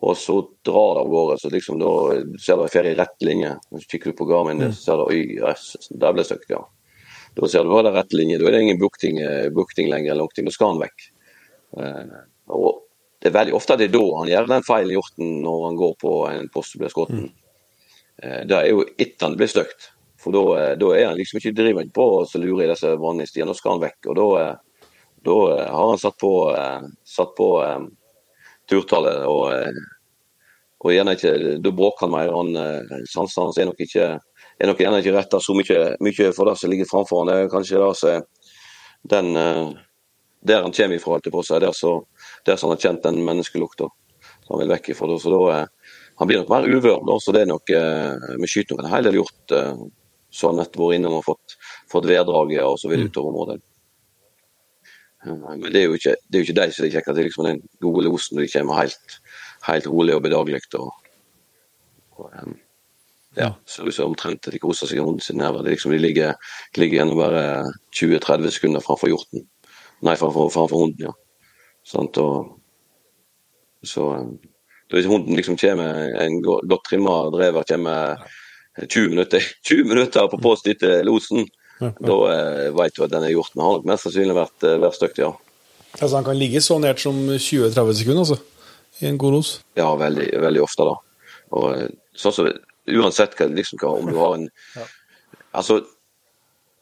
[0.00, 1.38] Og så drar det av gårde.
[1.38, 1.92] så liksom Da
[2.40, 3.54] ser du en ferie i rett linje.
[3.70, 6.62] Du kikker på Garmin, så ser du oi, yes, der ble stygt, ja.
[7.36, 8.38] Da ser du at det er rett linje.
[8.40, 9.20] Da er det ingen bukting,
[9.54, 10.14] bukting lenger.
[10.14, 11.10] eller noe, Da skal han vekk.
[11.78, 12.16] Eh,
[12.50, 12.82] og
[13.20, 15.94] det er veldig ofte det er da han gjør den feilen hjorten når han går
[16.00, 17.14] på en post og blir skutt.
[17.14, 17.28] Mm.
[18.22, 19.90] Eh, det er jo etter han blir støkt.
[20.20, 23.32] For da, eh, da, er han liksom ikke driver på å lure i disse vanlige
[23.32, 24.10] stiene, da skal han vekk.
[24.10, 24.50] Og da,
[25.28, 26.32] da har han satt på,
[27.06, 27.90] satt på um,
[28.70, 29.76] turtallet og,
[30.80, 32.32] og gjerne ikke, da bråker han mer.
[32.32, 34.08] Han, Sansene hans er nok ikke
[34.60, 37.30] er nok gjerne ikke retta så mye, mye, for det som ligger framfor han.
[37.30, 38.26] Det er kanskje det som
[39.10, 39.70] den uh,
[40.40, 42.02] der han kommer ifra, på seg, der, så,
[42.46, 43.88] der så han har kjent den menneskelukta
[44.46, 45.16] som han vil vekk ifra.
[45.20, 48.76] Så da, eh, han blir nok mer uvøren, så det er nok, eh, Vi skyter
[48.76, 49.82] nok en hel del hjort eh,
[50.30, 51.56] så han nettopp vært innom og fått,
[51.90, 53.12] fått værdraget og så videre mm.
[53.12, 53.60] utover området.
[55.24, 57.46] Men det er jo ikke, det er jo ikke de som de kjekker til, liksom
[57.46, 59.16] den gode losen når de kommer helt,
[59.66, 60.62] helt rolig og bedagelig.
[60.78, 60.92] Og,
[62.16, 62.30] og,
[63.36, 65.66] ja, ser ut som omtrent de koser seg i hunden sin nærvær.
[65.68, 66.32] Liksom, de ligger,
[66.80, 67.42] ligger gjennom bare
[67.96, 69.44] 20-30 sekunder framfor hjorten.
[70.00, 71.12] Nei, framfor, framfor hunden, ja.
[71.86, 72.56] Sånt, og,
[73.84, 74.12] så
[74.90, 78.24] Hvis hunden liksom kommer, en godt trimma drever kommer
[78.88, 81.46] 20 minutter, 20 minutter på post etter losen,
[81.80, 83.54] ja, da eh, vet du at den er gjort.
[83.54, 85.30] Men har nok mest sannsynlig vært, eh, vært stygt, ja.
[85.98, 88.38] Altså Han kan ligge så nært som 20-30 sekunder, altså?
[89.00, 89.52] I en god los?
[89.78, 90.98] Ja, veldig, veldig ofte, da.
[91.56, 92.50] Og eh, sånn som,
[92.90, 94.46] Uansett hva, liksom, hva, om du har en
[94.78, 94.86] ja.
[95.54, 95.80] Altså,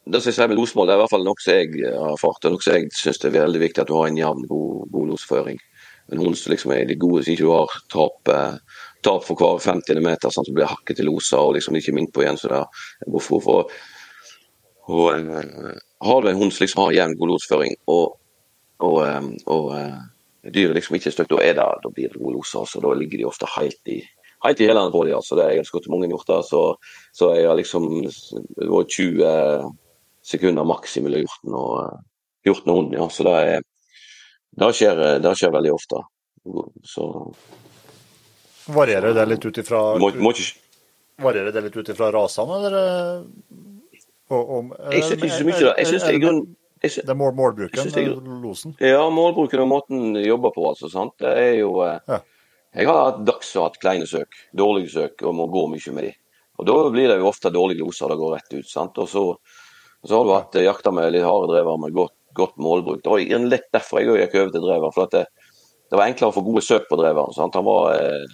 [0.09, 2.13] det som jeg sier med losmål, det er i hvert fall noe som jeg har
[2.13, 4.87] erfart, og noe som jeg syns er veldig viktig at du har en jevn, god,
[4.93, 5.59] god losføring.
[6.09, 8.31] En hund som liksom er de gode, siden ikke du har tap,
[9.05, 12.13] tap for hver 50 meter, sånn, så blir hakket til loser og liksom ikke minnet
[12.15, 12.39] på igjen.
[12.41, 13.75] så det er hvorfor for,
[14.89, 18.17] og, uh, Har du en hund som liksom har jevn, god losføring, og,
[18.79, 19.99] og, um, og uh,
[20.43, 22.65] dyret liksom ikke er støkt, da, det, da blir det gode loser.
[22.65, 24.01] så Da ligger de ofte helt i
[24.45, 25.15] helt i hælene på dem.
[25.15, 25.35] Altså.
[25.35, 26.61] Det er ganske godt mange hjorter, så,
[27.13, 29.73] så jeg har liksom det var 20
[30.29, 31.99] sekunder maks mellom hjorten og
[32.47, 32.97] hjorten og hunden.
[32.99, 33.09] Ja.
[33.09, 33.65] Så det, er,
[34.59, 36.03] det, skjer, det skjer veldig ofte.
[36.87, 37.09] Så
[38.69, 39.79] Varierer det litt ut ifra
[41.19, 43.23] Varierer det litt ut ifra rasene, eller?
[44.29, 45.59] Og, og, jeg syns ikke så mye.
[45.77, 46.41] Jeg synes det er grunn
[46.83, 48.75] Jeg sy- Det er mål, målbruken, Jeg eh, losen.
[48.79, 50.87] Ja, målbruken og måten de jobber på, altså.
[50.89, 51.11] sant?
[51.19, 52.19] Det er jo eh, Ja.
[52.75, 56.03] Jeg har hatt dags og hatt kleine søk, dårlige søk, og må gå mye med
[56.05, 56.13] de.
[56.59, 58.69] Og Da blir det jo ofte dårlige loser det går rett ut.
[58.69, 58.97] sant?
[58.97, 59.23] Og så,
[60.05, 63.01] så har du hatt eh, jakta med litt harde drever med godt, godt målbruk.
[63.03, 64.91] Det var lett derfor jeg gikk over til drever.
[64.93, 65.25] for det,
[65.89, 67.33] det var enklere å få gode søk på dreveren.
[67.33, 67.55] sant?
[67.57, 68.27] Han var eh,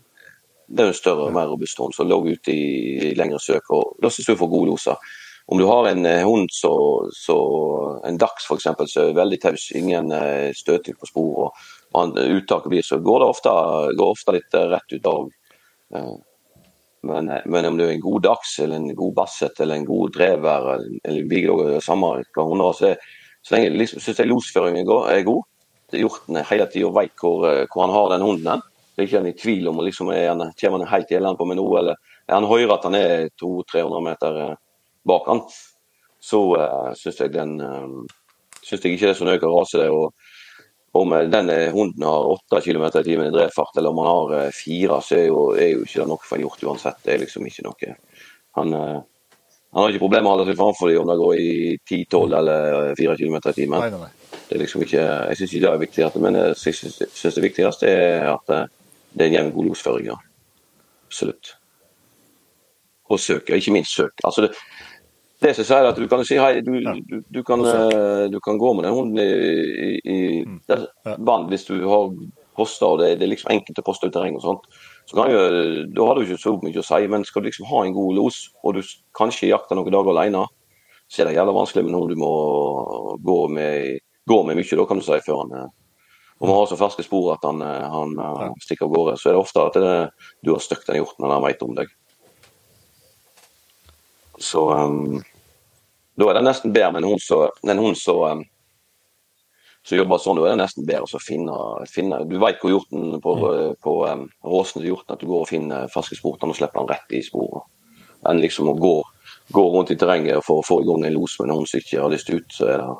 [0.68, 3.70] det er en større og mer robust hund som lå ute i, i lengre søk.
[3.72, 4.98] og Da syns du får gode loser.
[5.48, 6.74] Om du har en eh, hund så,
[7.14, 7.36] så
[8.06, 8.64] en dags f.eks.
[8.64, 12.98] som er veldig taus, ingen eh, støting på spor, og, og han, uttaket blir så
[13.04, 13.54] går det ofte,
[14.00, 15.28] går ofte litt eh, rett ut av.
[15.94, 16.16] Eh,
[17.06, 19.86] men, eh, men om du er en god dags, eller en god basset, eller en
[19.86, 25.22] god drever, eller, beagle, samme hva så, er- så lenge liksom, syns jeg losføringen er
[25.28, 25.44] god.
[25.94, 28.66] Hjorten hele tida veit hvor, eh, hvor han har den hunden.
[28.96, 31.46] Det er ikke han i tvil om liksom, er han, kommer han helt gjeldende på
[31.46, 34.40] med noe, eller er han høyere at han er 200-300 meter
[35.06, 35.42] eh, bak han,
[36.26, 38.06] så uh, syns jeg den uh,
[38.66, 39.92] synes jeg ikke det er så nøye å rase det.
[39.94, 40.14] og
[40.96, 44.08] om denne den eh, hunden har 8 km i timen i drevfart, eller om han
[44.08, 47.02] har eh, fire, så er jo, er jo ikke det noe for en hjort uansett.
[47.04, 47.96] Det er liksom ikke noe
[48.56, 49.02] Han, eh,
[49.76, 51.50] han har ikke problemer med å holde seg framfor dem om det går i
[51.84, 54.00] 10-12 eller 4 km i timen.
[54.46, 57.92] Det er liksom ikke, jeg syns ikke det er viktig, men jeg syns det viktigste
[57.92, 58.66] er at eh,
[59.12, 60.10] det er en jevn god losføring.
[60.14, 60.20] Ja.
[61.10, 61.58] Absolutt.
[63.12, 64.16] Og søk, ikke minst søk.
[64.24, 64.56] Altså det,
[65.46, 68.58] det som sier at du kan si hei, du, du, du, kan, eh, du kan
[68.62, 69.30] gå med den hunden i,
[69.86, 70.20] i, i
[70.74, 72.10] er vann hvis du har
[72.56, 74.68] poster og det, det er liksom enkelt å poste ut terreng og sånt.
[75.06, 75.42] Så kan jo,
[75.94, 78.16] da har du ikke så mye å si, men skal du liksom ha en god
[78.18, 78.82] los, og du
[79.18, 80.46] kanskje jakter noen dager alene,
[81.12, 82.32] så er det jævla vanskelig med noen du må
[83.22, 85.74] gå med, gå med mye, da kan du si, før han eh,
[86.36, 89.30] Om han har så ferske spor at han, eh, han eh, stikker av gårde, så
[89.30, 89.94] er det ofte at det,
[90.44, 91.94] du har støkt den hjorten, han vet om deg.
[94.42, 95.22] Så um,
[96.16, 97.10] da er det nesten bedre med en
[97.84, 98.46] hund som en
[99.86, 101.56] som jobber sånn, da er det nesten bedre å finne,
[101.92, 103.34] finne Du vet hvor hjorten på,
[103.86, 106.90] på um, råsene til hjorten at du går og finner ferske spor og slipper han
[106.90, 107.68] rett i sporet.
[108.26, 108.96] Enn liksom å gå,
[109.54, 111.84] gå rundt i terrenget for å få i gang en los med en hund som
[111.84, 112.96] ikke har lyst ut, så er det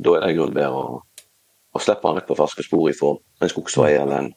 [0.00, 1.00] da er det i grunnen bedre å,
[1.72, 4.30] å slippe han rett på ferske spor ifra en skogsvei eller en,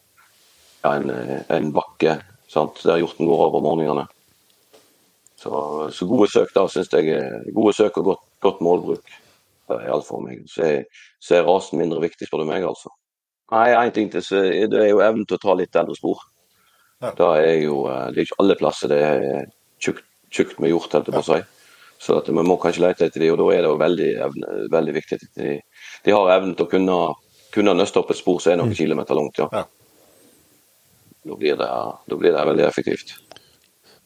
[0.84, 2.18] ja, en, eh, en bakke
[2.52, 4.08] sant, der hjorten går over morgenene.
[5.44, 9.16] Så, så gode søk da syns jeg er gode søk og godt, godt målbruk.
[9.68, 10.44] Det er alt for meg.
[10.52, 12.91] Så er, så er rasen mindre viktig, spør du meg, altså.
[13.52, 14.39] Nei, én ting til, så
[14.72, 16.24] det er jo evnen til å ta litt eldre spor.
[17.04, 17.12] Ja.
[17.18, 19.46] Da er jo, eh, Det er ikke alle plasser det er
[19.84, 21.41] tjukt, tjukt med hjort, holdt jeg på å si.
[22.04, 24.56] Så at vi må kanskje lete etter de, og da er det jo veldig, evne,
[24.72, 25.54] veldig viktig at de,
[26.04, 26.98] de har evnen til å kunne,
[27.54, 29.39] kunne nøste opp et spor som er noen kilometer langt.
[29.39, 29.48] ja.
[29.52, 29.68] Ja.
[31.24, 31.68] Da blir, det,
[32.12, 33.14] da blir det veldig effektivt.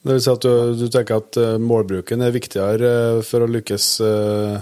[0.07, 3.49] Det vil si at du, du tenker at eh, målbruken er viktigere eh, for å
[3.51, 4.55] lykkes uh,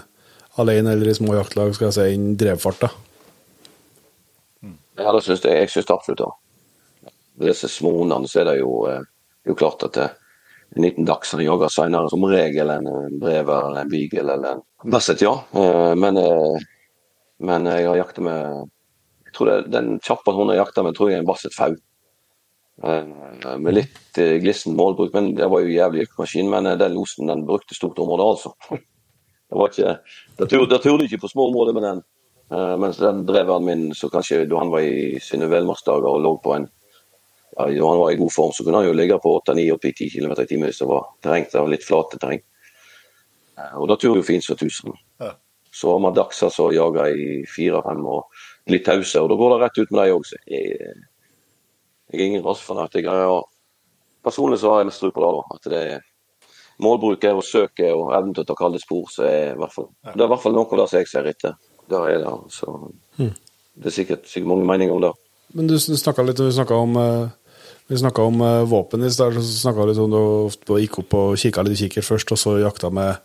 [0.57, 2.87] alene eller i små jaktlag skal jeg si, enn drevfart.
[2.87, 2.89] da.
[5.03, 6.23] Ja, det syns jeg, jeg synes det absolutt.
[6.23, 7.11] da.
[7.37, 8.73] Med disse små hundene så er det jo,
[9.45, 10.07] jo klart at det,
[10.73, 14.91] en liten han jager senere som regel enn en brever eller en beagle eller en
[14.95, 15.35] basset, ja.
[15.93, 16.17] Men,
[17.37, 18.63] men jeg har jakta med
[19.27, 21.75] jeg tror det, Den kjappeste hunden jeg jakta med, tror jeg er en basset fau.
[22.84, 26.49] Eh, Med litt eh, glissen målbruk, men det var jo jævlig yrkesmaskin.
[26.51, 28.53] Men eh, den losen den brukte stort område, altså.
[29.45, 29.91] Det var ikke,
[30.39, 31.99] det turde, det turde ikke på små områder med den.
[32.82, 36.55] Mens den dreveren min, så kanskje da han var i sine velmaktsdager og lå på
[36.55, 39.67] en ja, Da han var i god form, så kunne han jo ligge på 8-9
[39.76, 42.41] opp i 10 km i timen hvis det var terreng det var litt flate terreng.
[43.78, 44.97] Og da turer jo fint som tusen.
[45.69, 49.61] Så har man dagser så jager i fire-fem og litt tause, og da går det
[49.61, 50.34] rett ut med de òg.
[52.11, 53.22] Jeg, er ingen rasefanatiker.
[53.26, 53.40] Ja.
[54.26, 55.32] Personlig så har jeg mest tro på det.
[55.36, 56.03] da, at det er
[56.84, 59.88] Målbruket og søket og evnen til å ta kalde spor, så er i hvert fall,
[60.03, 61.53] det er i hvert fall noe av det som jeg ser etter.
[61.88, 62.34] Det er det.
[62.52, 62.73] Så
[63.15, 65.14] det er sikkert, sikkert mange meninger om det.
[65.56, 69.11] Men du, du snakka litt vi snakket om, eh, vi snakket om eh, våpen i
[69.14, 69.38] stad.
[69.40, 72.57] så litt om du ofte gikk opp og kikka litt i kikker først, og så
[72.60, 73.22] jakta med,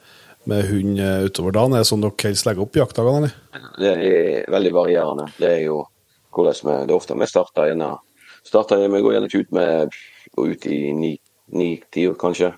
[0.50, 1.74] med hund eh, utover dagen.
[1.74, 3.32] Er det sånn dere helst legger opp jaktdagene?
[3.32, 3.72] eller?
[3.80, 5.26] Det er veldig varierende.
[5.40, 5.82] Det er jo
[6.30, 7.96] hvordan vi Det er ofte vi starter gjerne
[8.46, 9.94] starter Vi går gjerne ikke ut med
[10.36, 12.52] gå ut i ni-ti, kanskje.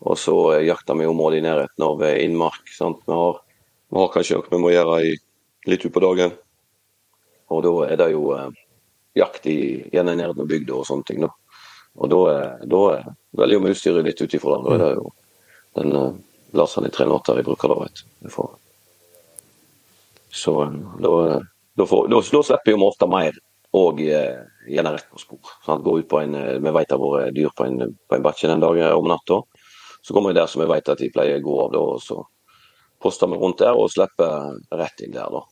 [0.00, 2.62] Og så jakta jakter vi området i nærheten av eh, innmark.
[2.72, 3.02] Sant?
[3.06, 3.40] Vi, har,
[3.90, 5.16] vi har kanskje noe vi må gjøre i,
[5.68, 6.32] litt utpå dagen.
[7.50, 8.48] Og da er det jo eh,
[9.20, 9.58] jakt i
[9.92, 11.20] gjerne i nærheten av bygda og sånne ting.
[11.26, 11.28] Da.
[12.00, 14.64] Og da, er- da er- velger vi utstyret litt ut ifra det.
[14.64, 15.12] Da er det jo
[15.80, 16.10] den eh,
[16.56, 18.48] Larsen i 308 vi bruker da, vet du.
[20.32, 21.12] Så eh, da,
[21.76, 23.36] da, får, da, da slipper vi ofte mer
[23.76, 25.54] og eh, gjerne rett på spor.
[25.66, 25.84] Sant?
[25.84, 28.24] Gå ut på en, eh, Vi vet det har vært dyr på en, på en
[28.24, 29.42] bakke den dagen om natta.
[30.02, 32.02] Så kommer vi der som vi vet at de pleier å gå av, da, og
[32.02, 32.22] så
[33.00, 35.44] poster vi rundt der og slipper rett inn der, da.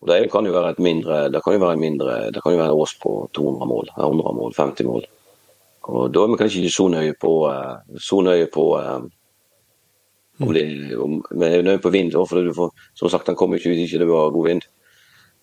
[0.00, 2.52] Og Det kan jo være et mindre, det kan jo være en mindre, det kan
[2.52, 5.06] jo være en ås på 200 mål, 100 mål, 50 mål.
[5.88, 9.00] Og Da er vi kanskje ikke så nøye på, eh, så nøye på eh,
[10.38, 13.56] om det, om, vi er nøye på vind, for du får, som sagt, den kommer
[13.56, 14.62] ikke ut ikke det var god vind.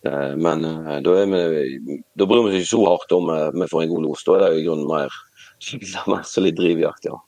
[0.05, 3.67] Eh, Men eh, da, vi, da bryr vi oss ikke så hardt om eh, vi
[3.71, 4.23] får en god los.
[4.27, 5.13] Da er det i grunnen mer,
[6.11, 7.19] mer så litt drivjakt, ja.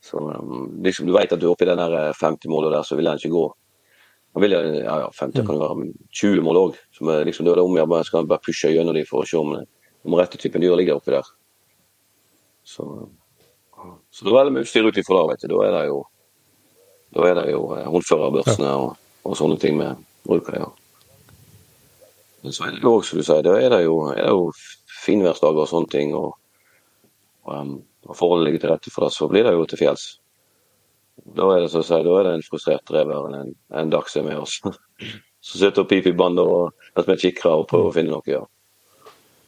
[0.00, 0.20] Så
[0.80, 3.20] liksom Du vet at du er oppe i den der 50-målet der, så vil den
[3.20, 3.48] ikke gå.
[4.40, 6.78] Vil, ja, ja, 50 kan det være, men 20 mål òg.
[7.26, 9.36] Liksom, da er det om å gjøre, skal bare pushe gjennom dem for å se
[9.36, 9.56] om,
[10.06, 11.26] om rette typen dyr ligger oppi der.
[12.64, 12.86] Så,
[14.14, 15.56] så da velger vi utstyr ut ifra det, vet du.
[15.56, 15.98] Da er det jo
[17.10, 18.92] da er det jo håndførerbørsene og,
[19.26, 19.88] og sånne ting vi
[20.28, 20.68] bruker, ja.
[22.40, 24.32] Men så er det jo også, som du sier, da er det jo, er det
[24.32, 24.50] jo
[25.04, 26.14] finværsdager og sånne ting.
[26.16, 26.36] og,
[27.44, 30.06] og og forholdet ligger til rette for det, så blir det jo til fjells.
[31.36, 33.52] Da er det, så å si, da er det en frustrert rever enn en,
[33.82, 34.60] en som er med oss.
[35.40, 38.26] Så sitter og piper i bandet og mens vi kikker og prøver å finne noe.
[38.28, 38.42] ja.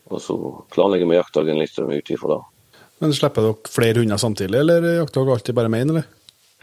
[0.09, 0.35] Og så
[0.73, 2.79] planlegger vi jaktdagen litt ut ifra det.
[3.05, 6.07] Men slipper dere flere hunder samtidig, eller jakter dere alltid bare med én, eller?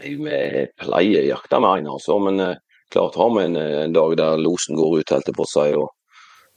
[0.02, 2.18] Vi pleier jakta med én, altså.
[2.26, 2.58] Men eh,
[2.90, 5.94] klart har vi en, en, dag der losen går ut, helt på seg, og,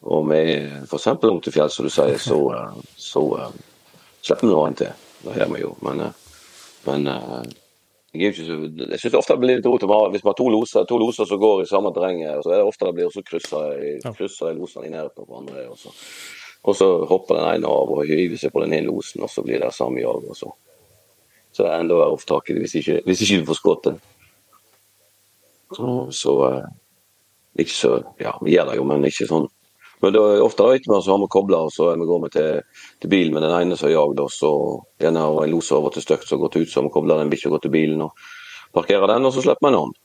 [0.03, 0.41] og vi
[0.83, 1.07] f.eks.
[1.23, 3.51] langt til fjells, som du sier, så, så, så uh,
[4.21, 5.03] slipper vi noe en til.
[5.23, 5.69] Det gjør vi jo.
[5.87, 6.17] Men, eh,
[6.89, 7.43] men uh,
[8.11, 10.99] jeg, så, jeg synes ofte det blir litt rot hvis man har to loser, to
[10.99, 12.43] loser som går i samme terrenget.
[12.43, 13.79] Så er det ofte det blir også krysser,
[14.19, 15.65] krysser losene i nærheten av hverandre.
[15.71, 15.95] Og så,
[16.63, 19.45] og så hopper den ene av og hiver seg på den ene losen, og så
[19.45, 20.29] blir det samme jag.
[20.29, 20.51] og så.
[21.53, 23.97] Så det er enda verre tak hvis ikke, hvis ikke du får skutt det.
[25.73, 26.71] Så, så eh,
[27.63, 29.47] ikke så, ja, vi gjør det jo, men ikke sånn
[30.03, 33.09] men da, ofte vi, så har vi kobla, og så vi går vi til, til,
[33.09, 34.41] bilen med den ene som har jagd oss.
[34.43, 37.21] og gjerne har en los over til støkt som har gått ut, så vi kobler
[37.21, 38.25] den bikkja til bilen og
[38.75, 39.95] parkerer den, og så slipper vi en annen.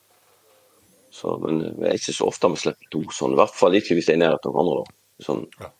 [1.18, 3.98] Så, men det er ikke så ofte vi slipper to sånn, i hvert fall ikke
[3.98, 4.96] hvis det er i nærheten av hverandre.
[5.26, 5.44] Sånn.
[5.58, 5.74] Ja.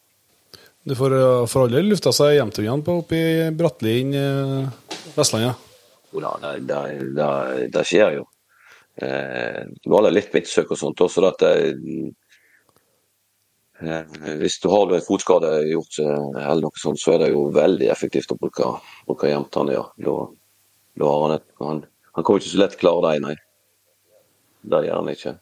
[0.88, 5.66] Du får uh, for alle lufta seg hjemturen på oppe i Brattlien, i Vestlandet?
[6.10, 6.84] Jo da, det, det,
[7.14, 7.32] det,
[7.70, 8.30] det, skjer jo.
[8.98, 11.20] Eh, det var litt midtsøk og sånt også.
[11.20, 12.27] så det, Eh,
[13.78, 18.32] hvis du har en fotskade gjort eller noe sånt, så er det jo veldig effektivt
[18.34, 18.72] å bruke,
[19.06, 19.70] bruke jevntann.
[19.70, 19.84] Ja.
[20.02, 20.14] Da,
[20.98, 21.82] da har han, et, han,
[22.16, 23.36] han kommer ikke så lett klare det, nei.
[24.68, 25.34] Det gjør han ikke.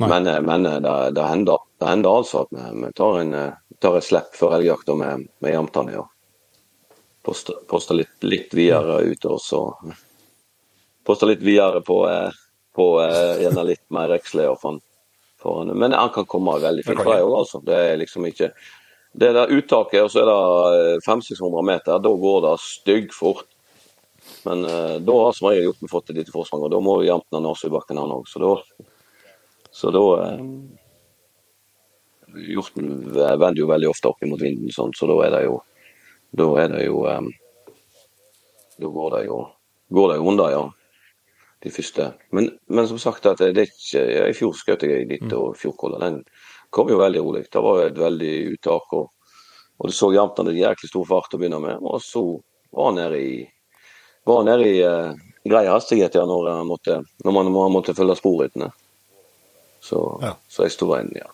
[0.00, 0.08] Nei.
[0.08, 3.34] Men, eh, men eh, det, det, hender, det, hender, altså at vi, vi tar, en,
[3.78, 5.92] tar, et slipp før elgjakta med, med jevntann.
[5.92, 6.06] Ja.
[7.26, 9.66] Poster, poster litt, litt, videre ute, og så
[11.04, 11.98] poster litt videre på,
[12.76, 12.86] på
[13.42, 14.48] gjerne litt mer reksle.
[14.48, 14.80] Og fan,
[15.40, 17.62] for, men han kan komme veldig fint fra òg, altså.
[17.64, 18.52] Det er liksom ikke
[19.10, 23.48] Det der uttaket, og så er det 500-600 eh, meter, da går det styggfort.
[24.46, 27.16] Men uh, da har som regel hjorten fått et lite forsprang, og da må ha
[27.40, 28.28] nesa i bakken, han òg.
[28.30, 28.52] Så da,
[29.74, 30.44] så da uh,
[32.30, 35.56] Hjorten vender jo veldig ofte opp mot vinden, sånn, så da er det jo
[36.38, 37.32] Da er det jo um,
[38.78, 39.40] Da går det jo
[39.90, 40.62] går det jo under, ja
[41.62, 42.12] de første.
[42.30, 45.36] Men, men som sagt, at det ikke, ja, i fjor skjøt jeg litt, mm.
[45.36, 46.22] og Fjordkolla den
[46.72, 47.46] kom jo veldig rolig.
[47.52, 48.92] Det var et veldig uttak.
[48.96, 49.10] og,
[49.78, 51.82] og Det så jevnt hadde jæklig stor fart å begynne med.
[51.84, 52.24] Og så
[52.70, 53.34] var han nede i,
[54.28, 55.12] var nede i uh,
[55.44, 58.70] grei hastighet ja, når, måtte, når man, man, måtte følge sporryttene.
[59.80, 60.34] Så, ja.
[60.48, 61.28] så jeg sto en, ja,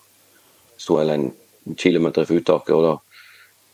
[0.79, 1.31] sto en,
[1.75, 2.75] kilometer fra uttaket.
[2.75, 2.95] og da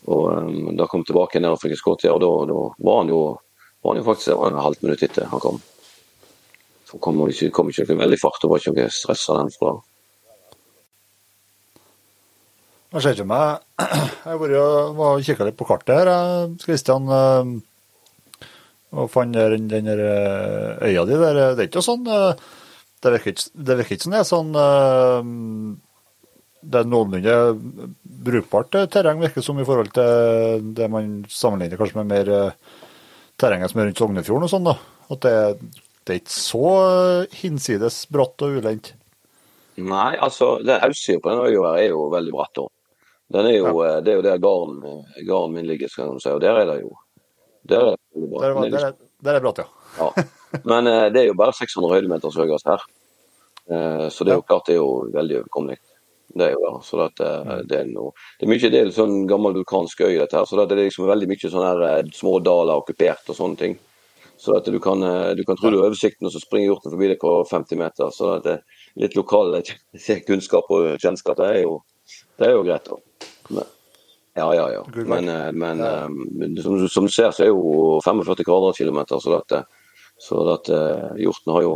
[0.04, 3.12] og um, da kom tilbake ned og fikk et skudd, og da, da, var han
[3.12, 3.20] jo
[3.80, 5.60] var han jo faktisk det var en halvt minutt etter han kom.
[6.84, 9.74] Så kom ikke, kom ikke noe veldig fart, og var ikke noe stressa den fra.
[12.94, 13.80] Jeg ser ikke meg
[14.22, 16.10] Jeg var og kikka litt på kartet her,
[16.62, 17.08] Kristian.
[17.10, 17.54] Eh,
[18.94, 21.40] og fant den, den eh, øya di der.
[21.56, 22.44] Det er ikke sånn eh,
[23.02, 24.52] Det virker ikke, det virker ikke som det er sånn
[26.62, 27.34] Det er noenlunde
[28.24, 32.30] brukbart terreng, virker som, i forhold til det man sammenligner kanskje med mer
[33.42, 34.70] terrenget som er rundt Sognefjorden og sånn.
[34.70, 34.78] da.
[35.12, 38.92] At det, det er ikke så eh, hinsides bratt og ulendt?
[39.80, 42.60] Nei, altså den aussida på den øya er jo veldig bratt.
[43.34, 43.94] Den er jo, ja.
[43.94, 46.60] Eh, det er jo der garden, eh, garden min ligger, skal man si, og der
[46.60, 46.92] er det jo
[47.64, 48.92] Der er det bratt, Der, der, er,
[49.24, 49.64] der er bratt, ja.
[49.98, 50.26] ja.
[50.68, 52.84] Men det er jo bare 600 høydemeters høyest her.
[54.12, 55.78] Så det er jo klart det er jo veldig overkommelig.
[56.28, 56.74] Det er jo det.
[56.84, 57.30] Så det,
[57.70, 60.44] det, er noe, det er mye er sånn gammel vulkansk øy, dette her.
[60.44, 63.78] Så det er liksom veldig mye sånne små daler okkupert og sånne ting.
[64.44, 66.92] Så at du kan, eh, du kan tro du har oversikten, og så springer hjorten
[66.92, 68.10] forbi deg på 50 meter.
[68.12, 69.56] Så at det er litt lokal
[70.28, 71.78] kunnskap og kjennskap, det er jo,
[72.36, 72.90] det er jo greit.
[73.48, 73.70] Men,
[74.36, 74.82] ja, ja, ja.
[75.08, 75.80] Men, eh, men.
[76.60, 79.56] Som, som, du ser, så er jo 45 kvadratkilometer, så, at,
[80.20, 80.68] så at
[81.20, 81.74] hjorten har jo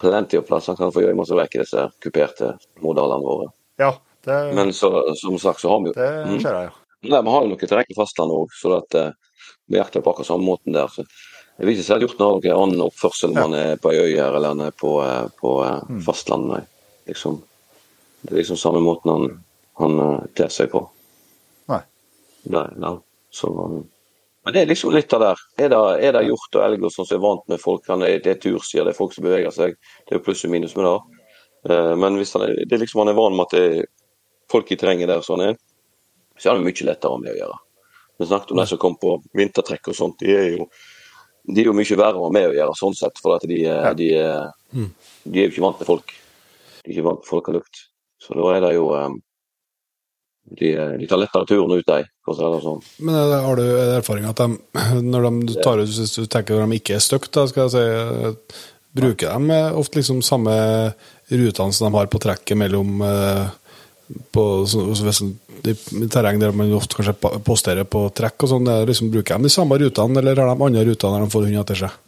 [0.00, 0.68] plenty av plass.
[0.68, 2.52] Han kan få gjemme seg vekk i disse kuperte
[2.84, 3.48] modellene våre.
[3.80, 3.94] Ja,
[4.28, 6.76] det, Men så, som sagt så har vi jo det skjer, ja.
[6.76, 6.86] Mm.
[7.08, 9.12] Nei, Vi har jo noe terreng rekke fastlandet òg, så at, eh,
[9.72, 10.88] vi jakter på akkurat samme måten der.
[10.92, 11.04] Så
[11.60, 14.14] jeg vil ikke si at hjorten har annen oppførsel om han er på ei øy
[14.16, 16.00] her eller han er på, eh, på eh, Mm.
[16.06, 16.64] fastlandet.
[17.06, 17.42] Liksom,
[18.22, 19.44] det er liksom samme måten han,
[19.80, 20.82] han kler ter seg på.
[21.68, 21.80] Nei.
[22.48, 22.94] Nei, nei.
[23.30, 23.84] Så, um,
[24.44, 25.34] men det er liksom litt av det.
[25.60, 28.02] Er det, er det hjort og elg og sånn som er vant med folk, han
[28.02, 29.76] er, det er turstier, det er folk som beveger seg,
[30.08, 30.94] det er jo pluss og minus med det.
[31.70, 33.84] Eh, Men hvis han er, det er liksom han er vant med at det er
[34.50, 35.58] folk i terrenget der sånn er,
[36.40, 37.58] så er det mye lettere med å gjøre.
[38.18, 40.18] Vi snakket om de som kom på vintertrekk og sånt.
[40.20, 40.66] De er jo,
[41.54, 43.62] de er jo mye verre å ha med å gjøre sånn sett, for at de,
[43.66, 44.50] er- de, er-
[45.24, 46.14] de er jo ikke vant til folk.
[46.84, 47.82] De er ikke vant til folkelukt.
[48.20, 49.10] Så da er det jo eh,
[50.50, 52.04] De, de tar lettere turen ut, de.
[52.30, 52.80] Sånn.
[53.06, 53.62] Men er det- har du
[54.00, 54.48] erfaring at de,
[55.12, 57.74] når de tar ut, hvis du tenker når de ikke er støkt, da, skal jeg
[57.76, 58.64] si, eh,
[58.96, 60.54] bruker de eh, ofte liksom samme
[61.30, 63.46] rutene som de har på trekket mellom eh,
[64.32, 67.14] på så, hvis er terreng der man ofte kanskje
[67.46, 70.64] posterer på trekk og sånn, det liksom, bruker de de samme rutene, eller har de
[70.66, 71.98] andre ruter når de får hund etter seg?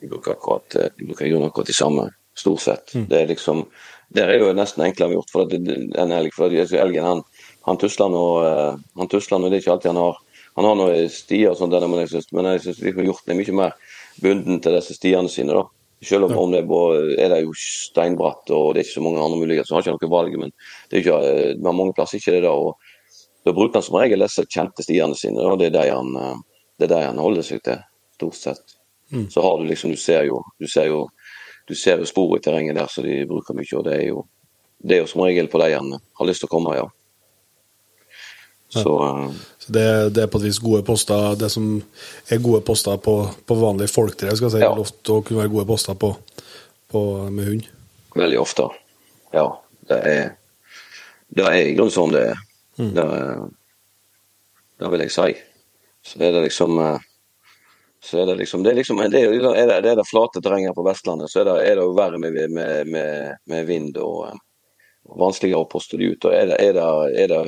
[0.00, 2.08] De bruker akkurat, de bruker akkurat de samme,
[2.38, 2.92] stort sett.
[2.94, 3.66] Det er liksom,
[4.10, 6.32] Der er jo nesten enklere gjort for det- en elg.
[6.32, 7.22] for at Elgen han,
[7.66, 10.16] han tusler nå eh, han tusler nå, det er ikke alltid han har
[10.56, 13.74] han har noen stier og sånt, men jeg synes liksom hjorten er mye mer
[14.20, 15.52] bunden til disse stiene sine.
[15.52, 15.62] da.
[16.04, 19.40] Selv om, om det er, det jo steinbratt og det er ikke så mange andre
[19.40, 20.36] muligheter, så har ikke noe valg.
[20.38, 20.52] Men
[20.86, 22.52] det er ikke, eh, mange plasser ikke det da.
[22.54, 22.78] og
[23.46, 25.42] Da bruker han som regel disse kjente stiene sine.
[25.42, 26.36] og Det er de han, eh,
[26.78, 27.82] det er de han holder seg til,
[28.14, 28.78] stort sett.
[29.32, 31.06] Så har du liksom, du ser jo, du ser jo
[31.68, 34.22] du ser jo spor i terrenget der som de bruker mye, og det er jo,
[34.80, 36.86] det er jo som regel på de han har lyst til å komme, ja.
[38.72, 39.26] Så eh,
[39.57, 39.86] Så det,
[40.16, 41.66] det er på et vis gode poster, det som
[42.32, 43.14] er gode poster på,
[43.46, 44.70] på vanlige folktre, skal jeg si, Ja.
[44.74, 46.12] ofte også kunne være gode poster på,
[46.92, 47.66] på, med hund.
[48.16, 48.68] veldig ofte.
[49.34, 49.46] Ja,
[49.88, 50.30] det er
[51.28, 52.38] Det er i grunnen sånn det er.
[52.78, 53.48] Det, er-
[54.80, 55.34] det vil jeg si.
[56.08, 56.98] Så er det liksom eh,
[58.00, 60.74] så er det liksom Det er liksom det er, er, det, det det flate terrenget
[60.74, 64.28] på Vestlandet, så er det, er det jo verre med, med, med, med vind og,
[64.30, 64.38] eh,
[65.10, 66.24] og vanskeligere å poste de ut.
[66.24, 67.42] og Er det, er det,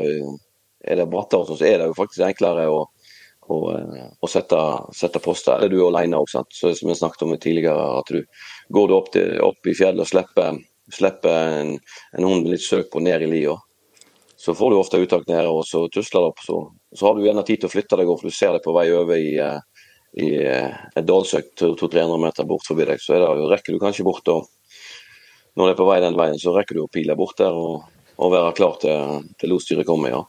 [0.85, 2.82] er det, er brattere, så er det jo faktisk enklere å,
[3.51, 3.59] å,
[4.20, 4.61] å sette,
[4.97, 5.59] sette poster.
[5.59, 7.89] Eller du er alene òg, som vi snakket om tidligere.
[8.01, 8.23] at du
[8.73, 10.61] Går du opp, til, opp i fjellet og slipper,
[10.94, 11.74] slipper en,
[12.19, 13.57] en hund litt søk på ned i lia,
[14.40, 16.39] så får du ofte uttak nede, og så tusler det opp.
[16.40, 16.61] Så,
[16.97, 18.86] så har du gjerne tid til å flytte deg, for du ser det på vei
[18.97, 19.85] over i, eh,
[20.16, 23.02] i eh, et dalsøk 200-300 meter bort forbi deg.
[23.05, 24.48] Så det, rekker du kanskje bort og
[25.59, 27.85] når det er på vei den veien, så rekker du å pile bort der og,
[28.16, 30.23] og være klar til, til losdyret kommer, ja.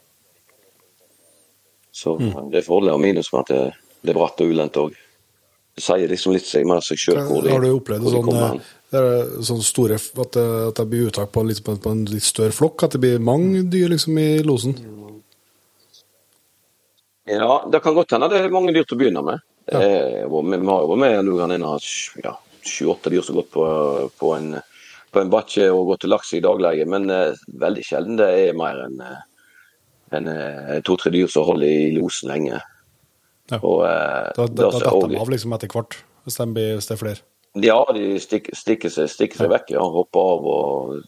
[1.92, 3.62] Så det er fordeler og minus med at det,
[4.02, 4.94] det er bratt og ulendt òg.
[5.76, 8.32] Det sier liksom litt seg mer seg sjøl hvor de, Har du opplevd de sånn,
[8.32, 11.80] eh, det er sånn store at det, at det blir uttak på litt, på en-
[11.84, 12.82] på en litt større flokk?
[12.84, 14.74] At det blir mange dyr liksom i losen?
[17.24, 19.40] Ja, det kan godt hende det er mange dyr til å begynne med.
[19.68, 19.78] Eh,
[20.26, 21.78] Vi har jo med nå kan en ha
[22.24, 22.36] ja,
[22.66, 24.60] sju-åtte dyr som har gått på, på en
[25.12, 28.54] på en bakke og gått til laks i dagleie, men eh, veldig sjelden det er
[28.56, 29.20] mer enn eh, eh,
[30.86, 32.60] to-tre dyr som holder i losen lenge.
[33.50, 33.58] Ja.
[33.58, 36.88] Og, eh, Da, da, da detter de av liksom etter hvert, hvis, de blir, hvis
[36.88, 37.24] det er flere.
[37.60, 40.46] Ja, de stikker, stikker, seg, stikker seg vekk, ja, hopper av.
[40.46, 41.02] og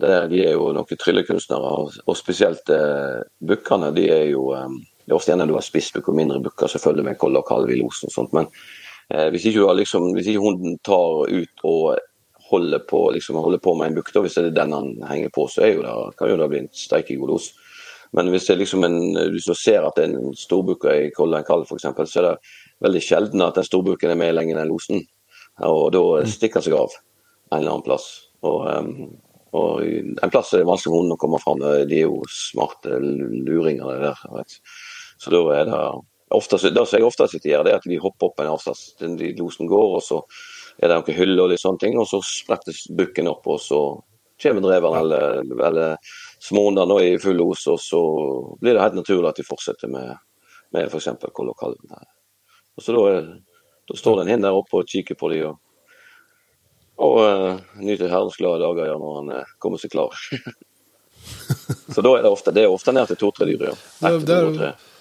[0.00, 1.72] det der, De er jo noen tryllekunstnere.
[1.80, 3.92] Og, og spesielt eh, bukkene.
[3.96, 4.68] De er jo eh,
[5.04, 7.48] Det er ofte gjerne du har spissbukk og mindre bukker som følger med kolla og
[7.48, 8.32] kalv i losen og sånt.
[8.36, 8.48] Men
[9.12, 12.00] eh, hvis, ikke liksom, hvis ikke hunden tar ut og
[12.50, 15.48] holder på, liksom, holder på med en bukk, hvis det er den han henger på,
[15.50, 17.52] så jo det, kan jo det bli en steikegod los.
[18.16, 18.98] Men hvis liksom en,
[19.34, 22.36] hvis du ser at det er en storbukke i en Kall f.eks., så er det
[22.84, 25.04] veldig sjelden at den storbukken er med lenger enn losen.
[25.66, 28.08] Og da stikker den seg av en eller annen plass.
[28.46, 28.66] Og,
[29.56, 31.62] og en plass er det vanskelig for hunden å komme fram.
[31.88, 34.02] De er jo smarte luringer.
[34.02, 34.58] der, vet.
[35.20, 35.80] Så da er det
[36.36, 38.82] ofte, Det som jeg sitter gjør, det er at de hopper opp en avstand.
[39.00, 40.22] Den losen går, og så
[40.80, 43.80] er det noen hyller og litt sånne ting, og så spretter bukken opp, og så
[44.42, 45.96] kommer dreveren eller, eller
[46.46, 48.00] småhunden nå er i full os, og så
[48.60, 50.14] blir det helt naturlig at de fortsetter med,
[50.74, 51.08] med f.eks.
[51.34, 51.64] koll og.
[52.76, 53.04] Og så da,
[53.88, 55.56] da står det en hind der oppe og kikker på de og,
[57.02, 60.14] og uh, nyter herrens glade dager ja, når han uh, kommer seg klar.
[61.94, 63.78] så da er det ofte, det er ofte ned til to-tre dyr, ja.
[64.04, 64.92] Det- det er-.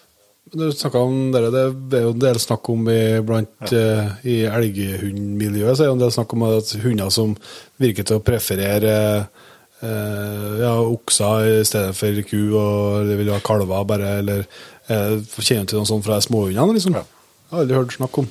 [0.54, 4.36] Du snakka om dere, det er jo en del snakk om i, blant, eh, i
[4.46, 7.34] elghundmiljøet, så er det en del snakk om at hunder som
[7.82, 9.48] virker til å preferere eh,
[9.81, 14.45] ja, okser i stedet for ku, og de vil ha kalver bare, eller
[14.88, 16.97] eh, kjenner du til noe sånt fra småhundene, liksom?
[16.97, 17.03] Ja.
[17.45, 18.30] Jeg har aldri hørt snakk om.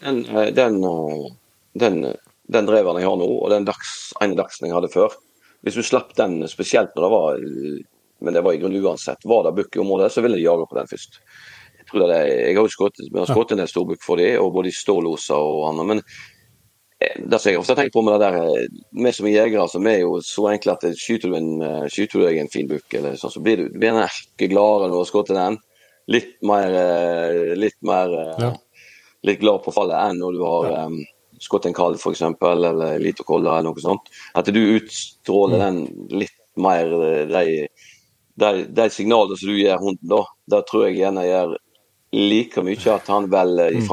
[0.00, 1.28] Den, eh, den, eh,
[1.84, 2.00] den,
[2.50, 5.14] den dreveren jeg har nå, og den dags, ene dagsen jeg hadde før
[5.60, 7.42] Hvis du slapp den, spesielt når det var
[8.20, 10.66] men det var i grunnen uansett, var det bukk i området, så ville de jage
[10.68, 11.20] på den først.
[11.78, 14.36] Jeg, tror det jeg har jo skutt, vi har skutt en del storbukk for dem,
[14.42, 15.88] og både i ståloser og annet.
[15.88, 16.02] Men
[17.00, 18.66] det som jeg ofte tenker på med det der,
[19.04, 22.20] vi som er jegere, altså, vi er jo så enkle at skyter du, en, skyter
[22.20, 24.88] du deg en fin bukk, eller sånn, så blir du, du blir en erke gladere
[24.88, 25.56] når du har skutt den.
[26.10, 26.74] Litt mer,
[27.56, 28.50] litt mer ja.
[29.24, 30.84] litt glad på fallet enn når du har ja.
[30.90, 30.98] um,
[31.40, 34.10] skutt en kalv f.eks., eller lite kolle eller noe sånt.
[34.36, 36.90] At du utstråler den litt mer
[37.30, 37.44] de
[38.40, 41.56] de, de signalene som du gir hunden, da, det tror jeg gjerne gjør
[42.16, 43.86] like mye at han velger i mm.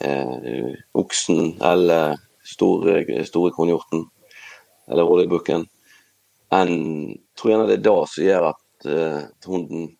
[0.00, 2.16] Eh, oksen eller
[2.46, 4.06] store, store kronhjorten
[4.88, 5.66] eller rådyrbukken,
[6.56, 6.74] enn
[7.36, 9.90] tror gjerne det er det som gjør at eh, hunden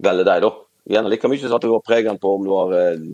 [0.00, 0.52] velger deg, da.
[0.90, 3.04] Gjerne like mye som at du har pregen på om du har eh,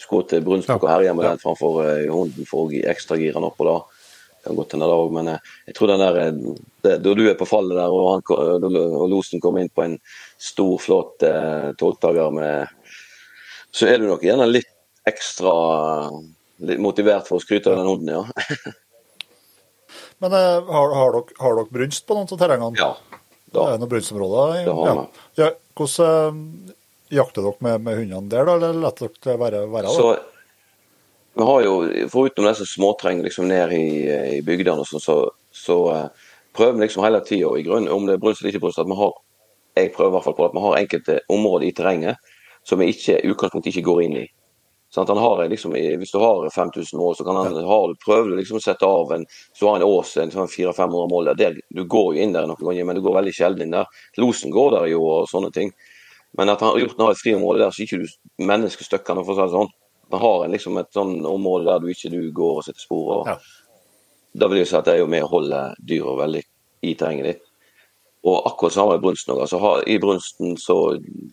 [0.00, 3.60] skutt brunstbukk og herja med den framfor eh, hunden for å ekstra girene den opp.
[3.64, 3.78] og da
[4.42, 7.22] kan godt hende det òg, men eh, jeg tror den der eh, det, Da du
[7.28, 9.98] er på fallet der, og, han, og losen kommer inn på en
[10.38, 12.66] stor, flott eh, tolvdager med
[13.72, 14.71] Så er du nok gjerne litt
[15.08, 15.52] ekstra
[16.62, 18.72] litt motivert for å skryte av den hunden, ja.
[20.22, 22.78] men eh, har, har, dere, har, dere, brunst på noen av terrengene?
[22.78, 22.92] Ja.
[23.52, 23.64] Da.
[23.64, 24.60] Det er noen brunstområder?
[24.64, 25.06] Det har vi.
[25.40, 25.48] Ja.
[25.78, 26.76] Hvordan eh,
[27.18, 29.64] jakter dere med, med, hundene der, da, eller lar dere det være?
[29.72, 29.96] være?
[29.96, 30.12] Så
[31.32, 31.74] vi har jo,
[32.12, 33.84] Foruten disse småtrengene liksom ned i,
[34.36, 35.18] i bygdene, så, så,
[35.48, 37.52] så uh, prøver vi liksom hele tida,
[37.92, 39.14] om det er brunst eller ikke brunst, at vi har
[39.76, 42.32] jeg prøver i hvert fall på at vi har enkelte områder i terrenget
[42.68, 44.26] som vi ikke, utgangspunktet ikke går inn i.
[44.92, 48.58] Sånn, har liksom, hvis du har 5000 mål, så kan han, har, prøver du liksom
[48.58, 49.22] å sette av en
[49.56, 51.30] så har en ås en sånn 400-500 mål.
[51.40, 54.02] Der, du går jo inn der noen ganger, men du går veldig sjelden inn der.
[54.20, 55.72] Losen går der jo og sånne ting.
[56.36, 59.38] Men at han har gjort har et friområde der så ikke du menneskestykker for å
[59.38, 59.72] si det sånn.
[60.12, 63.08] Man har en, liksom et sånn område der du ikke du går og setter spor.
[63.16, 63.38] og ja.
[64.32, 66.44] Da vil jeg si at det er jo med å holde dyra veldig
[66.88, 67.51] i terrenget ditt.
[68.22, 69.40] Og akkurat samme i brunsten òg.
[69.42, 69.58] Altså,
[69.90, 70.76] I brunsten så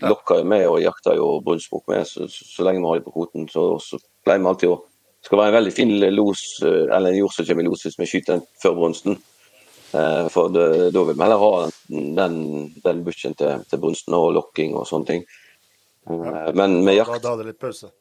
[0.02, 3.06] lokker jeg med og jakter jo brunstbukk med, så, så, så, lenge vi har dem
[3.06, 3.49] på kvoten.
[3.52, 4.80] Så, så pleier vi alltid å
[5.20, 7.82] Det skal være en veldig fin los, eh, eller en jord som kommer i los
[7.84, 9.18] hvis vi skyter den før brunsten.
[9.91, 11.49] Eh, for det, da vil vi heller ha
[11.90, 12.38] den,
[12.86, 15.26] den bukken til, til brunsten og lokking og sånne ting.
[16.07, 16.52] Ja.
[16.56, 17.91] men med jakt Da, da er det litt pause?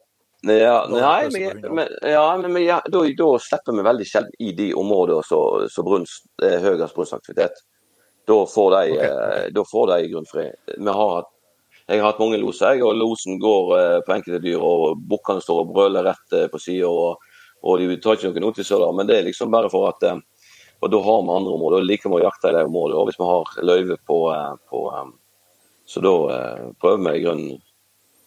[0.47, 5.27] Ja, nei, men, ja, men ja, da, da, slipper vi veldig sjelden i de områdene
[5.27, 7.59] som så brunst, er høyest brunstaktivitet.
[8.29, 9.09] Da får de, okay.
[9.09, 10.47] Eh, da får de grunnfri.
[10.77, 11.27] Vi har
[11.89, 15.63] jeg har hatt mange loser, og losen går eh, på enkelte dyr, og bukkene står
[15.63, 17.23] og brøler rett eh, på sida, og,
[17.63, 20.05] og, de tar ikke noen notiser da, men det er liksom bare for at
[20.79, 22.99] Og da har vi andre områder, og liker vi å jakte i de områdene.
[23.01, 24.19] Og hvis vi har løyve på,
[24.71, 24.83] på
[25.89, 26.13] Så da
[26.79, 27.57] prøver vi i grunnen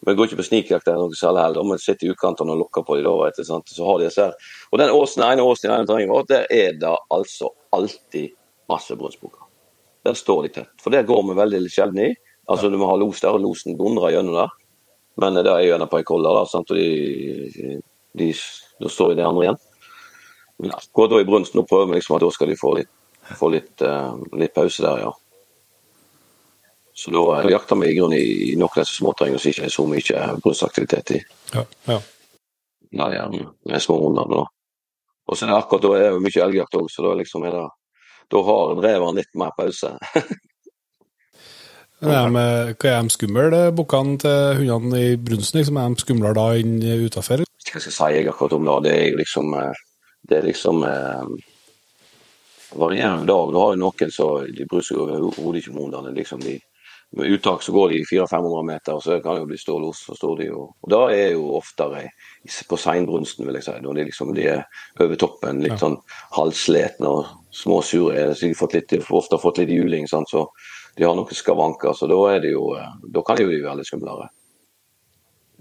[0.01, 1.67] vi går ikke på snikjakt eller noe særlig heller.
[1.69, 3.05] Vi sitter i utkantene og lukker på dem.
[3.05, 4.33] Da, så har de disse her.
[4.71, 8.33] Og den åsen, ene åsen i ene terrenget vårt, der er det altså alltid
[8.71, 9.50] masse brunstbukker.
[10.05, 10.71] Der står de tett.
[10.81, 12.11] For der går vi veldig sjelden i.
[12.49, 14.53] Altså Du må ha los der, og losen dundrer gjennom der.
[15.21, 16.71] Men det er gjerne på ei kolle, da, sant?
[16.71, 17.77] og de,
[18.17, 18.31] de,
[18.81, 19.59] de står i det andre igjen.
[20.93, 22.91] Går da i brunsten og prøver liksom at da skal de få litt,
[23.37, 25.11] få litt, uh, litt pause der, ja.
[26.93, 29.85] Så da jakter vi i grunnen i noen av disse småterrengene som ikke er så
[29.89, 31.21] mye brunstaktivitet i.
[31.55, 31.99] Ja, ja.
[32.91, 34.41] Ja, gjerne med små runder Da.
[35.31, 37.55] Og så er det akkurat da er det mye elgjakt òg, så da, liksom er
[37.55, 37.67] det,
[38.31, 39.95] da har dreveren litt mer pause.
[42.01, 42.41] Er de,
[42.81, 45.59] hva er de skumle, bukkene til hundene i brunsten?
[45.59, 47.43] Liksom, er de skumlere da enn utafor?
[47.45, 48.77] Hva skal jeg si akkurat om det?
[48.87, 49.53] Det er liksom
[50.25, 51.29] Det er liksom eh,
[52.73, 53.51] varierende dag.
[53.53, 56.13] Du har jo noen som de bryr seg overhodet ikke om hundene.
[56.17, 56.57] Liksom de,
[57.17, 59.57] uttak så går de 400-500 meter, og så kan det jo bli.
[59.57, 62.05] Så står de jo, og da er jo oftere
[62.69, 63.77] på seinbrunsten, vil jeg si.
[63.83, 65.81] Når de, liksom, de er over toppen, litt ja.
[65.83, 65.97] sånn
[66.37, 68.29] halvsletne og småsure.
[68.35, 70.31] Så de har litt, ofte fått litt juling, sant?
[70.31, 70.47] så
[70.95, 71.95] de har noen skavanker.
[71.97, 72.71] Så da, er det jo,
[73.03, 74.31] da kan de jo være litt skumlere.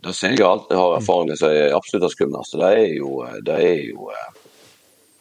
[0.00, 2.60] Da ser jeg alltid har erfaring med som er absolutt det skumleste.
[2.62, 4.06] Det er jo, det er jo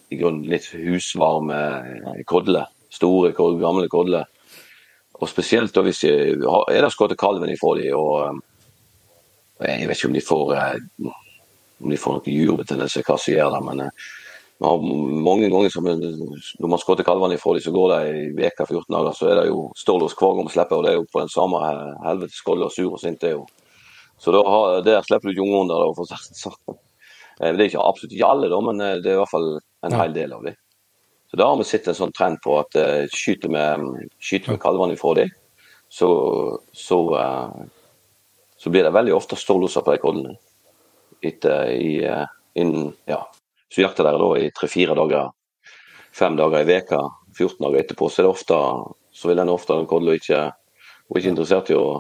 [0.09, 1.57] i grunnen litt husvarme
[2.29, 2.69] kodler.
[2.93, 4.29] Store, gamle kodler
[5.19, 8.39] og spesielt da hvis jeg, er det skutt kalven ifra de, og,
[9.59, 10.79] jeg vet ikke om de får eh,
[11.79, 13.61] om de får noen jurbetennelse, hva som gjør det.
[13.67, 14.07] Men eh,
[14.63, 14.81] har
[15.23, 18.95] mange ganger som når man skutter kalvene ifra de, så går det ei uke, 14
[18.95, 21.31] dager, så er det jo hver gang vi slipper, og det er jo på den
[21.31, 21.61] samme
[22.05, 23.19] helvetes skål og sur og sint.
[23.21, 23.45] det er jo.
[24.19, 24.43] Så da,
[24.83, 26.79] der slipper du ikke unge for å si det sånn.
[27.39, 29.53] Det er ikke absolutt ikke alle, da, men det er i hvert fall
[29.87, 30.59] en hel del av dem.
[31.31, 33.65] Så Da har vi sett en sånn trend på at uh, skyter vi
[34.17, 35.33] skyter med kalvene ifra dem,
[35.89, 36.09] så,
[36.73, 37.51] så, uh,
[38.57, 40.37] så, blir det veldig ofte stålloser på de kollene.
[41.21, 42.25] Etter i uh,
[42.57, 43.19] innen ja,
[43.69, 45.29] så jakter dere da i tre-fire dager,
[46.17, 47.03] fem dager i veka,
[47.37, 48.61] 14 dager etterpå, så er det ofte
[49.19, 50.39] så vil den ofte den kodla ikke,
[51.09, 51.99] hun er ikke interessert i å,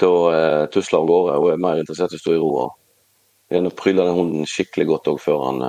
[0.00, 1.38] til å uh, tusle av gårde.
[1.40, 2.52] Hun er mer interessert i å stå i ro.
[2.66, 5.64] og Gjerne pryler den hunden skikkelig godt òg før han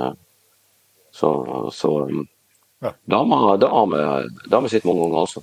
[1.12, 1.28] Så,
[1.76, 2.22] så um,
[2.82, 2.92] Ja.
[3.06, 4.04] damer da har vi,
[4.48, 5.42] da har vi sett mange ganger, altså.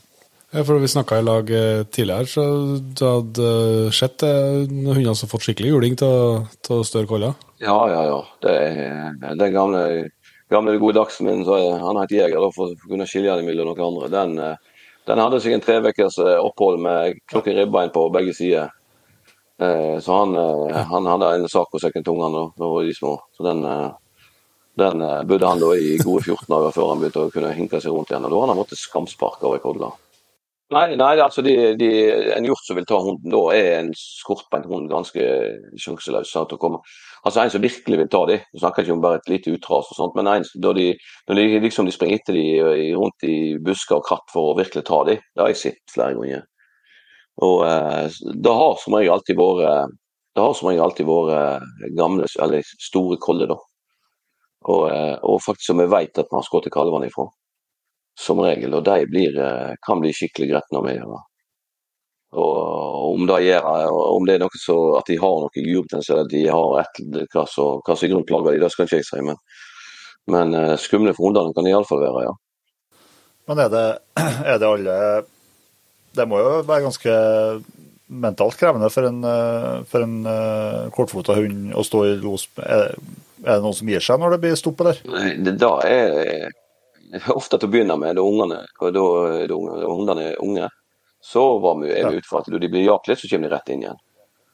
[0.52, 2.44] Ja, for Vi snakka i lag eh, tidligere, så
[2.98, 3.50] du hadde
[3.86, 7.36] eh, sett eh, noen hunder som har fått skikkelig juling til større koller.
[7.62, 8.18] Ja, ja, ja.
[8.42, 9.84] Det er den gamle,
[10.50, 13.70] gamle gode dagsen min, så han het Jeger, da, for å kunne skille den mellom
[13.70, 14.10] noen andre.
[14.16, 14.58] Den,
[15.12, 18.74] den hadde seg en tre ukers opphold med klokken ribbein på begge sider.
[19.60, 20.34] Så han,
[20.88, 23.18] han hadde en sak på sekken tunga da de små.
[23.36, 23.66] Så den,
[24.82, 27.82] den eh, bodde han da i gode 14 dager før han begynte å kunne hinke
[27.82, 28.28] seg rundt igjen.
[28.28, 29.92] Og da har han måttet skamsparke over Kodla.
[30.70, 31.88] Nei, nei, altså de, de,
[32.36, 35.24] en hjort som vil ta hunden, da er en skortbeint hund ganske
[35.82, 36.30] sjanseløs.
[36.30, 36.84] sant, å komme.
[37.26, 39.90] Altså En som virkelig vil ta dem, du snakker ikke om bare et lite utras,
[39.90, 40.92] og sånt, men en, da de,
[41.26, 44.86] når de, liksom, de springer etter dem rundt i busker og kratt for å virkelig
[44.86, 46.46] ta dem, det har jeg sett flere ganger.
[47.50, 49.98] Og eh, Det har som regel alltid vært
[50.38, 53.58] det har som regel alltid vært gamle, eller store koller, da.
[54.68, 57.30] Og, eh, og faktisk som vi vet at vi har skutt kalvene ifra
[58.20, 60.98] som regel, og de blir, eh, kan bli skikkelig gretne med.
[61.00, 61.22] Ja.
[62.40, 66.28] Og om det, gjør, om det er noe så at de har noe jurbetennelse, eller
[66.30, 67.00] de har et,
[67.34, 69.22] hva som i plager de, det skal ikke jeg si.
[69.26, 69.40] Men,
[70.28, 72.36] men eh, skumle for hundene kan de iallfall være, ja.
[73.50, 73.88] Men er det,
[74.52, 74.96] er det alle
[76.14, 77.16] Det må jo være ganske
[78.10, 79.24] mentalt krevende for en,
[79.90, 82.48] for en kortfota hund å stå i los.
[82.58, 82.96] Er,
[83.44, 85.00] er det noen som gir seg når det blir stopp der?
[85.46, 86.52] Det da er
[87.34, 88.92] ofte til å begynne med, da ungene, da,
[89.50, 89.58] da
[89.90, 90.70] hundene er unge,
[91.24, 93.56] så var vi, er vi ute for at de blir jaklet litt, så kommer de
[93.56, 94.02] rett inn igjen.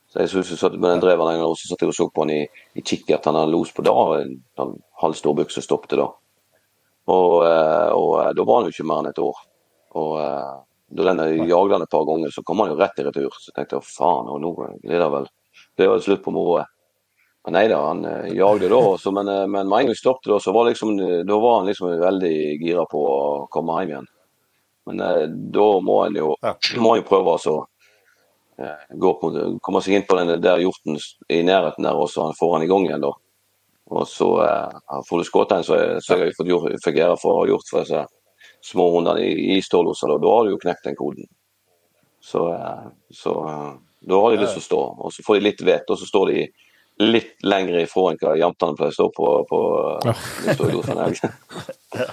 [0.09, 2.07] Så jeg synes så, med den dreven en gang, og så satt jeg og så
[2.13, 2.43] på han i,
[2.77, 6.07] i kikkert, han hadde los på da, en halv storbukse stoppet da.
[7.11, 9.41] Og, eh, og eh, da var han jo ikke mer enn et år.
[9.99, 10.53] Og eh,
[10.95, 13.35] da den jagde han et par ganger, så kom han jo rett i retur.
[13.35, 15.27] Så jeg tenkte jeg faen, og nå er det vel
[15.75, 16.71] det var slutt på moroet.
[17.53, 20.31] Nei da, han eh, jagde da også, men, eh, men med en gang vi stoppet
[20.31, 20.95] da, så var, liksom,
[21.27, 23.19] da var han liksom veldig gira på å
[23.53, 24.07] komme hjem igjen.
[24.89, 26.55] Men eh, da må han jo, Ja.
[26.81, 27.55] må prøve altså,
[28.57, 29.31] eh, gå på,
[29.61, 30.97] komme seg inn på den der hjorten
[31.29, 33.13] i nærheten der, og så han får han i gang igjen da.
[33.93, 37.35] Og så eh, får du skutt en, så, så jeg fått gjort, fikk ære for
[37.35, 38.05] å ha gjort for disse
[38.65, 41.29] små hundene i, i stålloser, da, da har du jo knekt den koden.
[42.25, 43.73] Så, eh, så eh,
[44.09, 46.09] da har de lyst til å stå, og så får de litt vett, og så
[46.09, 46.45] står de
[47.03, 49.59] litt lenger ifra enn hva jentene pleier å stå på, på
[51.99, 52.07] ja.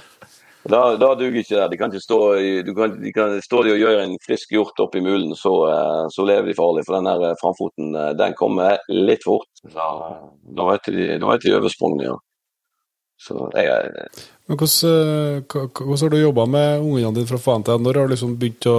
[0.62, 1.64] Da, da duger ikke det.
[1.72, 2.18] De kan ikke stå
[2.62, 6.02] du kan, de kan stå de og gjøre en frisk hjort oppi mulen, så, eh,
[6.14, 6.84] så lever de farlig.
[6.86, 9.48] For den her eh, framfoten eh, den kommer litt fort.
[9.74, 9.88] Da,
[10.58, 12.18] da vet de, da vet de oversprungne, ja.
[13.22, 17.82] Så jeg, er- Men hvordan, hvordan har du jobba med ungene dine fra faen til?
[17.82, 18.78] Når har du liksom begynt å,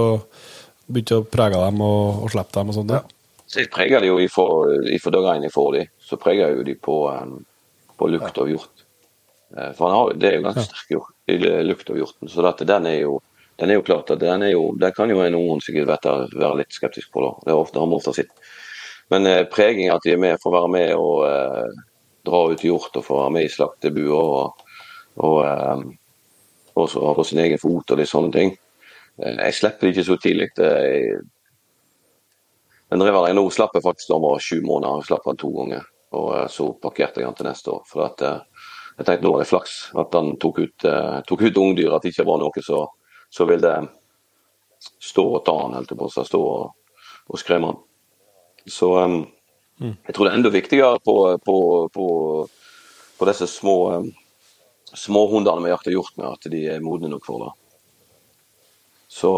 [0.88, 2.92] begynt å prege dem og, og slippe dem og sånt?
[2.92, 3.02] da?
[3.56, 6.96] Jeg preger de jo ifra dagen jeg får de, så preger jeg jo de på,
[7.12, 7.36] eh,
[7.98, 8.84] på lukt av hjort.
[9.56, 10.96] Eh, For han har, det er jo ganske sterk
[11.30, 13.20] i lukt av hjorten, så dette, den er jo
[13.56, 16.74] den er jo klart at den, jo, den kan jo en ung sikkert være, litt
[16.74, 17.22] skeptisk på.
[17.22, 17.28] da.
[17.44, 18.32] Det er ofte, han ofte sitt.
[19.12, 21.84] Men eh, preging, at de er med for å være med og eh,
[22.26, 24.64] dra ut hjort og få være med i slaktebua og,
[25.22, 25.84] og, eh,
[26.82, 28.54] også ha på sin egen fot og litt sånne ting.
[29.22, 30.50] Eh, jeg slipper det ikke så tidlig.
[30.58, 30.72] Det
[32.90, 35.02] er, men dreveren jeg nå slapp jeg faktisk om sju måneder.
[35.02, 35.86] Jeg slapp han to ganger.
[36.14, 37.82] Og eh, så parkerte jeg han til neste år.
[37.90, 41.44] For at, eh, jeg tenkte nå var det flaks at han tok ut, eh, tok
[41.46, 41.94] ut ungdyr.
[41.94, 42.84] At det ikke var noe så,
[43.32, 43.74] så ville
[45.00, 46.26] stå og ta han, holdt jeg på å.
[46.30, 47.00] Stå og,
[47.30, 47.80] og skremme han.
[48.70, 49.16] Så eh,
[49.80, 51.56] jeg tror det er enda viktigere på, på,
[51.94, 52.06] på,
[53.18, 53.78] på disse små
[54.94, 57.50] små småhundene vi jakter hjort med, at de er modne nok for det.
[59.10, 59.30] Så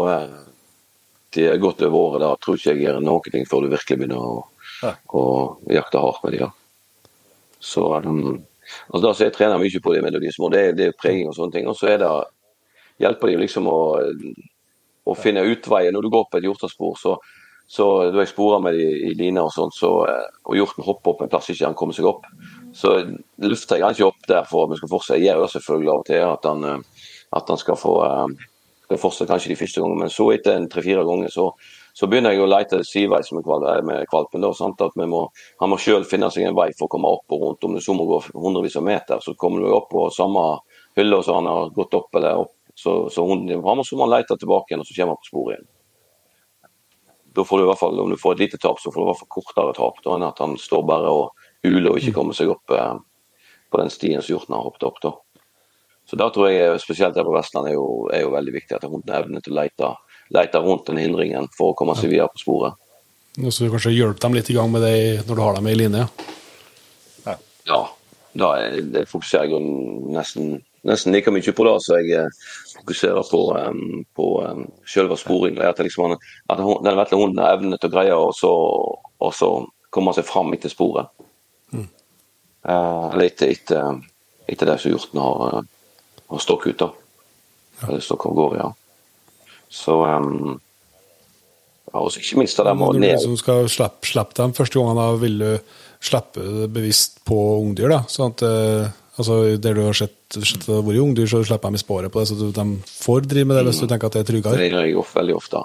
[1.35, 2.21] godt over året.
[2.21, 4.45] Da tror ikke jeg gjør noen ting før du virkelig begynner å,
[4.83, 4.93] Ja.
[5.09, 6.51] å jakte hardt med de da.
[7.59, 8.43] Så um,
[8.93, 10.49] altså da så jeg trener mye på de med de små.
[10.53, 11.67] Det det er preging og sånne ting.
[11.67, 12.11] Og så er det
[13.01, 13.79] hjelper de liksom å,
[15.05, 15.91] å finne utveier.
[15.93, 17.15] Når du går på et hjortespor, så,
[17.67, 21.13] så da jeg sporer med de i line og sånn, så, eh, og hjorten hopper
[21.13, 22.25] opp en plass ikke han kommer seg opp,
[22.73, 22.99] så
[23.43, 25.19] lufter jeg han ikke opp der for at vi skal fortsette.
[25.21, 28.47] Jeg gjør jo selvfølgelig av og til at han, eh, at han skal få eh,
[28.87, 31.49] skal fortsette kanskje de første gangene, men så etter en tre-fire ganger så,
[31.97, 34.43] så begynner jeg å lete sideveis med, kval med kvalpen.
[34.43, 34.83] Da, sant?
[34.83, 35.25] At må,
[35.59, 37.67] han må selv finne seg en vei for å komme opp og rundt.
[37.67, 40.45] Om det så må gå hundrevis av meter, så kommer du opp på samme
[40.97, 42.53] hylle som han har gått opp eller opp.
[42.77, 45.57] Så, så hunden din må han lete tilbake igjen, og så kommer han på sporet
[45.57, 45.69] igjen.
[47.37, 49.03] Da får du i hvert fall, Om du får et lite tap, så får du
[49.03, 52.15] i hvert fall kortere tap da, enn at han står bare og huler og ikke
[52.15, 52.95] kommer seg opp, eh,
[53.67, 55.01] på den stien som hjorten har hoppet opp.
[55.03, 55.11] da.
[56.07, 58.87] Så da tror jeg spesielt her på Vestlandet er jo, er jo veldig viktig at
[58.87, 59.89] hunden evner til å lete,
[60.35, 62.77] lete rundt den hindringen for å komme seg videre på sporet.
[63.37, 64.95] Og så kanskje hjelpe dem litt i gang med det
[65.27, 66.07] når du har dem i linje.
[67.67, 67.81] Ja,
[68.39, 69.61] da er, det fokuserer jeg
[70.15, 72.37] nesten, nesten like mye på det som jeg eh,
[72.77, 75.59] fokuserer på, um, på um, selve sporingen.
[75.67, 79.51] At, liksom, at den vesle hunden har evne til å greie å så- og så
[79.91, 81.11] komme seg fram etter sporet.
[81.73, 83.99] Eh, eller etter, etter,
[84.47, 85.67] etter det som hjorten har,
[86.31, 86.77] har stokk ut.
[86.79, 86.91] da.
[87.87, 88.71] Eller stokk av gårde, ja.
[89.69, 90.57] Så um,
[91.87, 94.79] ja, og ikke minst det der med Når du ned skal slippe, slippe dem første
[94.79, 95.51] gangen, da vil du
[96.03, 97.89] slippe bevisst på ungdyr.
[97.91, 101.41] da, sånn at eh, altså, Der du har sett, sett det har vært ungdyr, så
[101.47, 104.11] slipper de i sporet på det, så de får drive med det hvis du tenker
[104.11, 104.59] at det er tryggere.
[104.59, 105.63] Det gjør jeg ofte, veldig ofte.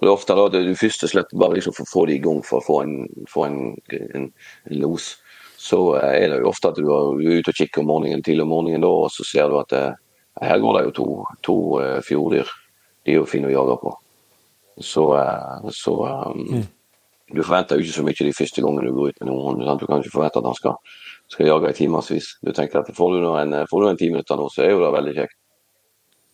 [0.00, 2.14] Og det er ofte da det du og slipper bare liksom for å få det
[2.16, 2.94] i gang, for å få en,
[3.28, 3.58] få en,
[3.92, 4.30] en,
[4.64, 5.12] en los.
[5.60, 8.46] Så eh, er det jo ofte at du er ute og kikker om morgenen, tidlig
[8.46, 9.98] om morgenen da, og så ser du at eh,
[10.40, 11.06] her går det jo to,
[11.44, 12.48] to eh, fjordyr.
[13.04, 13.92] De er jo fine å jage på.
[14.80, 15.02] Så,
[15.76, 15.92] så
[16.30, 16.62] um,
[17.28, 19.64] du forventer jo ikke så mye de første gangene du går ut med noen hund.
[19.66, 19.82] sant?
[19.82, 20.78] Du kan ikke forvente at han skal,
[21.32, 22.30] skal jage i timevis.
[22.40, 24.80] Du tenker at får du en, får du en ti minutter nå, så er jo
[24.80, 25.36] det veldig kjekt.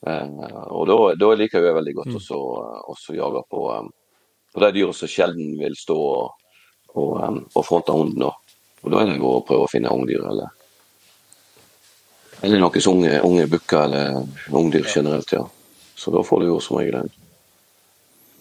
[0.07, 2.43] Og da, da liker jeg veldig godt å
[2.94, 3.65] også jage på,
[4.55, 6.53] på de dyra som sjelden vil stå og,
[6.94, 7.15] og,
[7.51, 8.28] og fronte hunden.
[8.28, 8.35] da.
[8.85, 10.53] Og da er det å prøve å finne ungdyr, eller
[12.44, 15.47] eller noen unge, unge bukker eller ungdyr generelt, ja.
[15.97, 17.12] Så da får du jo som regel en,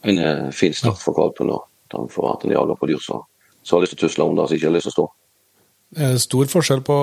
[0.03, 1.61] en eh, fin start for kalven da.
[2.11, 3.23] Får at den jager på dyr som
[3.71, 5.05] har lyst til å tusle om det, som ikke har lyst til å stå.
[5.95, 6.97] Er det stor forskjell på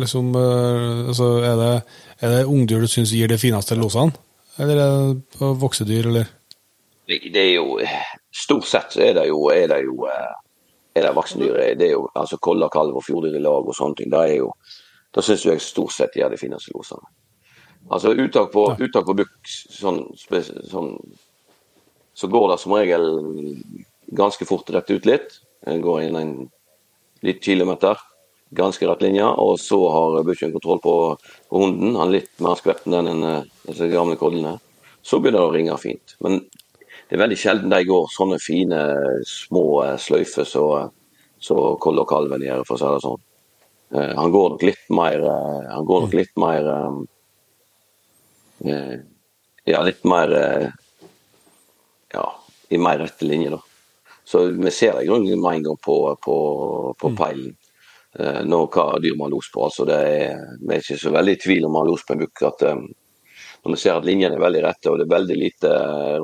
[0.00, 1.70] liksom, eh, altså, er, det,
[2.22, 4.16] er det ungdyr du syns gir de fineste losene?
[4.58, 6.32] Eller er det voksedyr, eller?
[7.08, 7.78] Det det er jo
[8.38, 10.34] Stort sett er det jo, er det jo eh,
[10.98, 11.60] er det voksendyr.
[11.78, 14.12] Det er jo altså koller, kalv og fjorddyr i lag og sånne ting.
[14.14, 14.52] Er jo
[15.14, 17.00] Da syns jeg stort sett de fineste losene.
[17.90, 20.02] Altså uttak på, uttak på bukk sånn,
[20.68, 20.90] sånn
[22.18, 23.06] så går det som regel
[24.18, 25.38] ganske fort rett ut litt.
[25.64, 26.32] Det går inn en
[27.24, 27.96] litt kilometer,
[28.50, 30.94] ganske rett linje, og så har bukken kontroll på,
[31.48, 31.94] på hunden.
[31.94, 34.56] Han er litt mer skvetten enn en, eh, disse gamle kollene.
[35.02, 36.16] Så begynner det å ringe fint.
[36.24, 36.40] Men
[37.08, 38.78] det er veldig sjelden de går sånne fine,
[39.24, 40.90] små eh, sløyfer som
[41.40, 43.22] så koll og kalven gjør, for å si det sånn.
[43.94, 46.68] Eh, Han går nok litt mer eh, Han går nok litt mer
[49.68, 50.34] Ja, litt mer
[52.12, 52.26] Ja,
[52.68, 53.62] i mer rette linje, da.
[54.28, 56.36] Så vi ser i grunnen med en gang på, på,
[57.00, 57.54] på peilen
[58.48, 59.62] nå hva dyr man har los på.
[59.68, 62.16] Altså det er, vi er ikke så veldig i tvil om man har los på
[62.16, 62.42] en bukk.
[62.48, 65.70] at Når vi ser at linjene er veldig rette og det er veldig lite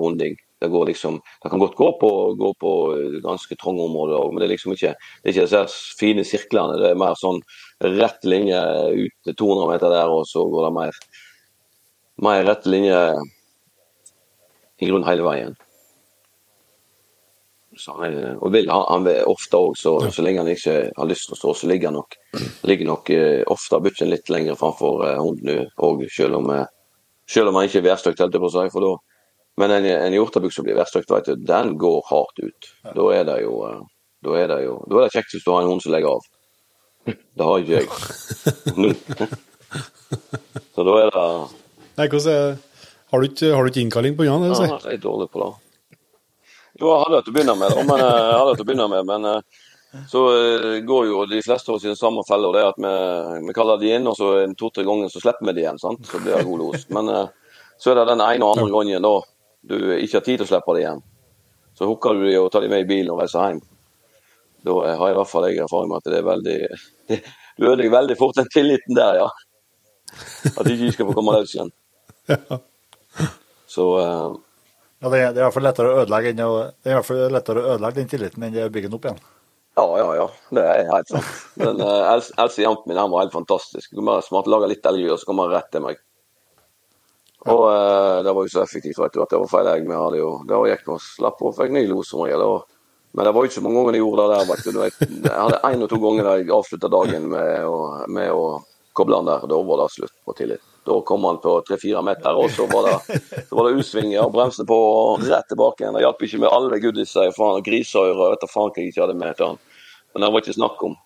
[0.01, 4.19] runding det, går liksom, det kan godt gå på, gå på eh, ganske trange områder
[4.19, 6.79] òg, men det er liksom ikke det er ikke disse fine sirklene.
[6.81, 7.43] Det er mer sånn
[7.99, 8.61] rett linje
[8.95, 10.99] ut til 200 meter der, og så går det mer,
[12.29, 13.05] mer rett linje
[14.81, 15.55] i grunnen hele veien.
[17.89, 21.35] Han og vil, han, vil ofte òg, så, så lenge han ikke har lyst til
[21.35, 22.15] å stå, så ligger han nok,
[22.71, 26.53] ligger nok eh, ofte bukken litt lenger framfor eh, hunden òg, selv om,
[27.27, 28.71] selv om han ikke er værstøkt, holdt jeg på å si.
[28.71, 28.93] For da,
[29.57, 32.71] men en, en som blir værstøkt, vet du, den går hardt ut.
[32.83, 33.83] Da er det jo eh,
[34.25, 36.17] da er det jo da er det kjekt hvis du har en hund som legger
[36.17, 36.23] av.
[37.05, 37.89] Det har ikke jeg.
[40.75, 41.25] Så da er det
[41.95, 42.57] Nei, hvordan
[43.13, 44.47] Har du ikke, har du ikke innkalling på Jan?
[44.49, 45.51] ja, jeg er dårlig på det.
[46.81, 48.89] Jo, jeg hadde hatt til å begynne med, men, eh, jeg hadde til å begynne
[48.91, 49.61] med, men eh,
[50.11, 50.23] så
[50.89, 52.51] går jo de fleste av oss i den samme fella.
[52.51, 52.95] det er at vi,
[53.47, 55.79] vi kaller de inn, og så to-tre ganger så slipper vi de igjen.
[55.79, 56.03] sant?
[56.11, 56.89] Så blir det god los.
[56.91, 57.13] Men
[57.79, 59.15] så er det den ene og andre gangen da
[59.69, 61.03] du ikke har tid til å slippe dem igjen.
[61.75, 63.63] Så hooker du dem og tar dem med i bilen og reiser hjem.
[64.65, 66.59] Da har har i hvert fall jeg erfaring med at det er veldig
[67.11, 67.21] det,
[67.59, 69.29] Du ødelegger veldig fort den tilliten der, ja.
[70.55, 71.73] At de ikke skal få komme løs igjen.
[73.75, 74.35] Så uh,
[75.03, 76.95] Ja, det, er, det er i hvert fall lettere å ødelegge enn å, det er
[76.95, 79.23] i hvert fall lettere å ødelegge den tilliten enn å bygge den opp igjen.
[79.75, 80.27] Ja, ja, ja.
[80.55, 81.31] Det er helt sant.
[81.59, 83.91] Men uh, Else, Else Jampen min her var helt fantastisk.
[83.91, 85.99] Du bare smart lage litt elgjør, så kommer han rett til meg.
[87.47, 89.89] Og eh, det var jo så effektivt vet du, at det var feil egg.
[89.89, 92.41] Vi hadde jo, Da gikk vi og slapp og fikk ny los som regel.
[92.43, 92.65] og-
[93.15, 94.47] Men det var jo ikke så mange ganger jeg gjorde det der.
[94.51, 94.81] vet du.
[94.81, 98.63] Vet, Jeg hadde én og to ganger der jeg avslutta dagen med å, med å
[98.95, 99.47] koble han der.
[99.47, 100.61] Da var det slutt på tillit.
[100.85, 104.33] Da kom han på tre-fire meter, og så var det, så var det U-svinger og
[104.35, 105.95] bremsene på og rett tilbake igjen.
[105.95, 109.17] Det hjalp ikke med alle goodiesa og griseører vet du faen hva jeg ikke hadde
[109.17, 109.59] med til han.
[110.13, 110.97] Men det var ikke snakk om.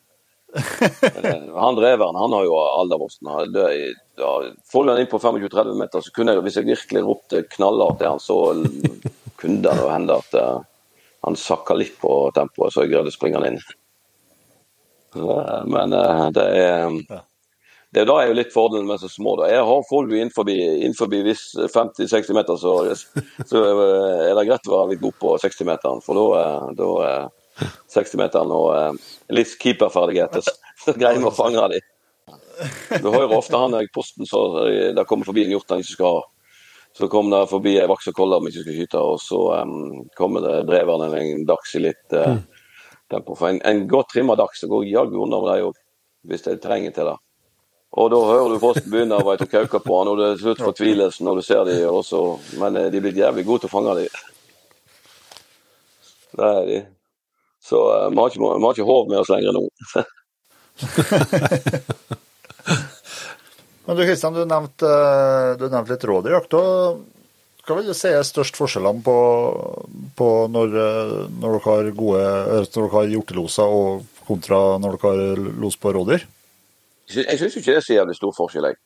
[0.54, 3.28] Eh, Han dreveren han har jo aldervosten.
[4.72, 8.12] Får han inn på 25-30 meter, så kunne jeg, hvis jeg virkelig ropte knallhardt til
[8.12, 8.38] han, så
[9.40, 10.58] kunne det hende at eh,
[11.26, 13.62] han sakka litt på tempoet, så jeg greide å springe han inn.
[15.16, 15.96] Eh, Men
[16.36, 17.24] det er
[17.88, 19.32] det er da er jo litt fordelen med så små.
[19.40, 19.46] da.
[19.48, 22.74] Jeg har folk innenfor, innenfor 50-60 meter, så,
[23.48, 26.02] så, er det greit å være litt god på 60-meteren.
[26.04, 26.20] For
[26.76, 27.22] da
[27.94, 28.98] 60-meteren og
[29.34, 30.46] litt keeperferdigheter,
[30.84, 31.86] så greier vi å fange dem.
[33.02, 36.18] Du hører ofte han i posten så det kommer forbi en hjort han ikke skal
[36.18, 36.26] ha.
[36.98, 40.06] Så kom det forbi ei vaks og kolle om ikke skal skyte, og så um,
[40.18, 42.40] kommer det dreverne en dags i litt uh,
[43.12, 43.36] tempo.
[43.38, 45.78] For en, en godt trimma dags går jaggu unna med dem òg,
[46.26, 47.16] hvis de trenger til det.
[47.98, 51.28] Og da hører du posten begynne å kauke på han, og det er slutt fortvilelsen
[51.28, 52.24] når du ser dem også.
[52.60, 54.18] Men de er blitt jævlig gode til å fange dem.
[56.34, 56.80] Det er de.
[57.62, 59.64] Så uh, vi har ikke, ikke håv med oss lenger nå.
[63.88, 64.88] Men du Kristian, du nevnte,
[65.56, 66.52] du nevnte litt rådyrjakt.
[67.68, 69.16] Hva vil du si er størst forskjellene på,
[70.16, 70.68] på når,
[71.40, 72.22] når, dere har gode,
[72.52, 76.22] når dere har hjorteloser og kontra når dere har los på rådyr?
[77.08, 78.68] Jeg syns ikke det er så jævlig stor forskjell.
[78.68, 78.76] Jeg.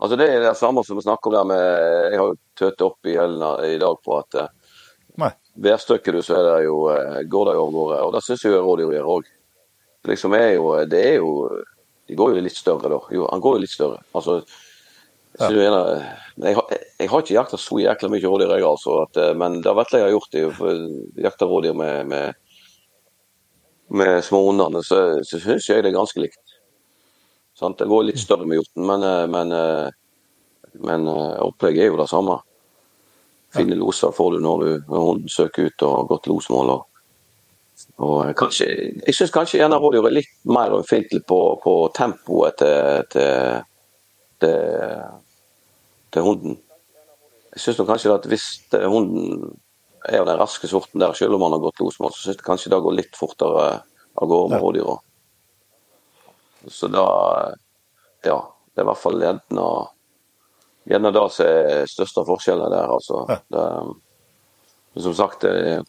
[0.00, 1.64] Altså Det er det samme som vi snakker om der med
[2.12, 4.30] Jeg har jo tøtt opp i i dag på at
[5.50, 8.00] eh, værstøkker du, så er det jo, eh, går det jo av gårde.
[8.06, 9.28] Og det syns jeg rådyr gjør òg.
[10.08, 11.30] Liksom er jo, det er jo
[12.10, 12.98] de går jo litt større, da.
[13.14, 14.00] Jo, han går jo litt større.
[14.18, 14.40] Altså,
[15.38, 15.46] ja.
[15.46, 15.66] jeg,
[16.42, 18.96] jeg, har, jeg, har ikke jakta så jækla mye rådyr, jeg, altså.
[19.04, 20.34] At, eh, men det vesle jeg har gjort.
[20.34, 22.34] det, Jakta rådyr med, med,
[23.94, 26.56] med småhundene, så, så syns jeg det er ganske likt.
[27.60, 27.78] Sant?
[27.78, 32.10] Det går litt større med hjorten, men, eh, men, eh, men opplegget er jo det
[32.10, 32.40] samme.
[33.54, 36.76] Fine loser får du når, du, når hunden søker ut og har gått losmål.
[36.76, 36.86] og
[38.00, 38.66] og kanskje,
[39.06, 43.62] jeg syns kanskje gjerne rådyr er litt mer ømfintlig på, på tempoet til, til,
[44.40, 44.58] til,
[46.12, 46.58] til, hunden.
[47.54, 49.50] Jeg syns kanskje at hvis hunden
[50.08, 52.46] er av den raske sorten der, selv om han har gått losmål, så syns jeg
[52.46, 54.96] kanskje det går litt fortere av gårde med rådyra.
[56.68, 57.06] Så da
[58.28, 58.40] Ja.
[58.70, 59.62] Det er i hvert fall gjerne,
[60.88, 63.24] gjerne det som er største forskjellen der, altså.
[63.50, 65.84] Det, som sagt, det er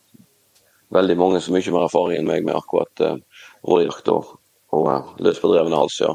[0.93, 3.15] veldig mange som mye mer erfaring enn meg med akkurat uh,
[3.67, 4.35] rådyrjakt og,
[4.75, 5.99] og uh, løs på hals.
[6.03, 6.13] ja.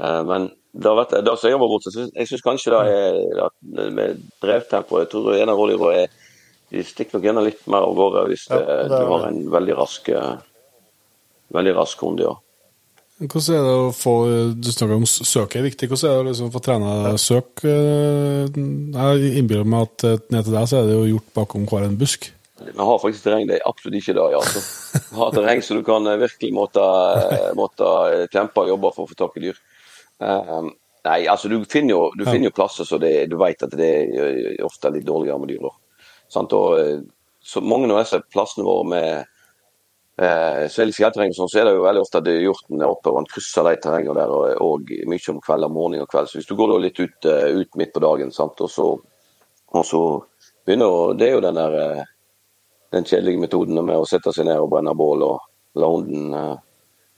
[0.00, 3.54] Uh, men det, vet, det som jeg var borte, jeg syns kanskje det er at
[3.94, 6.16] med drevtempo Jeg tror en av rådyrene er
[6.74, 9.44] de stikker nok gjerne litt mer av gårde hvis det, ja, det du har en
[9.52, 10.08] veldig rask
[11.54, 12.24] veldig rask hund.
[12.24, 12.34] ja.
[13.22, 14.12] Hvordan er det å få
[14.58, 15.86] Du snakker om søk er viktig.
[15.90, 17.62] Hvordan er det liksom å få trene søk?
[17.64, 22.00] Jeg innbiller meg at ned til deg så er det jo gjort bakom hver en
[22.00, 22.32] busk.
[22.72, 24.26] Vi har faktisk terreng det er absolutt ikke det.
[24.32, 24.40] ja.
[25.10, 26.84] Vi har terreng så du kan eh, virkelig måtte,
[27.34, 29.58] eh, måtte eh, kjempe og jobbe for å få tak i dyr.
[30.22, 30.70] Um,
[31.04, 33.90] nei, altså du finner jo, du finner jo plasser så det, du vet at det
[34.06, 35.66] er ofte litt dårligere med dyr.
[37.44, 39.33] Så mange av disse plassene våre med
[40.20, 43.10] eh, i er fjellterreng, sånn, så er det jo veldig ofte at hjorten er oppe
[43.12, 46.30] og han krysser de terrengene der, og, og mye om kveld og morgen og kveld.
[46.30, 48.88] Så hvis du går litt ut, ut midt på dagen, sant, og så,
[49.74, 50.02] og så
[50.64, 52.04] begynner Det er jo den der
[52.94, 56.56] den kjedelige metoden med å sette seg ned og brenne bål og la hunden, eh,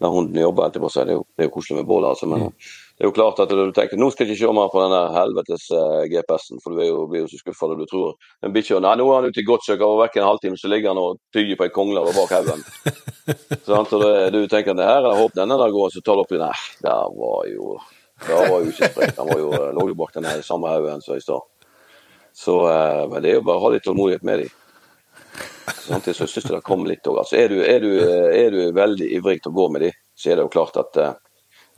[0.00, 0.90] la hunden jobbe etterpå.
[1.00, 2.28] Er det, jo, det er jo koselig med bål, altså.
[2.30, 2.54] Men mm.
[2.96, 5.00] Det er jo klart at du tenker nå skal jeg ikke se mer på denne
[5.12, 8.14] helvetes uh, GPS-en, for du er jo, blir jo så skuffa når du tror
[8.46, 10.70] en bikkje Nei, nå er han ute i godt søk, og vekk en halvtime, så
[10.72, 12.64] ligger han og tygger på ei kongle bak haugen.
[13.66, 13.82] Så
[14.32, 16.52] du tenker at her er det håp denne der går, så tar du oppi Nei,
[16.84, 17.74] det var jo
[18.22, 19.18] det var jo ikke sprekt.
[19.18, 21.42] Han var jo, lå jo bak den samme haugen som i stad.
[22.36, 24.54] Så uh, men det er jo bare å ha litt tålmodighet med dem.
[25.86, 27.20] Samtidig så syns jeg det kommer litt òg.
[27.22, 27.92] Altså, er, du, er, du,
[28.32, 31.00] er, du, veldig ivrig til å gå med dem, så er det jo klart at
[31.02, 31.14] eh,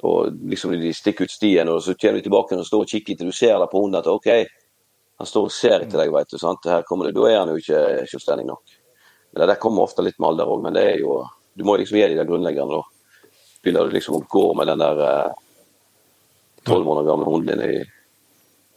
[0.03, 3.16] og liksom De stikker ut stien, og så kommer de tilbake og står og kikker
[3.16, 4.29] til Du ser det på hunden at OK,
[5.19, 6.39] han står og ser etter deg, vet du.
[6.39, 6.66] sant?
[6.70, 8.79] Her kommer det, Da er han jo ikke selvstendig nok.
[9.33, 11.25] Men Det der kommer ofte litt med alder òg, men det er jo
[11.59, 12.83] Du må liksom gi de der grunnleggende, da.
[13.62, 15.33] Begynner du liksom å gå med den der eh,
[16.65, 17.85] tolv måneder gamle hunden din i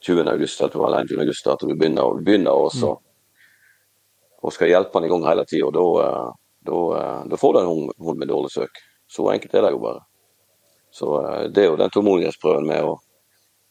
[0.01, 0.25] 20.
[0.31, 1.19] august, eller 21.
[1.21, 3.11] august, at du begynner, begynner også mm
[4.41, 5.69] og skal hjelpe han i gang hele tida.
[5.73, 6.29] Da, eh,
[6.69, 8.81] da, eh, da, får du en hund med dårlig søk.
[9.07, 10.05] Så enkelt er det jo bare.
[10.91, 12.95] Så eh, det er jo den tålmodighetsprøven med å,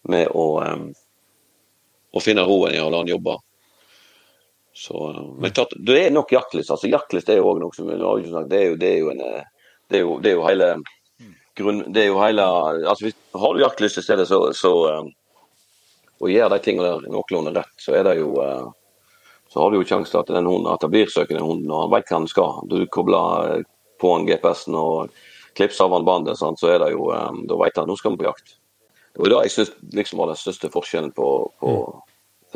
[0.09, 0.89] med å, um,
[2.13, 3.37] å finne roen i å la han jobbe.
[4.81, 4.97] Så,
[5.39, 6.71] men tatt, det er nok jaktlyst.
[6.71, 7.99] altså Jaktlyst er jo òg noe som det
[8.57, 9.21] er jo, det er jo en
[9.91, 10.69] det er jo, det er jo hele
[11.59, 12.45] grunn, det er jo hele,
[12.87, 14.71] altså hvis, Har du jaktlyst i stedet, så, så
[15.01, 15.11] um,
[16.21, 18.71] og gjør de tingene der noenlunde rett, så er det jo uh,
[19.51, 21.81] så har du jo sjanse til at, den hunden, at det blir søkende hund og
[21.83, 22.61] han vet hva han skal.
[22.71, 23.65] Du kobler eh,
[23.99, 25.17] på en GPS-en og
[25.61, 26.61] klipser av han bandet, sant?
[26.61, 28.57] så er det jo, um, da vet han nå skal han på jakt.
[29.13, 31.29] Det var det jeg syns liksom var den største forskjellen på,
[31.61, 32.03] på mm.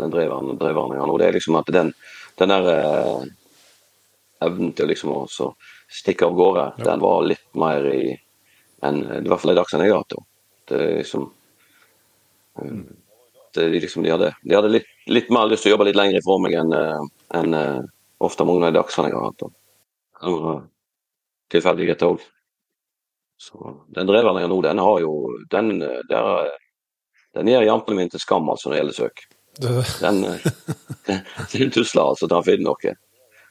[0.00, 1.90] den dreveren, dreveren nå, det er liksom at den,
[2.40, 3.24] den der eh,
[4.46, 5.24] evnen til liksom å
[5.90, 6.86] stikke av gårde, ja.
[6.90, 8.14] den var litt mer i
[8.84, 10.14] enn i hvert fall i Dagsnytt jeg har hatt.
[10.68, 11.30] Det er liksom
[13.54, 15.98] Det, de, liksom, de hadde, de hadde litt, litt, mer lyst til å jobbe litt
[15.98, 17.56] lenger ifra meg enn en,
[18.22, 19.44] ofte mange av de dagsene jeg har hatt.
[20.26, 20.48] Og
[21.54, 22.24] tilfeldigheter òg.
[23.40, 25.14] Så den dreveren jeg har nå, den har jo
[25.50, 26.52] Den, der,
[27.34, 29.24] den gjør jampen mine til skam altså når det gjelder søk.
[29.58, 31.20] Den, den,
[31.52, 32.94] den tusler altså til han finner noe.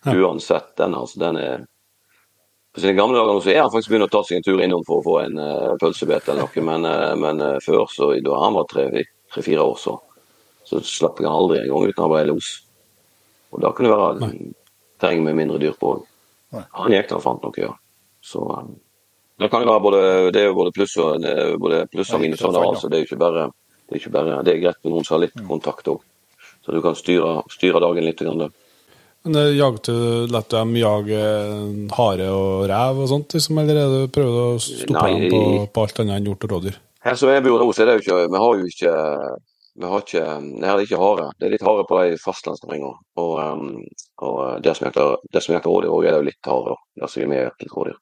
[0.03, 0.73] Uansett.
[0.79, 1.65] Den, altså, den er
[2.73, 4.81] på sine gamle dager så er han faktisk begynt å ta seg en tur innom
[4.87, 8.39] for å få en uh, pølsebit eller noe, men, uh, men uh, før, så da
[8.41, 9.93] han var tre-fire år, så,
[10.65, 12.49] så slapp jeg aldri en gang uten å være los.
[13.53, 14.31] Og da kunne det være
[15.03, 16.09] terreng med mindre dyr på òg.
[16.79, 17.69] Han gikk da og fant noe, ja.
[18.25, 18.73] Så um,
[19.43, 20.01] det kan jo være både,
[20.35, 21.27] det er både pluss og,
[21.61, 22.41] både pluss og minus.
[22.47, 23.49] Altså, det er ikke bare
[23.83, 25.47] det er, ikke bare, det er greit med noen som har litt mm.
[25.49, 26.03] kontakt òg,
[26.63, 28.21] så du kan styre, styre dagen litt.
[28.23, 28.53] Grann,
[29.23, 29.93] men eh, jagte
[30.31, 31.21] Lett dem jage
[31.95, 35.41] hare og rev og sånt, liksom, eller er det prøver å stoppe dem på,
[35.71, 36.79] på, alt annet enn hjort og rådyr?
[37.03, 38.93] Her som jeg bor nå, så er det jo ikke Vi har jo ikke
[39.73, 40.23] vi har ikke,
[40.61, 41.31] det er ikke hare.
[41.39, 42.99] Det er litt hare på de fastlandsterrengene.
[43.17, 43.79] Og, um,
[44.21, 46.75] og det som jakter rådyr, er det jo litt hare.
[46.93, 47.95] Det som er med litt rådyr.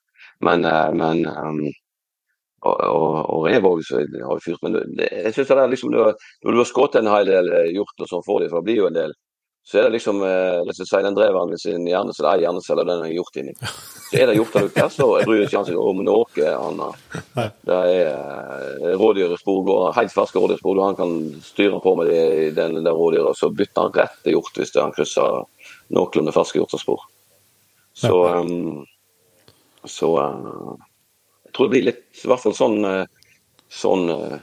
[0.45, 1.63] Men, uh, men um,
[2.61, 4.61] og, og, og rev òg har vi fyrt.
[4.65, 6.15] Men det, jeg synes det er liksom, når
[6.45, 8.89] du har skutt en hel del hjort og sånn for dem, for det blir jo
[8.91, 9.15] en del
[9.63, 12.87] så er det liksom eh, si, den dreveren med sin hjerne, så det er hjerneceller
[12.87, 13.53] den har gjort inni.
[13.61, 17.03] Så er det av dere, så jeg bryr ikke om noe annet.
[17.67, 20.81] Det er eh, rådyrspor, helt ferske rådyrspor.
[20.81, 21.13] Han kan
[21.45, 22.23] styre på med det,
[22.57, 25.43] den, den rådyret, så bytter han rett til hjort hvis han krysser
[25.93, 27.05] noenlunde ferske hjortespor.
[28.01, 28.81] Så, um,
[29.89, 30.77] så uh,
[31.45, 32.79] jeg tror det blir litt, i hvert fall sånn,
[33.71, 34.39] sånn uh,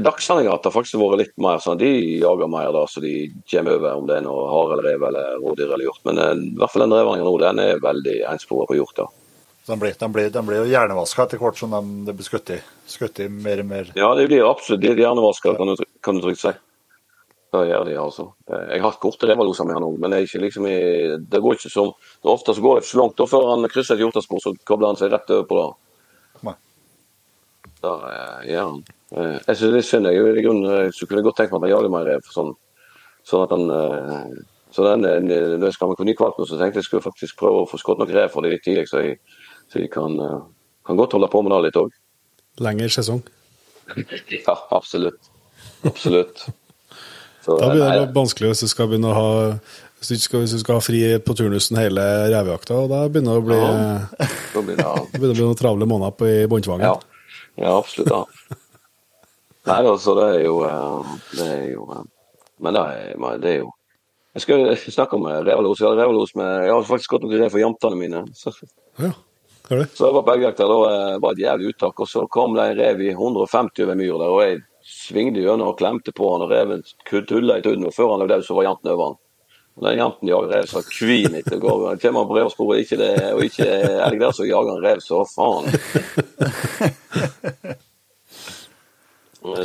[0.00, 1.90] Dagssendinger har faktisk vært litt mer sånn, de
[2.20, 5.38] jager mer da, så de kommer over om det er noe hare eller rev eller
[5.40, 6.02] rådyr eller hjort.
[6.08, 8.98] Men eh, i hvert fall den drevningen nå, den er veldig ensporet på hjort.
[8.98, 9.06] da.
[9.66, 12.52] Den blir, den blir, den blir jo hjernevaska etter hvert som de, det blir skutt
[12.54, 13.90] i, skutt i mer og mer?
[13.98, 16.52] Ja, det blir absolutt de hjernevaska, kan, du, kan du trygt si.
[17.54, 18.26] Det gjør de, altså.
[18.50, 21.58] Eh, jeg har hatt korte revaluser med han òg, men det, ikke liksom det går
[21.58, 21.88] ikke så
[22.26, 23.18] Ofte så går det ikke så langt.
[23.18, 25.68] Da før han krysser et hjortespor, så kobler han seg rett over på det.
[26.48, 26.56] Nei.
[27.84, 28.82] Da eh, gjør han.
[29.12, 30.10] Eh, jeg synes det er synd.
[30.10, 32.28] Jeg, i grunnen, eh, så kunne jeg godt tenkt meg at han jager meg rev.
[32.34, 32.52] Sånn,
[33.26, 34.44] sånn at han
[34.76, 37.62] så den, Når jeg skal med på ny kvalp, så tenkte jeg skulle faktisk prøve
[37.62, 39.14] å få skutt noen rev for det litt tidlig, så jeg,
[39.72, 40.18] så jeg kan,
[40.84, 41.94] kan, godt holde på med det litt òg.
[42.60, 43.22] Lengre sesong?
[44.34, 45.30] ja, absolutt.
[45.86, 46.44] Absolutt.
[47.46, 49.26] Så, da blir det vanskelig hvis du skal begynne å ha
[49.96, 53.38] hvis du, skal, hvis du skal ha fri på turnusen hele revejakta, og da begynner
[53.38, 54.94] det å bli, ja, da blir det, ja.
[55.14, 56.84] begynner bli noen travle måneder på, i båndtvangen.
[56.84, 57.30] Ja.
[57.62, 58.10] ja, absolutt.
[58.12, 58.58] Ja.
[59.66, 62.04] Nei, altså, det er jo eh, Det er jo eh,
[62.62, 63.72] Men det er, det er jo
[64.36, 65.80] Jeg skal snakke om revalos.
[65.82, 68.22] Jeg, revalos med, jeg har faktisk gått noen rev for jamtene mine.
[68.42, 68.52] Så,
[69.00, 69.10] ja,
[69.72, 69.88] er det?
[69.96, 72.04] så jeg var på elgjakt der, da var det et jævlig uttak.
[72.04, 75.72] Og så kom det en rev i 150 over myr der, og jeg svingde gjennom
[75.72, 77.88] og klemte på han, og reven tulla i tunnen.
[77.88, 79.16] Og før han lå død, så var janten over han.
[79.76, 81.98] Og den janten jager rev så kvin etter går.
[82.00, 83.66] Kommer han på revsporet, ikke det, og ikke
[84.06, 85.64] elg der, så jager han rev så faen.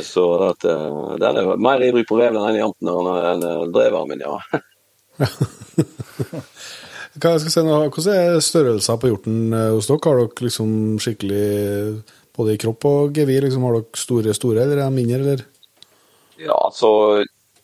[0.02, 4.36] Så at, uh, den er mer ivrig på rev enn janten enn dreveren min, ja.
[7.12, 10.00] Hva skal jeg nå, Hvordan er størrelsen på hjorten eh, hos dere?
[10.06, 10.70] Har dere liksom
[11.02, 11.48] skikkelig
[12.36, 13.44] både i kropp og gevir?
[13.46, 15.46] Liksom, har dere store, store, eller er de mindre, eller?
[16.42, 17.22] Ja, altså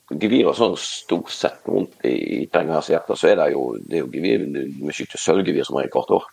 [0.08, 4.12] Gevir og sånn stort sett rundt i terrenghetsjakta, så er det jo, det er jo
[4.14, 4.46] gevir,
[4.80, 6.24] vi skyter sølvgevir som regel hvert år.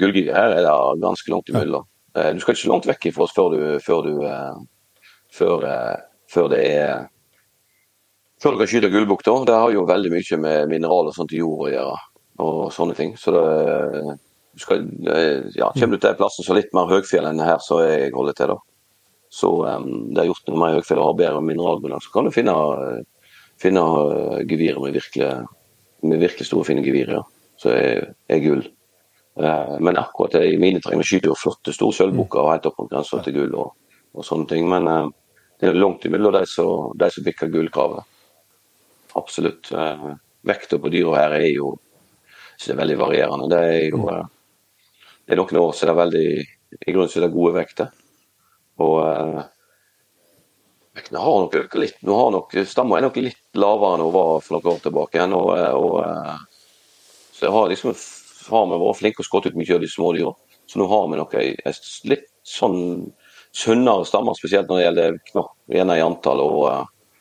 [0.00, 0.72] Gullgevir her er det
[1.04, 1.84] ganske langt imellom.
[2.16, 2.32] Ja.
[2.34, 4.12] Du skal ikke så langt vekk fra oss før du, før du
[5.36, 5.96] før, eh,
[6.32, 7.06] før, det er
[8.42, 9.24] før du kan skyte gullbukk.
[9.24, 11.98] Det har jo veldig mye med mineraler sånt i jord å gjøre.
[12.38, 13.14] og sånne ting.
[13.16, 14.18] Så det,
[14.56, 14.86] skal,
[15.54, 18.14] ja, Kommer du til plassen som er litt mer høgfjell enn her, så er jeg
[18.14, 18.54] holder til.
[18.54, 18.58] da.
[19.36, 22.32] Så um, det er gjort noe mer høgfjell og har bedre mineralgrunnlag, så kan du
[22.34, 22.54] finne,
[23.60, 25.28] finne uh, gevirer med virkelig,
[26.06, 27.20] med virkelig store, fine gevirer.
[27.20, 27.52] Ja.
[27.60, 28.64] Så er, er gull.
[29.36, 33.20] Uh, men akkurat i mine terreng skyter jo flotte store sølvbukker helt opp mot grensa
[33.24, 33.74] til gull og,
[34.16, 34.68] og sånne ting.
[34.72, 35.06] Men uh,
[35.60, 38.04] det er langt imellom de som, de som bikker gullkravet.
[39.16, 39.72] Absolutt.
[39.72, 40.08] Eh,
[40.44, 41.76] vekta på dyra her er jo
[42.56, 43.48] så det er veldig varierende.
[43.52, 44.26] Det er jo eh,
[45.26, 46.26] det er noen år så det er veldig
[46.86, 47.92] i grunnen så det er gode vekter.
[48.82, 49.40] Og eh,
[50.96, 51.98] vektene har nok økt litt.
[52.06, 55.18] Nå har nok, Stamma er nok litt lavere enn hun var for noen år tilbake.
[55.18, 56.36] igjen, og, eh, og eh,
[57.36, 57.94] så har liksom
[58.46, 60.32] har vi vært flinke og skutt ut mye av de små dyra.
[60.66, 61.48] Så nå har vi nok ei,
[62.10, 62.78] litt sånn
[63.56, 65.18] sunnere stammer, spesielt når det gjelder
[65.72, 67.20] reiner i antall og, eh,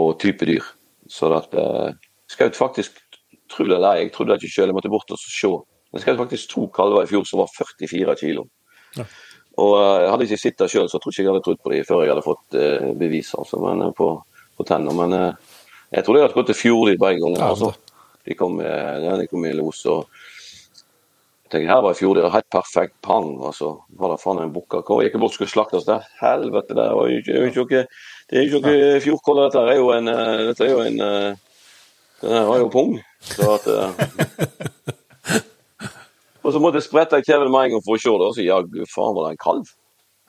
[0.00, 0.64] og type dyr.
[1.10, 1.92] Så at uh,
[2.26, 2.96] Skaut faktisk,
[3.46, 5.50] tro det eller jeg trodde ikke selv, jeg måtte bort og se.
[5.94, 8.46] Jeg skjøt faktisk to kalver i fjor som var 44 kilo.
[8.96, 9.06] Ja.
[9.62, 11.60] Og eh, jeg hadde ikke sett det sjøl, så jeg tror ikke jeg hadde trodd
[11.64, 14.10] på dem før jeg hadde fått uh, bevis altså, men, uh, på,
[14.58, 14.96] på tenner.
[14.96, 17.38] Men jeg tror jeg hadde gått til fjord på en gang.
[17.40, 17.74] Ja, Altså.
[18.26, 20.08] De kom i de kom med los og
[21.46, 23.68] jeg tenker, Her var fjord, det var helt perfekt pang, og så
[24.00, 24.80] var det faen en bukke.
[24.82, 26.02] Jeg gikk bort og skulle slakte oss der?
[26.18, 27.82] Helvete, det jo ikke, er jo ikke,
[28.26, 30.98] det er jo ikke fjordkolle, dette er jo en Dette er jo en
[32.18, 32.98] Det var jo pung.
[33.22, 33.70] Så at
[36.46, 38.46] Og så måtte jeg sprette kjeven med en gang for å se det, og så
[38.46, 39.74] jaggu faen var det en kalv.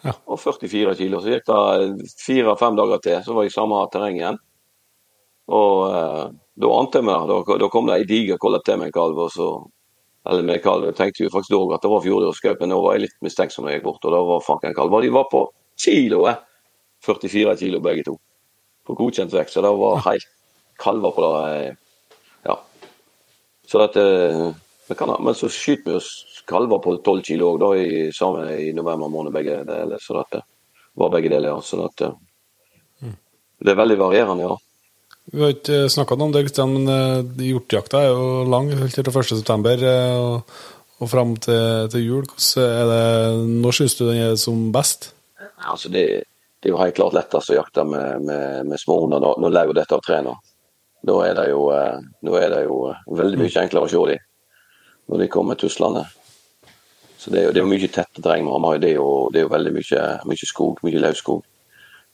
[0.05, 0.13] Ja.
[0.29, 1.21] Og 44 kilo.
[1.21, 4.37] Så gikk det fire-fem dager til, så var jeg i samme terreng igjen.
[5.53, 6.23] Og eh,
[6.59, 9.21] da ante jeg meg, da, da kom det ei diger kolle til med en kalv.
[9.27, 9.49] og så
[10.27, 10.89] eller med kalv.
[10.89, 13.63] Jeg tenkte jo faktisk da at det var fjordyrskaup, men nå var jeg litt mistenksom
[13.63, 14.07] når jeg gikk bort.
[14.09, 14.95] Og da var fanken en kalv.
[14.97, 15.45] Og de var på
[15.79, 16.43] kiloet!
[17.05, 18.15] 44 kilo begge to.
[18.83, 19.53] På godkjent vekt.
[19.53, 20.25] Så det var helt
[20.81, 21.43] kalver på det.
[21.69, 21.75] eh,
[22.49, 22.57] Ja.
[23.67, 27.73] Så eh, vi kan Men så skyter vi oss kalver på 12 kilo òg, da
[27.75, 29.99] i, i november måned begge deler.
[29.99, 30.41] Så det
[30.95, 31.61] var begge deler, ja.
[31.61, 33.11] Så at, eh,
[33.59, 34.55] det er veldig varierende, ja.
[35.27, 39.11] Vi har ikke snakka om det, Kristian, men eh, hjortejakta er jo lang helt til
[39.11, 39.91] 1.9.
[40.21, 40.57] Og,
[40.97, 42.31] og fram til, til jul.
[42.63, 43.03] Er det,
[43.65, 45.11] når syns du den er som best?
[45.67, 46.05] Altså det,
[46.61, 49.73] det er jo helt klart lettest å jakte med, med, med små hunder når lau
[49.75, 50.39] dette av trener.
[51.07, 51.99] Da er det jo, eh,
[52.39, 54.26] er det jo eh, veldig mye enklere å se dem
[55.07, 56.05] når de kommer tuslende.
[57.17, 58.77] Så det er jo, det er mye tette terreng vi har.
[58.83, 61.43] Det er jo, det er jo veldig mye, mye skog, mye lauvskog.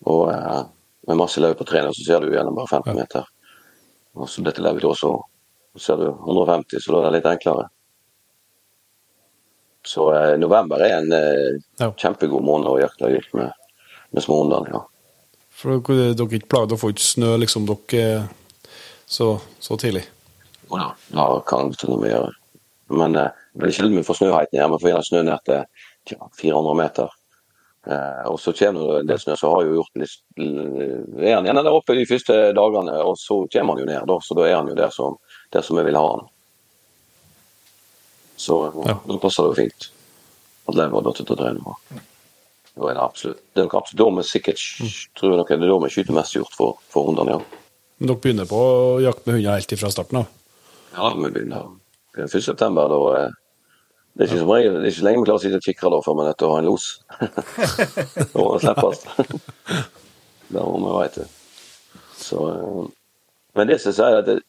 [0.09, 0.61] Og eh,
[1.09, 3.27] med masse lauv på trærne så ser du gjennom bare 15 meter.
[4.15, 5.13] Og så dette lauvet da, så
[5.81, 7.65] ser du 150, så da er det litt enklere.
[9.87, 11.89] Så eh, november er en eh, Ja.
[11.91, 13.51] kjempegod måned å jakte vilt med,
[14.13, 14.71] med småhundene.
[14.77, 14.83] Ja.
[15.53, 18.29] For dere er ikke plager å få ikke snø liksom dere
[19.05, 20.05] så, så tidlig.
[20.69, 22.31] Jo da, det kan til og med gjøre.
[22.93, 24.71] Men eh, det er sjelden vi får snøheiten her.
[24.73, 25.63] Vi får gjerne snø ned til
[26.09, 27.11] tja, 400 meter.
[27.83, 31.47] Eh, og så kommer det en del snø, så har jo gjort litt Er han
[31.49, 34.05] gjerne der oppe de første dagene, og så kommer han jo ned.
[34.07, 35.17] Da, så da er han jo der som,
[35.51, 36.23] der som vi vil ha han.
[38.39, 38.97] Så eh, Ja.
[39.07, 39.89] da passer det jo fint
[40.67, 41.59] at lever og til å trene.
[41.59, 41.99] og
[42.73, 44.63] Da er det absolutt Det er nok absolutt da vi sikkert
[45.19, 47.59] tror nok, det er da vi skyter mest hjort for, for hundene, ja.
[47.99, 48.61] Men dere begynner på
[49.03, 50.31] jakt med hunder helt fra starten av?
[50.95, 51.67] Ja, vi begynner
[52.17, 52.43] 1.
[52.43, 52.89] september.
[52.89, 53.31] Da, eh,
[54.13, 55.93] det er ikke som regel, det er ikke lenge vi klarer å sitte og kikke
[55.93, 56.87] da før vi er nødt til å ha en los.
[58.33, 59.05] da det slippes.
[60.53, 61.29] det må vi vite.
[62.21, 62.83] Så, eh,
[63.57, 64.39] men det som sier, at det,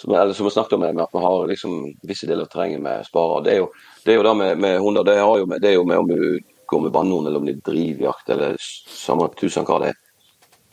[0.00, 2.80] som, eller som vi snakket om, med at vi har liksom visse deler av terrenget
[2.80, 3.44] med sparer.
[3.44, 3.68] Det er jo
[4.04, 5.04] det, er jo det med, med hunder.
[5.04, 6.40] Det, har jo med, det er jo med om du
[6.70, 9.98] går med vannhund, eller om du driver jakt, eller samme tusen hva det er.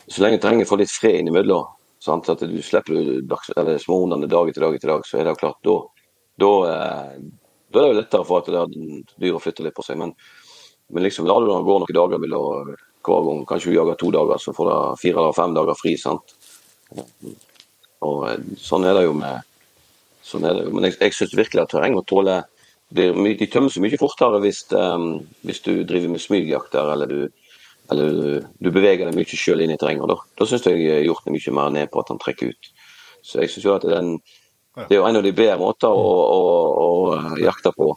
[0.08, 1.68] Så lenge terrenget får litt fred innimellom,
[2.00, 2.28] sant?
[2.32, 5.34] at du slipper du dags, eller småhundene dag etter dag etter dag, så er det
[5.34, 5.76] jo klart da,
[6.38, 7.16] da, eh,
[7.68, 8.76] da er det jo lettere for at det er
[9.24, 9.98] dyr å flytte litt på seg.
[10.00, 10.14] Men,
[10.94, 13.42] men liksom la det gå noen dager hver gang.
[13.48, 15.96] Kanskje du jager to dager, så får du fire eller fem dager fri.
[16.00, 16.36] sant?
[18.06, 19.44] Og eh, sånn er det jo med
[20.28, 20.76] sånn er det jo.
[20.76, 22.54] Men jeg, jeg syns virkelig at terrenget tåler er
[22.88, 27.20] De tømmer så mye fortere hvis, um, hvis du driver med smygjakt eller du
[27.92, 30.10] eller du, du beveger deg mye sjøl inn i terrenget.
[30.10, 32.68] Da, da syns jeg hjorten er mye mer ned på at han trekker ut.
[33.24, 34.18] Så jeg synes jo at den,
[34.86, 36.52] det er jo en av de bedre måter å, å,
[36.84, 37.88] å jakte på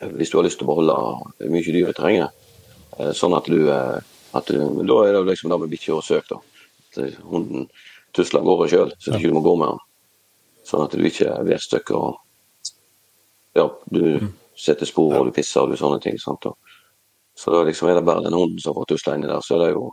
[0.00, 2.46] eh, hvis du har lyst til å beholde mye dyr i terrenget.
[2.98, 3.98] Eh, Sånn at du, eh,
[4.36, 6.40] at du Da er det jo liksom det med bikkje og søk, da.
[6.90, 7.68] At eh, hunden
[8.16, 9.84] tusler av gårde sjøl, så du ikke må gå med den.
[10.66, 12.22] Sånn at du ikke er vedstøkk og
[13.56, 16.18] ja, du setter spor og du pisser og du sånne ting.
[16.20, 16.44] sant.
[17.36, 19.44] Så da liksom er det bare den hunden som får tusla inni der.
[19.44, 19.90] Så er det jo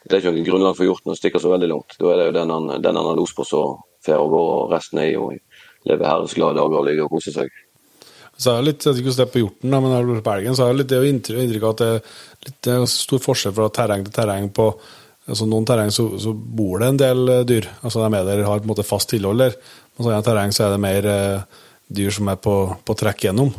[0.00, 1.96] det er ikke noe grunnlag for hjorten å stikke så veldig langt.
[2.00, 4.70] Da er det jo den han, den han har los på som å gå, og
[4.72, 5.30] resten er jo
[5.88, 7.52] lever herrens dager og ligger og koser seg.
[8.40, 10.16] Så er det litt, jeg vet ikke hvordan det er på hjorten, men når det
[10.16, 11.82] er på elgen, så er det litt det inntrykk, av at
[12.56, 14.48] det er litt stor forskjell fra terreng til terreng.
[14.56, 14.70] på
[15.30, 18.30] altså Noen terreng så, så bor det en del eh, dyr, altså de er med
[18.30, 19.58] der, har på en måte fast tilhold der.
[19.96, 21.60] Men i andre terreng så er det mer eh,
[22.00, 22.56] dyr som er på,
[22.86, 23.52] på trekk gjennom.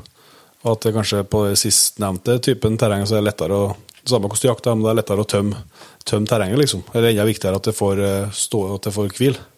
[0.61, 3.69] Og at det kanskje på det sistnevnte typen terreng så er det lettere å
[4.01, 5.63] samme hvordan du jakter, men det er lettere å tømme,
[6.09, 6.84] tømme terrenget, liksom.
[6.95, 9.51] Eller enda viktigere at det får eh, stå, at det får hvile.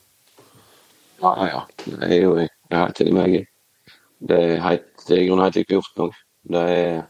[1.24, 1.62] Ja, ja.
[1.86, 3.40] Det er jo det er til meg.
[4.30, 6.14] Det er det er i grunnen likt med hjorten.
[6.54, 7.04] Det er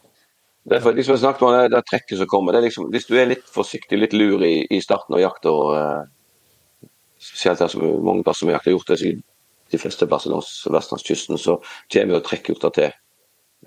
[0.63, 2.53] det er for, liksom jeg snakket om det, det trekket som kommer.
[2.55, 5.51] Det er liksom, hvis du er litt forsiktig, litt lur i, i starten av jakta,
[5.75, 6.87] eh,
[7.19, 8.99] spesielt her som mange plasser vi har gjort det
[9.73, 11.57] de fleste plasser langs vestlandskysten, så
[11.91, 12.95] kommer jo trekkhjorta til.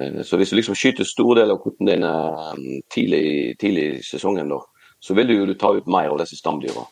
[0.00, 4.02] Eh, Så hvis du liksom skyter store deler av korten dine eh, tidlig, tidlig i
[4.02, 4.62] sesongen, da,
[5.00, 6.86] så vil du jo ta ut mer av disse stamdyra.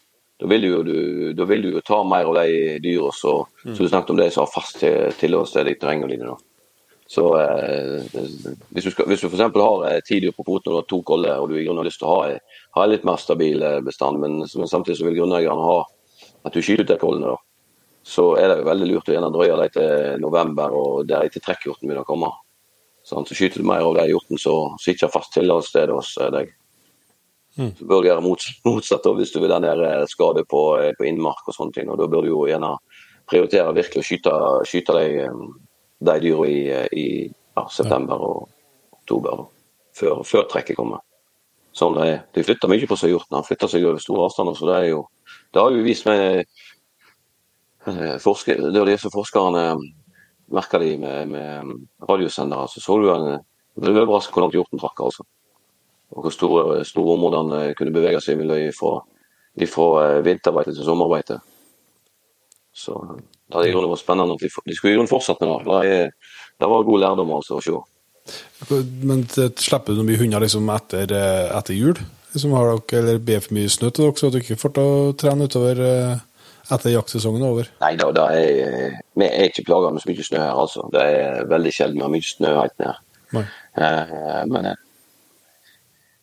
[0.44, 3.78] Da vil du da vil du jo ta mer av de dyra som mm.
[3.78, 6.34] du snakket om, de som har fast til- tilholdssted i terrengene dine.
[6.34, 6.36] da.
[7.08, 8.04] Så eh,
[8.68, 9.40] hvis du, skal, hvis du f.eks.
[9.56, 11.82] har eh, ti dyr på kvoten og du har to koller, og du i grunnen
[11.82, 12.36] har lyst til å ha,
[12.76, 15.82] ha en litt mer stabil eh, bestand, men, men samtidig så vil grunneierne ha
[16.44, 17.36] at du skyter ut de kollene, da,
[18.04, 21.88] så er det jo veldig lurt å gjerne drøye dem til november og deretter trekkhjorten
[21.88, 22.32] begynner å komme.
[23.04, 26.52] Sånn, så skyter du mer av de hjorten som sitter fast tilholdssted hos eh, deg.
[27.54, 27.70] Mm.
[27.78, 30.62] Så bør du gjøre mots motsatt hvis du vil ha ned eh, skade på,
[30.98, 31.90] på innmark og sånne ting.
[31.90, 32.74] og Da bør du jo gjerne
[33.30, 34.34] prioritere virkelig å skyte,
[34.68, 35.28] skyte de,
[36.04, 36.60] de dyra i,
[36.92, 38.48] i ja, september og
[38.98, 39.46] oktober,
[39.96, 41.04] før, før trekket kommer.
[41.74, 42.20] Sånn det er.
[42.34, 43.38] De flytter mye på seg hjorten.
[43.38, 44.58] Han flytter seg over store avstander.
[44.58, 45.00] så Det er jo,
[45.54, 46.06] det har jo vist
[47.86, 49.64] Eh, forsker, det var disse forskerne
[50.54, 51.74] merker de med, med
[52.08, 53.26] radiosendere, så så du en
[53.74, 55.00] det ble overrasket hvor langt hjorten trakk.
[55.02, 55.24] altså.
[56.14, 58.40] Og hvor store, store områdene kunne bevege seg
[58.76, 58.98] fra,
[59.70, 61.40] fra eh, vinterbeite til sommerbeite.
[62.74, 64.36] Så det hadde i grunnen vært spennende.
[64.38, 65.80] De, de skulle i grunnen fortsatt med det.
[65.88, 67.80] Det, det var god lærdom altså å se.
[69.04, 71.98] Men slipper du noen hunder liksom etter, eh, etter jul?
[72.34, 74.94] Liksom har dere, eller ber for mye snø til dere, så dere ikke får til
[74.94, 75.82] å trene utover
[76.72, 77.68] etter jaktsesongen er over?
[77.82, 80.86] Nei da, det er, vi er ikke plaga med så mye snø her, altså.
[80.94, 83.02] Det er veldig sjelden vi har mye snø helt ned.
[83.34, 83.44] Nei.
[84.50, 84.80] men eh,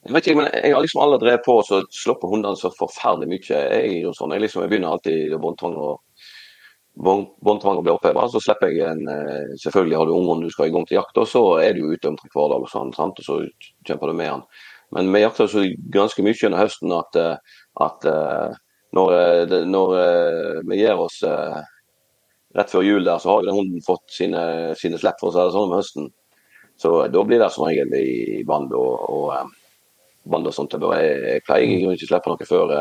[0.02, 2.72] jeg vet ikke, men jeg har liksom aldri drevet på å slå på hundene så
[2.74, 3.60] forferdelig mye.
[3.76, 6.26] Jeg, sånn, jeg, liksom, jeg begynner alltid båndtvang og
[7.46, 10.74] båndtvang blir oppheva, så slipper jeg en eh, Selvfølgelig har du ungene du skal i
[10.74, 13.22] gang til jakt, og så er du ute omtrent hver dag, og sånn, sant?
[13.22, 13.38] og så
[13.88, 14.44] kjemper du med han.
[14.92, 15.64] Men vi jakter så
[15.94, 18.10] ganske mye under høsten at, eh, at
[18.92, 21.22] når, eh, når eh, vi gir oss
[22.52, 24.42] rett før jul der, så har jo den hunden fått sine,
[24.76, 26.10] sine slipp, for å si det sånn, om høsten.
[26.82, 29.54] Så da blir det som regel i band og, og,
[30.24, 30.76] band og sånt.
[30.78, 32.76] Jeg, jeg pleier ikke å slippe noe før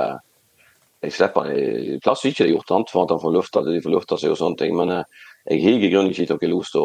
[1.00, 3.94] jeg slipper i plass ikke det gjort annet for at han får lufta, de får
[3.94, 4.74] lufta seg og sånne ting.
[4.76, 4.92] Men
[5.48, 6.82] jeg higer i grunnen ikke noe los da.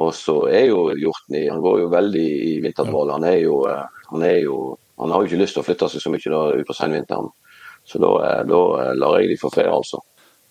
[0.00, 3.16] Og så er jo hjorten i Han går jo veldig i vinterdvale.
[3.16, 4.60] Han er jo han er jo
[5.00, 7.30] han har jo ikke lyst til å flytte seg så mye da ut på senvinteren.
[7.88, 10.02] Så da, eh, da eh, lar jeg de få fred, altså.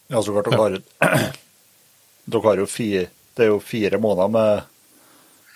[0.09, 0.77] Ja, så klart, dere har,
[2.33, 3.03] dere har jo fire,
[3.37, 4.71] det er jo fire måneder med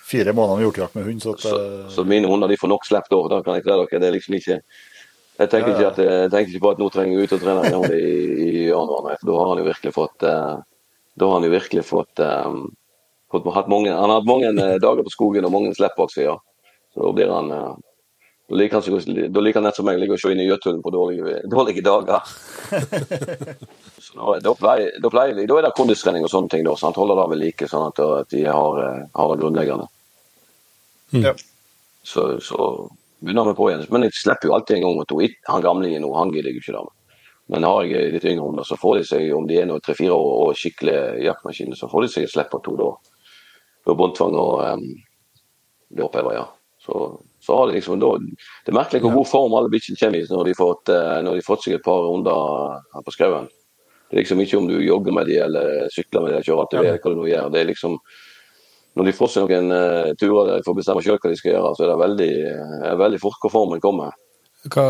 [0.04, 1.22] fire måneder med hjortejakt med hund.
[1.22, 3.66] Så, at, så, eh, så, mine hunder de får nok slipp da, da kan jeg
[3.66, 4.02] klare dere.
[4.02, 4.60] Det er liksom ikke
[5.34, 7.62] jeg tenker, ikke at, jeg tenker ikke på at nå trenger jeg ut og trene
[7.66, 8.02] en i,
[8.44, 10.26] i januar, for da har han jo virkelig fått
[11.14, 12.60] da har han jo virkelig fått, um,
[13.30, 14.52] fått hatt mange, Han har hatt mange
[14.82, 16.36] dager på skogen og mange slipp bak seg, ja.
[16.94, 17.50] Så da blir han
[18.48, 21.80] da liker han, nett som meg ligge og se inn i Jøtunen på dårlige, dårlige
[21.84, 22.20] dager.
[24.04, 26.64] så da, pleier, da, pleier, da er det kondistrening og sånne ting.
[26.66, 26.98] Da, sant?
[27.00, 29.88] Holder det ved like, sånn at, de har, eh, har, det grunnleggende.
[31.14, 31.24] Mm.
[31.28, 31.32] Ja.
[32.04, 32.68] Så, så
[33.22, 33.86] begynner vi på igjen.
[33.94, 35.20] Men jeg slipper jo alltid en gang og to.
[35.48, 37.20] han gamlingen nå, han gidder jeg ikke det med.
[37.54, 40.16] Men har jeg litt yngre hunder, så får de seg, om de er nå tre-fire
[40.16, 42.90] år og skikkelig jaktmaskiner, så får de seg et slipp på to da.
[43.84, 44.86] Da båndtvang og um,
[45.92, 46.46] det opphever, ja.
[46.80, 47.02] Så
[47.44, 48.18] så har de liksom da,
[48.64, 51.40] Det er merkelig hvor god form alle bikkjene kommer i når de har fått, eh,
[51.44, 53.50] fått seg et par runder her på skauen.
[54.08, 56.62] Det er liksom ikke om du jogger med de eller sykler med de eller kjører
[56.64, 57.50] ATV, hva du nå gjør.
[57.52, 57.98] Det er liksom
[58.94, 61.54] når de får seg noen uh, turer der de får bestemme sjøl hva de skal
[61.54, 62.30] gjøre, så er det veldig,
[62.84, 64.14] uh, veldig fort hvor formen kommer.
[64.70, 64.86] Hva,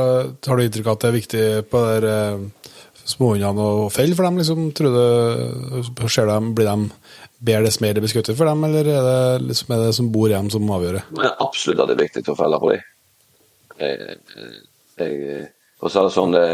[0.47, 2.75] har du inntrykk av at det er viktig på der uh,
[3.05, 4.41] småhundene å felle for dem?
[4.41, 6.91] Liksom, tror du, ser dem, Blir de
[7.45, 10.49] Ber det blir skutt for dem, eller er det, liksom, er det som bor hjemme
[10.49, 11.33] som avgjør det?
[11.45, 12.87] Absolutt at det er viktig å felle for dem.
[13.83, 14.15] Jeg,
[14.97, 15.43] jeg,
[15.83, 16.47] og så er det sånn, det,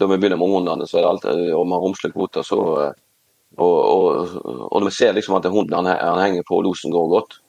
[0.00, 2.60] Da vi begynner med ungene, så er det alltid om man romslige kvoter, så
[3.58, 4.36] og, og,
[4.70, 7.40] og, når vi ser liksom at hunden han, han henger på, losen går godt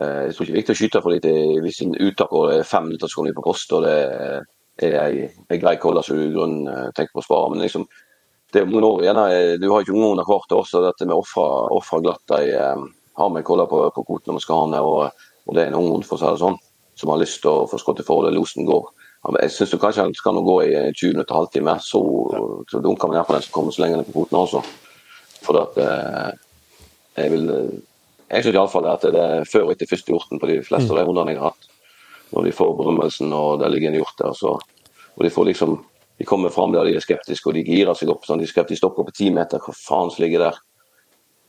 [0.00, 2.50] eh, Jeg tror ikke det er viktig å skyte for lite hvis en uttak og
[2.50, 3.94] det er fem minutter så kommer de på kost, og det
[4.82, 7.52] er ei grei kolle som du eh, tenker på å spare.
[7.52, 7.86] Men liksom,
[8.52, 9.22] det er noen år igjen.
[9.62, 12.84] Du har ikke noen under hvert år, så dette med ofre glatt eh,
[13.16, 14.84] har vi kolla på, på kvoten når vi skal ha ned.
[14.84, 16.58] Og, og, det er en ung hund for å si det sånn,
[16.98, 18.36] som har lyst til å få skott i forholdet.
[18.36, 18.90] Losen går.
[19.40, 21.78] Jeg syns kanskje han skal nå gå i 20 minutter, halvtime.
[21.82, 22.02] Så,
[22.70, 24.62] så dunker vi ned på den som kommer så lenge ned på kvoten også.
[25.46, 26.30] For at eh,
[27.16, 27.50] jeg vil
[28.26, 30.98] Jeg syns iallfall at det er før og etter første hjorten på de fleste av
[30.98, 31.68] de hundene jeg har hatt.
[32.34, 34.56] Når de får berømmelsen og det ligger en hjort der, så,
[35.14, 35.76] og de får liksom
[36.18, 38.24] de kommer fram der de er skeptiske, og de girer seg opp.
[38.24, 39.60] sånn, De skeptiske stoppe på ti meter.
[39.60, 40.58] Hva faen som ligger der?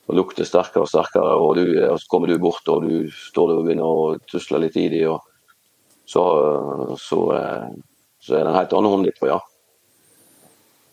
[0.07, 3.49] Og lukter sterkere og sterkere, og, du, og, så kommer du bort og du står
[3.49, 5.19] der og begynner å tusle litt i dem.
[6.07, 6.23] Så,
[6.99, 7.71] så, eh,
[8.23, 9.39] så, er det en helt annen hund litt på, ja.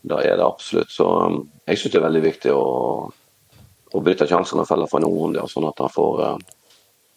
[0.05, 0.91] Det er det absolutt.
[0.93, 2.65] Så um, jeg syns det er veldig viktig å,
[3.97, 6.43] å benytte sjansene og felle for en ung sånn at han får eh,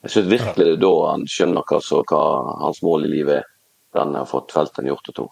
[0.06, 2.22] Jeg syns virkelig det er da han skjønner hva, så, hva
[2.62, 3.50] hans mål i livet er.
[3.98, 5.26] Den har fått felt en hjort og to.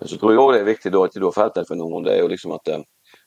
[0.00, 1.78] Men så tror jeg òg det er viktig da, at du har felt deg for
[1.78, 2.06] noen.
[2.06, 2.82] Det er jo liksom at eh,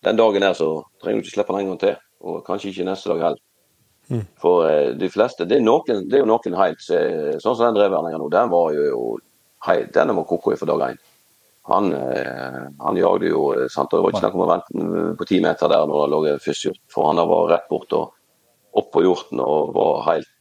[0.09, 0.69] den dagen der så
[1.03, 1.95] trenger du ikke slippe den en gang til.
[2.27, 3.45] Og kanskje ikke neste dag heller.
[4.43, 7.77] For eh, de fleste Det er, noen, det er jo noen helt Sånn som den
[7.77, 9.13] dreveren nå, den var jo
[9.69, 10.99] helt Den må koko i for dag én.
[11.69, 13.93] Han, eh, han jagde jo eh, sant?
[13.93, 16.21] og Det var ikke snakk om å vente på ti meter der når det lå
[16.41, 18.15] først hjort, for han var rett bort og
[18.81, 20.31] opp på hjorten og var helt,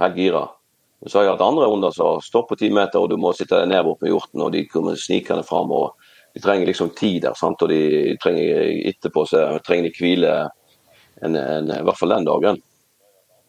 [0.00, 0.46] helt gira.
[1.06, 3.58] Så har jeg hatt andre hunder som står på ti meter, og du må sitte
[3.66, 5.72] ned bort med hjorten, og de kommer snikende fram.
[5.74, 5.96] og
[6.32, 7.62] De trenger liksom tid der, sant?
[7.62, 10.36] og de trenger etterpå så trenger de hvile
[11.22, 12.62] en, en, i hvert fall den dagen.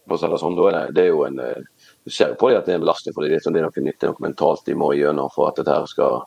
[0.09, 1.61] Det sånn, da er det, det er jo en eh,
[2.03, 3.31] Du ser jo på dem at det er en belastning for dem.
[3.31, 5.61] Det sånn- det er noe nytt, det er noe mentalt de må igjennom for at
[5.61, 6.25] dette her skal,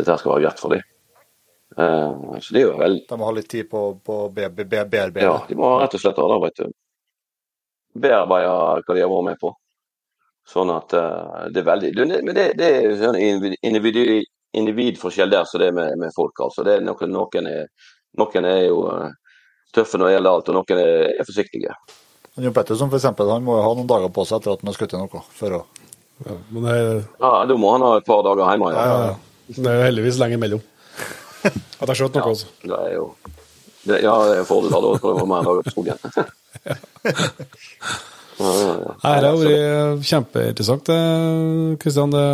[0.00, 0.82] dette skal være greit for dem.
[1.76, 4.64] Eh, så det er jo vel, De må ha litt tid på å be, be,
[4.64, 5.26] be, bearbeide.
[5.26, 6.76] ja, de må rett og slett ha det, vet du.
[8.00, 8.50] Bearbeide
[8.86, 9.54] hva de har vært med på.
[10.50, 11.90] Sånn at uh, det er veldig
[12.24, 14.24] Men det, det er sånn individ,
[14.56, 16.64] individforskjell der som det er med, med folk, altså.
[16.66, 19.12] Det er noen, noen, er, noen er jo eh,
[19.74, 21.76] tøffe når det gjelder alt, og noen er, er forsiktige.
[22.40, 24.72] Jon Petterson for eksempel, han må jo ha noen dager på seg etter at han
[24.72, 25.22] har skutt noe.
[25.38, 25.64] For å...
[26.24, 26.76] Ja, men det
[27.20, 28.72] Ja, Da må han ha et par dager hjemme.
[28.74, 29.02] ja, Ja.
[29.12, 29.18] ja.
[29.56, 30.62] Det er jo heldigvis lenge imellom.
[31.80, 32.46] At jeg skjøt noe, Ja, altså.
[32.62, 33.04] det er jo
[33.88, 34.70] det, Ja, det er en fordel.
[34.74, 35.98] Da Da skal du mer med en dag på skogen.
[38.40, 38.92] ja, ja, ja.
[39.04, 40.90] Nei, Det har vært kjempeinteressant,
[41.80, 42.12] Kristian.
[42.14, 42.26] Det,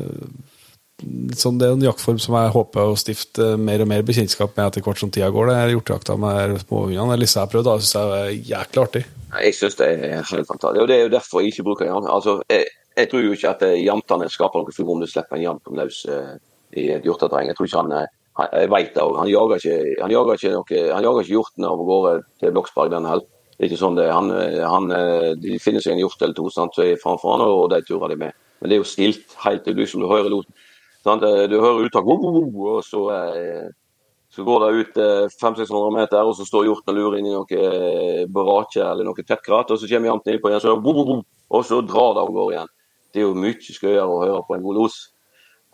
[1.38, 4.66] sånn, det er en jaktform som jeg håper å stifte mer og mer bekjentskap med
[4.70, 5.50] etter hvert som tida går.
[5.50, 7.12] Det er hjortejakta med småhundene.
[7.14, 9.04] Det lista jeg har prøvd, da, syns jeg er jæklig artig.
[9.36, 9.96] Jeg syns det er
[10.32, 10.82] helt fantastisk.
[10.82, 12.08] Og Det er jo derfor jeg ikke bruker jant.
[12.10, 12.66] Altså, jeg,
[12.96, 15.72] jeg tror jo ikke at eh, jantene skaper noe for om du slipper en jant
[15.78, 16.34] løs eh,
[16.80, 17.50] i et hjorteterreng.
[17.50, 19.16] Jeg tror ikke han eh, Jeg vet det òg.
[19.20, 22.92] Han jager ikke han jager ikke, noe, han jager ikke hjortene av gårde til Bloksberg
[22.92, 23.28] den heller.
[23.56, 24.10] Det er ikke sånn det.
[24.12, 24.28] Han,
[24.68, 24.90] han,
[25.40, 28.12] de finner seg en hjort eller to sant, så er framfor han, og de turer
[28.12, 28.36] de med.
[28.60, 30.52] Men det er jo stilt helt til du som du hører loten.
[31.00, 31.24] Sant?
[31.24, 33.06] Du hører uttak, og så
[34.36, 37.32] så går det ut eh, 500-600 meter, og så står hjorten og lurer inn i
[37.32, 42.16] noe eh, eller noe tettkrat, og så kommer janten innpå igjen, så, og så drar
[42.18, 42.72] det av gårde igjen.
[43.12, 44.98] Det er jo mye skøyere å høre på en god los.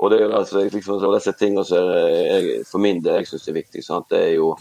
[0.02, 3.30] Og det er jo altså, liksom, så disse tingene som jeg, for min del jeg
[3.30, 3.84] syns er viktig.
[3.86, 4.08] Sant?
[4.10, 4.54] Det er jo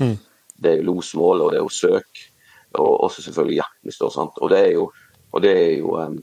[0.62, 2.26] det er losmål, og det er jo søk,
[2.78, 3.94] og også selvfølgelig jakt.
[3.96, 4.34] står.
[4.42, 4.92] Og det er jo,
[5.32, 6.20] og det er jo um,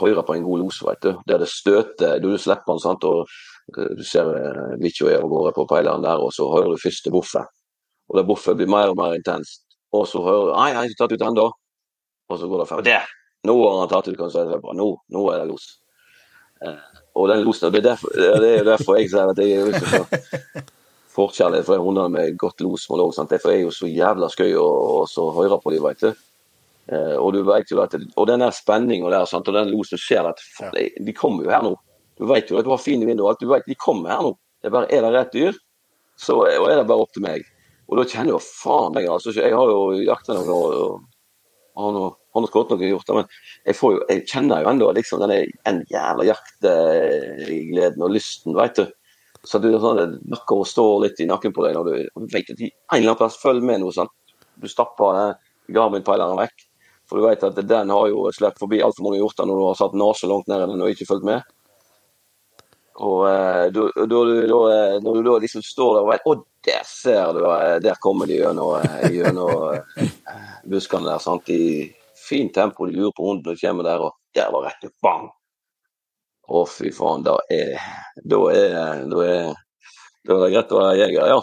[0.00, 1.14] høre på en god los, vet du.
[1.28, 3.04] Der det støter, du slipper den, sant?
[3.04, 3.26] og
[3.76, 4.30] eh, du ser
[4.80, 7.50] bikkja er av gårde på peileren der, og så hører du første buffet.
[8.10, 9.64] Og det buffet blir mer og mer intenst.
[9.92, 11.48] Og så hører du Nei, jeg har ikke tatt ut ennå.
[12.30, 12.84] Og så går det fem.
[12.86, 13.19] Der!
[13.48, 14.60] Nå har han tatt ut, det.
[14.76, 15.68] Nå, nå er det los.
[16.64, 19.70] Eh, og den losen, det er, derfor, det er derfor jeg sier at jeg er
[19.70, 20.64] ikke så
[21.16, 22.86] forkjærlighet for hundene med godt los.
[22.90, 24.66] Derfor er det jo så jævla skøy å,
[25.00, 26.26] å så høre på dem, vet du.
[26.90, 29.48] Eh, og du vet jo at og den der spenninga der, sant?
[29.48, 30.40] og den losen ser at
[30.74, 31.74] de, de kommer jo her nå.
[32.20, 34.34] Du vet jo at du har fine vinduer, alt du vet, de kommer her nå.
[34.60, 35.60] Det er bare er det rett dyr,
[36.20, 37.46] så er er det bare opp til meg.
[37.88, 39.32] Og da kjenner jeg jo faen meg, altså.
[39.34, 41.06] Jeg har jo jakta noen år og
[41.78, 43.28] har noe, har noe nok gjort det, men
[43.66, 48.86] jeg, jo, jeg kjenner jo ennå liksom denne en jævla jaktgleden og lysten, vet du.
[49.46, 52.34] Så du sånn, nakker og står litt i nakken på deg når du, og du
[52.34, 54.12] vet at en eller annen plass følger med noe sånt.
[54.60, 55.38] Du stapper den
[55.76, 56.66] Garmin-peileren vekk.
[57.08, 59.78] For du vet at den har jo sluppet forbi altfor mange hjorter når du har
[59.80, 61.48] satt nesa langt ned i den og ikke fulgt med.
[63.00, 64.60] Og da, da, da,
[65.00, 66.34] når du da liksom står der og vet Å,
[66.68, 70.10] der ser du, eh, der kommer de gjennom, eh, gjennom eh,
[70.68, 71.22] buskene der.
[71.24, 71.48] sant?
[71.48, 71.88] I
[72.28, 72.86] fint tempo.
[72.86, 75.30] De lurer på hunden og kommer der, og der var rett bang!
[76.50, 77.24] Å, fy faen.
[77.24, 77.78] Da er
[78.20, 79.56] Da er, da er,
[80.28, 81.40] da er det greit å være jeger, ja.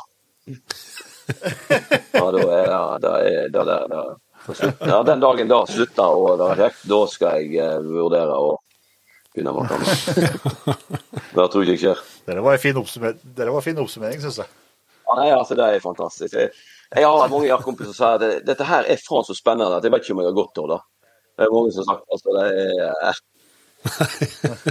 [2.14, 4.04] Ja, da er det da er, da, da, da,
[4.86, 8.54] ja, Den dagen da slutter og da, da skal jeg vurdere å
[9.38, 10.88] med noe annet.
[11.38, 12.02] Det tror jeg ikke skjer.
[12.28, 14.52] Det var en fin oppsummering, en fin oppsummering syns jeg.
[15.08, 16.36] Ja, nei, altså, det er fantastisk.
[16.36, 16.52] Jeg,
[16.98, 19.94] jeg har mange jaktkompiser som sier at dette her er faen så spennende at jeg
[19.94, 20.80] vet ikke om jeg har gått av det.
[21.38, 22.46] Det er mange som har sagt altså, det
[23.08, 23.26] er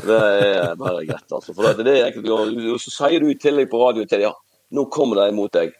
[0.06, 1.54] Det er bare greit, altså.
[1.54, 2.32] For det, det er egentlig,
[2.74, 4.32] Og Så sier du i tillegg på radio til ja,
[4.74, 5.72] nå kommer de imot deg.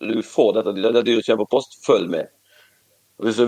[0.00, 2.32] Du får dette, dette dyret kommer på post, følg med.
[3.20, 3.44] Og Hvis du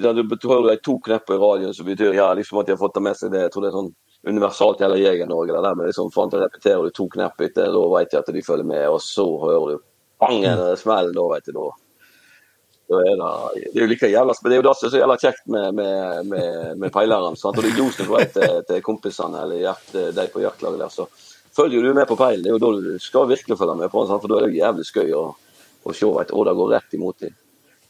[0.00, 3.18] de to knepper i radioen som betyr ja, liksom at de har fått det med
[3.18, 3.90] seg det, jeg tror det er sånn
[4.30, 5.52] universalt gjelder Jeger-Norge.
[5.52, 8.32] det der med liksom, faen, så repeterer du to knepp etter, da vet jeg at
[8.32, 9.82] de følger med, og så hører du
[10.20, 11.66] bang, en smell, da vet du da.
[12.90, 15.44] Det, det er jo like jævla Det er jo det som er så jævla kjekt
[15.54, 17.36] med, med, med, med peileren.
[17.38, 17.60] Sant?
[17.60, 20.96] Og det er losen på vei til, til kompisene eller hjert, de på jaktlaget der,
[20.96, 21.06] så
[21.56, 22.42] følger du med på peilen.
[22.42, 24.56] Det er jo da du skal virkelig følge med på den, for da er det
[24.56, 25.22] jo jævlig skøy å,
[25.84, 27.36] å se at det går rett imot dem.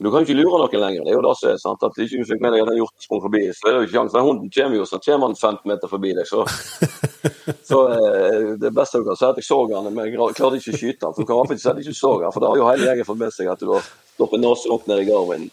[0.01, 1.03] Men du kan jo ikke lure noen lenger.
[1.05, 1.83] Det er jo det som er sant.
[1.85, 3.85] At ikke du fikk med deg at den hjorten sprang forbi, så er det jo
[3.85, 4.15] ikke sjanse.
[4.15, 6.45] Den hunden kommer jo, så kommer han 15 meter forbi deg, så
[7.69, 10.57] Så eh, det beste du kan si, er at jeg så han, men jeg klarte
[10.57, 11.13] ikke å skyte han.
[11.13, 12.53] For du kan i hvert fall ikke si at jeg ikke så han, for da
[12.53, 15.11] har jo hele gjengen fått med seg at du har stoppe nesen opp nede i
[15.11, 15.47] garven.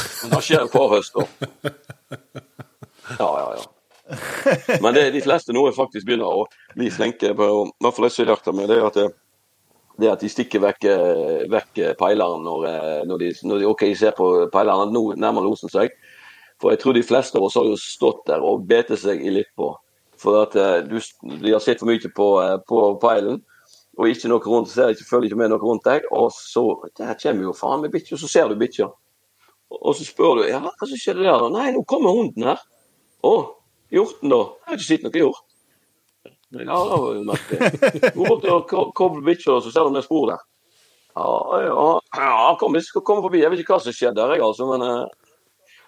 [0.00, 1.74] Men det skjer hver høst, da.
[3.20, 3.64] Ja, ja, ja.
[4.80, 6.46] Men det, de fleste nå er faktisk begynner å
[6.76, 9.06] bli flinke på i hvert fall jeg har hjertet med, det er at, det,
[10.00, 13.86] det at de stikker vekk, eh, vekk peileren når, eh, når, de, når de ok,
[13.98, 14.92] ser på peileren.
[14.94, 15.94] Nå nærmer losen seg.
[16.62, 19.32] For jeg tror de fleste av oss har jo stått der og betet seg i
[19.34, 19.70] litt på.
[20.20, 20.98] For at eh, du,
[21.42, 22.28] de har sett for mye på,
[22.68, 23.42] på peilen
[23.94, 26.06] og ikke noe rundt, ser ikke, følger ikke med noe rundt deg.
[26.10, 26.64] Og så
[26.98, 28.90] der kommer jo faen meg bikkja, så ser du bikkja.
[29.74, 31.46] Og så spør du ja, hva som skjedde der.
[31.54, 32.62] Nei, nå kommer hunden her.
[33.24, 33.34] Å,
[33.94, 34.40] hjorten da?
[34.64, 35.53] Jeg har ikke sett noe hjort.
[36.62, 38.10] Ja, det var jo merkelig.
[38.14, 40.42] Hun måtte koble bikkja, så ser hun det spor der.
[41.14, 43.42] Ja, ja, ja kom, skal komme forbi.
[43.42, 45.04] Jeg vet ikke hva som skjedde der, jeg, altså, men uh,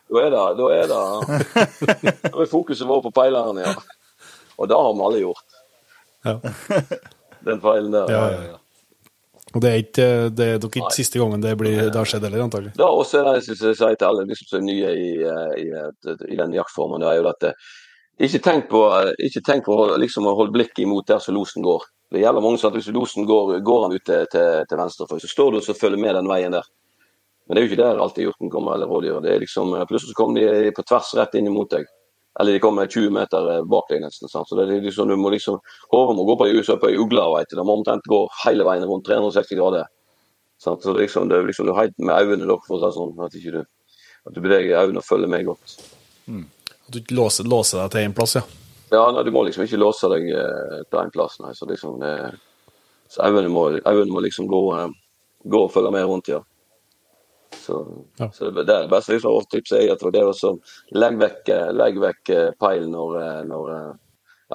[0.06, 3.74] da er det Da er det Da er fokuset vårt på peileren, ja.
[4.56, 5.58] Og det har vi alle gjort.
[6.26, 6.38] Ja.
[7.46, 8.10] Den feilen der.
[8.10, 8.62] Ja, ja, ja.
[9.54, 10.06] Og det er ikke,
[10.36, 12.74] det er nok ikke siste gangen det, blir, det har skjedd heller, antagelig.
[12.76, 15.10] Da også er det jeg sier til alle liksom, som er nye i,
[15.62, 15.66] i,
[16.28, 17.46] i, den jaktformen, det er jo at
[18.16, 18.80] ikke tenk på,
[19.28, 21.84] ikke tenk på liksom, å holde blikket imot der som losen går.
[22.12, 25.08] Det gjelder mange sånn at Hvis losen går, går han ut til, til, til venstre,
[25.10, 26.68] for, så står du og følger med den veien der.
[27.46, 29.26] Men det er jo ikke der alltid hjorten kommer, eller rådyret.
[29.28, 31.84] Er liksom, Plutselig så kommer de på tvers rett inn imot deg.
[32.40, 34.28] Eller de kommer 20 meter eh, bak deg nesten.
[34.28, 34.48] Sant?
[34.48, 35.60] Så det er liksom, du må liksom,
[35.92, 37.44] Hodet må gå på ei på ei ugle.
[37.48, 39.86] Det må omtrent gå hele veien rundt 360 grader.
[40.60, 40.82] Sant?
[40.82, 43.54] Så liksom, det er liksom, du har med øynene for å si sånn, at, ikke
[43.56, 43.62] du,
[44.26, 45.78] at du beveger øynene og følger med godt.
[46.26, 46.44] Mm.
[46.86, 48.44] At du ikke låser, låser, deg til én plass, ja?
[48.92, 51.40] Ja, nei, du må liksom ikke låse deg eh, til én plass.
[51.42, 51.54] Nei.
[51.58, 52.12] Så liksom, det,
[53.10, 53.68] så øynene må,
[54.12, 54.92] må liksom gå, eh,
[55.44, 56.42] gå og følge med rundt, ja.
[57.66, 58.30] Så, ja.
[58.32, 60.52] så det, det beste liksom, vårt tips er at det er å
[60.94, 63.92] legge vekk, legg vekk eh, peilen når, eh, når eh,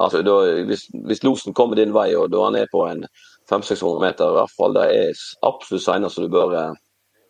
[0.04, 0.36] altså, da,
[0.68, 3.04] hvis, hvis, losen kommer din vei og da han er på en
[3.50, 6.56] 500-600 meter, i hvert fall det er absolutt senere, så du bør,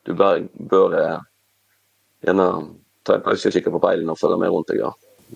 [0.07, 0.97] du bør, bør
[2.23, 2.49] gjerne
[3.07, 4.83] ta en pause og kikke på peilen og følge med rundt deg.
[4.83, 4.93] Ja.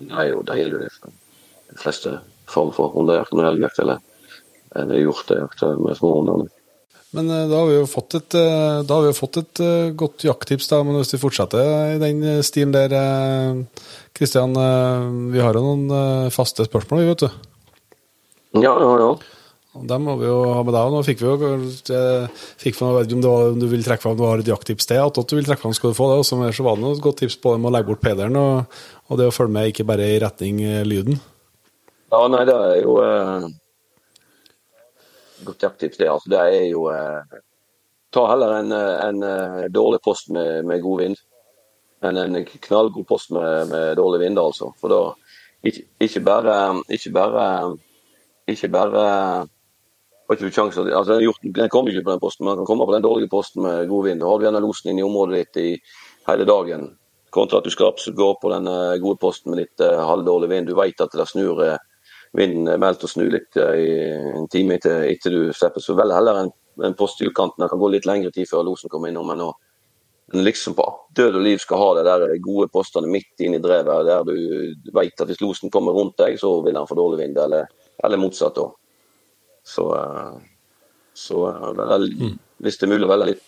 [0.07, 1.13] Nei, jo det gjelder det
[1.67, 3.99] de fleste form for hundejakt og elgjakt eller,
[4.77, 6.47] eller hjortejakt med små hunder.
[7.15, 9.61] Men eh, da har vi jo fått et, eh, da har vi jo fått et
[9.63, 10.81] eh, godt jakttips, da.
[10.85, 12.93] Men hvis vi fortsetter i den stilen der,
[14.17, 14.55] Kristian.
[15.31, 17.27] Vi har jo noen faste spørsmål, vi, vet du.
[18.63, 19.09] Ja, ja, ja.
[19.87, 20.91] Dem må vi jo ha med deg.
[20.93, 24.25] Nå fikk vi jo fikk vi, vet om, var, om du vil trekke fram du
[24.25, 25.03] har et jakttips til.
[25.03, 26.19] At du vil trekke fram, skal du få det.
[26.21, 28.79] Og så var det noe godt tips på det med å legge bort pederen og,
[29.07, 31.21] og, det å følge med, ikke bare i retning lyden.
[32.11, 32.97] Ja, nei, det er jo
[35.45, 36.09] godt jakttips, det.
[36.11, 37.39] Altså, det er jo eh,
[38.15, 41.17] Ta heller en, en, eh, dårlig post med, med, god vind
[42.07, 44.69] enn en knallgod post med, med dårlig vind, altså.
[44.79, 45.01] For da
[45.65, 46.55] ikke, ikke bare
[46.93, 47.43] Ikke bare
[48.47, 49.03] ikke bare
[50.27, 52.85] har ikke du sjanse, altså Den kommer ikke på den posten, men den kan komme
[52.85, 54.21] på den dårlige posten med god vind.
[54.21, 55.69] Da har du gjerne losen inn i området ditt i
[56.27, 56.89] hele dagen,
[57.31, 60.49] kontra at du skal absolutt gå på den eh, gode posten med litt uh, halvdårlig
[60.51, 60.67] vind.
[60.67, 61.77] Du vet at det snur uh,
[62.35, 63.91] vinden er meldt å snu litt eh, i
[64.35, 65.83] en time etter, etter du slipper.
[65.83, 66.51] Så vel heller en,
[66.83, 67.63] en post i utkanten.
[67.63, 69.31] Det kan gå litt lengre tid før losen kommer innom.
[69.31, 70.85] Men en liksom på
[71.15, 74.91] død og liv skal ha det der gode postene midt inn i drevet, der du
[74.95, 77.39] vet at hvis losen kommer rundt deg, så vil han få dårlig vind.
[77.47, 77.71] Eller,
[78.03, 78.59] eller motsatt.
[78.59, 78.67] da.
[79.67, 80.35] Så, eh,
[81.13, 82.37] så eh, mm.
[82.63, 83.47] hvis det er mulig å velge litt,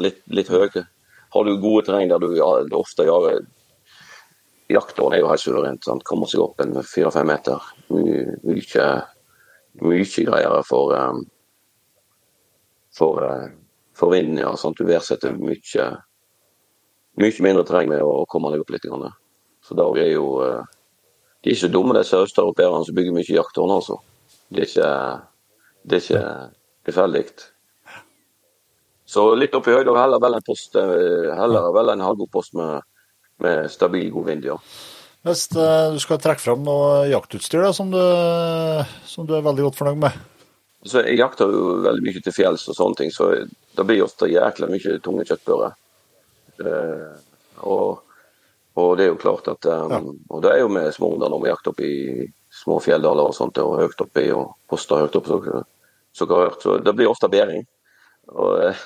[0.00, 0.86] litt, litt høyere.
[1.34, 2.48] Har du gode terreng der du ja,
[2.78, 3.42] ofte jager
[4.72, 5.84] Jaktåren er jo helt suverent.
[5.84, 6.06] Sant?
[6.08, 7.60] Kommer seg opp en fire-fem meter.
[7.92, 11.20] Mye, mye, greiere for, um,
[12.96, 13.50] for, uh,
[13.92, 14.40] for vinden.
[14.40, 14.80] Ja, sant?
[14.80, 15.90] Du verdsetter mye,
[17.20, 18.88] mye mindre terreng med å komme deg opp litt.
[18.88, 19.12] Grann.
[19.60, 20.64] Så da er jo uh,
[21.44, 24.00] De er ikke dumme, disse østeuropeerne som bygger mye jakttårn, altså.
[24.48, 24.90] Det er ikke,
[25.84, 26.24] det er ikke
[26.88, 27.24] tilfeldig.
[29.14, 32.32] Så litt opp i høyde, og heller vel en post, uh, heller vel en halvgod
[32.32, 32.82] post med
[33.36, 34.58] med stabil, god vind, ja.
[35.24, 38.00] Hvis uh, du skal trekke fram noe jaktutstyr da, som, du,
[39.08, 40.18] som, du, er veldig godt fornøyd med?
[40.84, 44.28] Så jeg jakter jo veldig mye til fjells og sånne ting, så det blir ofte
[44.28, 45.78] jækla mye tunge kjøttbører.
[46.60, 47.14] Uh,
[47.64, 48.02] og,
[48.76, 50.00] og, det er jo klart at um, ja.
[50.28, 51.94] Og det er jo med småunger når vi jakter opp i
[52.54, 55.64] små fjelldaler og sånt, og høyt oppi og poster høyt opp, så,
[56.14, 56.26] så,
[56.62, 57.64] så det blir ofte bæring.
[58.32, 58.84] Og uh,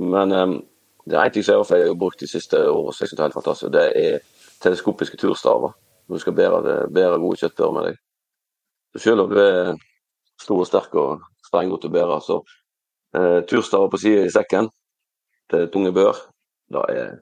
[0.00, 0.56] Men um,
[1.06, 3.28] det er én ting som jeg har brukt de siste årene som jeg syns er
[3.28, 3.72] helt fantastisk.
[3.72, 4.18] Det er
[4.62, 5.72] teleskopiske turstaver.
[6.08, 8.00] Når du skal bære, bære gode kjøttbører med deg.
[8.98, 9.76] Selv om du er
[10.40, 14.70] stor og sterk og strenggodt å bære, så uh, turstaver på siden i sekken
[15.50, 16.18] til tunge bør,
[16.70, 17.14] det er,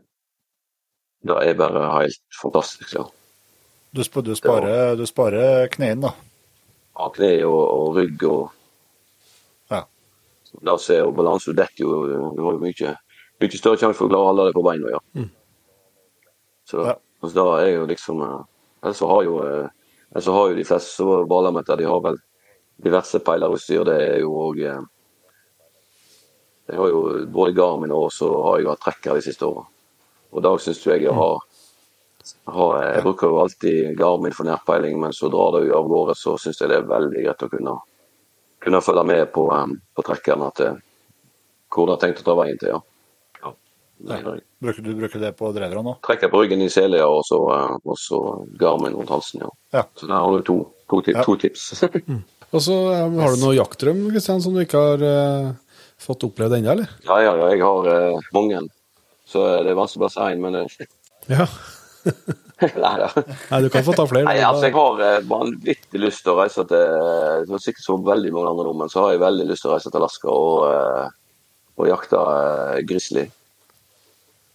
[1.27, 2.95] det er bare helt fantastisk.
[2.95, 3.05] ja.
[3.95, 6.13] Du, sp du sparer, sparer knærne, da?
[6.99, 8.51] Ja, kne og, og rygg og
[9.71, 9.83] Ja.
[10.65, 12.95] Da ser jo balanse, du detter jo Du har jo mye,
[13.41, 14.93] mye større sjanse for å klare å holde deg på beina.
[14.93, 15.01] Ja.
[15.15, 15.31] Mm.
[16.69, 16.95] Så Ja.
[17.23, 18.45] altså, da er jo liksom eh,
[18.83, 19.69] Ellers så har jo eh,
[20.21, 22.17] så har jo de fleste baler de har vel
[22.83, 23.85] diverse peilerutstyr.
[23.85, 24.59] Det er jo òg
[26.69, 29.67] Jeg har jo både Garmin og så har jeg hatt trekker de siste åra.
[30.33, 31.39] Og da syns jeg jeg har,
[32.53, 36.37] har Jeg bruker jo alltid Garmin for nærpeiling, men så drar det av gårde, så
[36.41, 37.77] syns jeg det er veldig greit å kunne,
[38.65, 40.71] kunne følge med på, um, på trekkeren at det,
[41.73, 42.75] hvor de har tenkt å ta veien til.
[42.77, 42.83] ja.
[43.45, 43.53] ja.
[44.63, 45.93] Bruker du bruker det på dreverne nå?
[46.07, 48.19] Trekker på ryggen i Celia og så, eh, og så
[48.59, 49.43] Garmin rundt halsen.
[49.43, 49.51] ja.
[49.75, 49.83] Ja.
[49.99, 50.57] Så der har du to,
[50.91, 51.23] to, ti- Ja.
[51.25, 51.73] to tips.
[52.55, 55.51] Og så eh, har du noe jaktdrøm Kristian, som du ikke har uh,
[56.01, 56.89] fått opplevd ennå, eller?
[57.05, 58.63] ja, ja, ja, jeg har uh, mange.
[59.29, 60.87] Så det er vanskelig å bare si én, men eh,
[61.39, 61.47] Ja.
[62.59, 63.09] Nei da.
[63.51, 64.27] Nei, du kan få ta flere.
[64.27, 68.33] Nei, altså, jeg har eh, vanvittig lyst til å reise til var sikkert så veldig
[68.35, 70.63] mange andre nordmenn, men så har jeg veldig lyst til å reise til Alaska og,
[70.73, 71.43] eh,
[71.79, 72.23] og jakte
[72.89, 73.27] grizzly.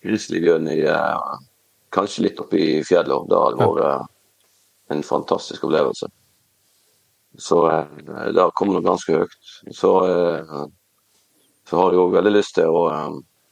[0.04, 0.80] Grizzlybjørn i
[1.94, 3.28] Kanskje litt oppe i fjellet.
[3.30, 6.08] Det hadde vært en fantastisk opplevelse.
[7.38, 9.36] Så det det kommet nok ganske høyt.
[9.70, 9.92] Så,
[11.70, 12.82] så har jeg òg veldig lyst til å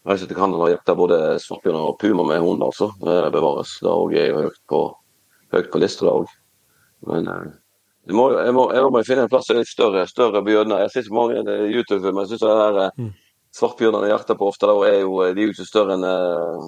[0.08, 2.92] reise til Canada og jakte både svartbjørn og puma med hund, altså.
[3.02, 3.78] Det bevares.
[3.82, 4.84] Det òg er jo høyt på,
[5.56, 6.38] høyt på lista, det òg.
[7.10, 7.30] Men
[8.08, 10.82] jeg må, jeg, må, jeg må finne en plass som er litt større, større bjørner.
[10.86, 12.26] Jeg ser så mange eh, YouTube-filmer.
[12.26, 13.12] Jeg syns det eh,
[13.58, 16.66] svartbjørnene jeg jakter på ofte, da, er jo, de er jo ikke større enn eh,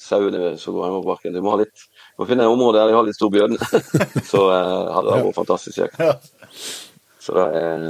[0.00, 1.36] sauene som går hjemme.
[1.36, 1.84] Du må, litt,
[2.16, 3.58] du må finne et område der de har litt stor bjørn.
[4.32, 6.72] så eh, hadde det vært fantastisk kjekt.
[7.22, 7.86] Så det er,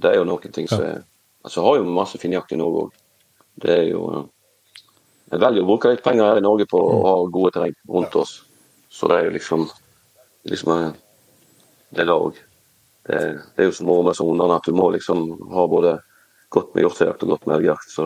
[0.00, 1.02] det er jo noen ting som er
[1.42, 2.98] Altså, har jo masse fin jakt i Norge òg.
[3.60, 4.24] Det er jo eh,
[5.32, 8.16] Jeg velger å bruke litt penger her i Norge på å ha gode terreng rundt
[8.20, 8.42] oss.
[8.92, 9.66] Så det er jo liksom
[10.48, 10.90] liksom eh,
[11.92, 12.42] Det er det.
[13.06, 15.96] Det, er- jo som med hundene, at du må liksom ha både
[16.52, 17.88] godt med hjortejakt og godt med elgjakt.
[17.90, 18.04] Så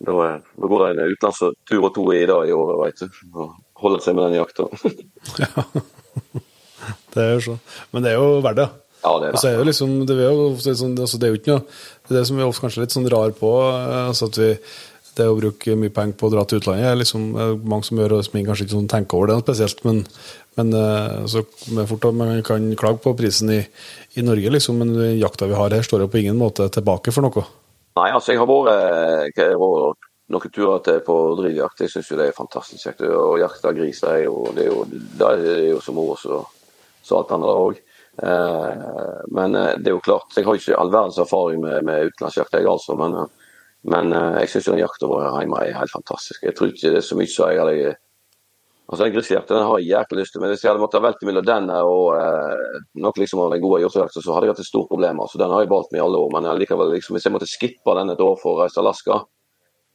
[0.00, 3.08] da, er- da går det en utenlandstur og to i dag i året, veit du.
[3.34, 4.68] Og holder seg med den jakta.
[7.10, 7.58] Det er jo sånn.
[7.92, 8.68] Men det er jo verdt det.
[9.00, 11.26] Ja, det er Og så er det jo liksom, det er jo, sånn, altså det
[11.26, 13.52] er jo ikke noe Det er det som vi ofte kanskje litt sånn rar på.
[13.70, 14.54] eh, altså at vi
[15.18, 17.98] det å bruke mye penger på å dra til utlandet er liksom eh, mange som
[17.98, 20.04] gjør som kanskje ikke sånn tenker over det noe spesielt, men,
[20.56, 21.42] men eh, så
[21.74, 23.58] men fort at man kan klage på prisen i,
[24.16, 27.26] i Norge, liksom, men jakta vi har her, står jo på ingen måte tilbake for
[27.26, 27.44] noe.
[27.98, 31.82] Nei, altså jeg har vært noen turer til på drivjakt.
[31.82, 33.02] Jeg syns jo det er fantastisk kjekt.
[33.02, 34.84] Å jakte griser det er jo, det er jo,
[35.18, 36.46] det er jo som moro som
[37.02, 37.78] som alt annet òg.
[38.18, 42.10] Eh, men eh, det er jo klart, jeg har ikke all verdens erfaring med, med
[42.10, 42.96] utenlandsjakt, jeg altså.
[42.98, 43.56] Men, eh,
[43.90, 46.42] men jeg syns jakta vår hjemme er helt fantastisk.
[46.44, 47.96] Jeg tror ikke det er så mye som jeg hadde
[48.90, 51.44] Altså Den grisejakta har jeg jæklig lyst til, men hvis jeg hadde måttet velge mellom
[51.46, 54.88] den og eh, noe liksom av den gode hjortejakta, så hadde jeg hatt et stort
[54.90, 55.20] problem.
[55.22, 57.46] altså Den har jeg valgt med i alle år, men likevel, liksom, hvis jeg måtte
[57.46, 59.20] skippe den et år for å reise til Alaska,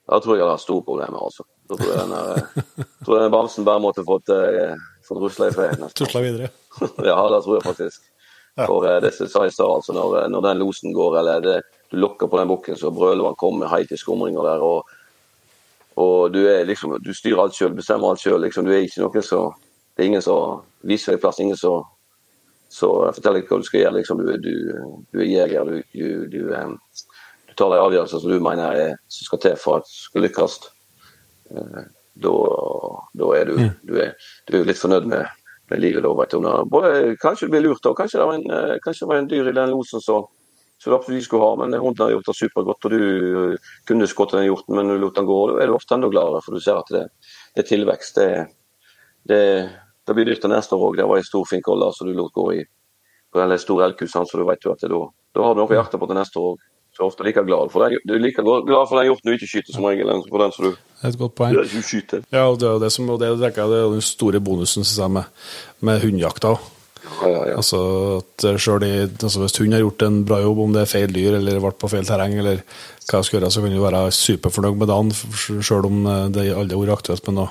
[0.08, 1.28] da tror jeg jeg hadde hatt store problemer.
[1.28, 1.44] altså.
[1.68, 5.52] Da tror jeg den, eh, tror jeg den bamsen bare måtte fått, eh, fått rusla
[5.52, 5.86] i fred.
[6.00, 6.54] Tusla videre.
[6.82, 8.12] Ja, det tror jeg faktisk.
[8.56, 11.56] For eh, det som jeg i stad, altså, når, når den losen går, eller det,
[11.92, 14.64] du lokker på den bukken, så brøler han kommer hei til skumringer der.
[14.64, 14.86] og
[15.96, 18.42] og du liksom, du styrer alt sjøl, bestemmer alt sjøl.
[18.44, 18.66] Liksom.
[18.68, 19.54] Du er ikke noen som
[19.96, 21.86] Det er ingen som viser deg plass, ingen som
[22.68, 23.94] så forteller deg hva du skal gjøre.
[23.96, 24.20] Liksom.
[24.20, 25.70] Du, du, du er jeger.
[25.96, 30.28] Du, tar de avgjørelser som du mener er, som skal til for at du skal
[30.28, 30.58] lykkes.
[31.52, 31.86] Eh,
[32.16, 32.32] Da,
[33.20, 34.14] da er du, du, er,
[34.48, 35.26] du er litt fornøyd med,
[35.70, 36.04] med livet.
[36.04, 39.28] Det- Både, kanskje du blir lurt, og kanskje det en, eh, kanskje det var en
[39.28, 40.26] dyr i den losen som
[40.86, 42.86] du absolutt skulle ha, men hunden har gjort det supergodt.
[42.86, 45.40] og Du eh, kunne skutt den hjorten, men du lot den gå.
[45.58, 47.08] Da er du ofte enda gladere, for du ser at det,
[47.56, 48.16] det er tilvekst.
[48.16, 48.48] Det,
[49.28, 49.70] det,
[50.06, 50.98] det blir dyrt neste år òg.
[50.98, 52.64] Det var en stor finkolle som du lot gå i
[53.34, 55.02] på den store elgkusen, så du vet jo at det, da,
[55.36, 56.60] da har du noe å jakte på til neste år òg.
[56.96, 59.50] Så ofte like glad for den, du er like glad for den hjorten du ikke
[59.52, 61.58] skyter som regel, enn for den som du, Det et godt poeng.
[61.84, 62.24] skyter.
[62.32, 65.12] Ja, og det er jo det som og det, det er den store bonusen jeg,
[65.12, 65.28] med,
[65.82, 66.72] med hundejakta òg.
[67.06, 67.56] Ja, ja, ja.
[67.60, 67.80] Altså,
[68.24, 71.14] at selv i, altså hvis hund har gjort en bra jobb, om det er feil
[71.14, 72.64] dyr eller vært på feil terreng, eller
[73.06, 75.12] hva jeg skal gjøre, så kan du være superfornøyd med dagen,
[75.62, 77.50] selv om eh, det aldri har vært aktuelt med noe,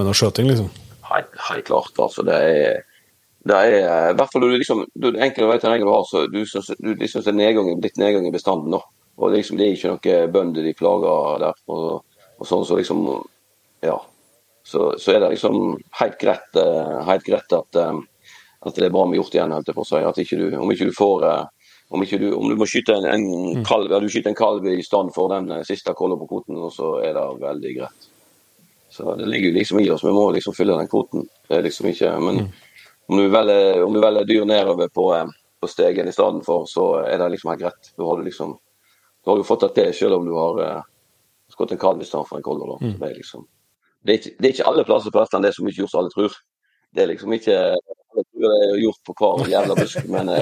[0.00, 0.50] med noe skjøting.
[0.50, 0.72] liksom.
[1.12, 1.92] Helt, helt klart.
[1.98, 2.82] altså det er,
[3.46, 3.74] det er
[4.10, 6.92] i hvert fall du liksom, du, Enkelte vet terrenget du har, så du syns du
[6.98, 8.72] liksom det er nedgang, litt nedgang i bestanden.
[8.74, 8.82] nå.
[9.18, 11.54] Og Det, liksom, Det er ikke noen bønder de plager der.
[11.68, 12.04] og,
[12.38, 13.06] og sånn, så liksom,
[13.82, 13.96] ja,
[14.66, 18.00] så, så er det liksom helt greit, eh, helt greit at, eh,
[18.66, 19.54] at det er bra med hjort igjen.
[19.54, 21.46] holdt jeg på å si, at ikke du, Om ikke du får eh,
[21.88, 24.82] om, du, om du må skyte en, en kalv ja, du skyter en kalv i
[24.84, 28.08] stand for den eh, siste kolla på kvoten, og så er det veldig greit.
[28.92, 30.04] Så det ligger jo liksom i oss.
[30.04, 31.26] Vi må liksom fylle den kvoten.
[31.48, 32.46] Det er liksom ikke Men
[33.08, 35.26] om, du velger, om du velger dyr nedover på, eh,
[35.60, 37.92] på stegen i stedet for, så er det liksom helt greit.
[37.96, 38.58] Du har, liksom,
[39.24, 40.82] du har jo fått det til selv om du har uh,
[41.52, 42.76] skutt en kalv i stedet for en kolder.
[42.82, 42.98] Mm.
[43.00, 43.46] Det, er liksom,
[44.04, 45.94] det, er ikke, det er ikke alle plasser på Vestlandet det er så mye gjort
[45.94, 46.36] som alle tror.
[46.94, 50.34] Det er liksom ikke alle tror det er gjort på hver jævla busk, men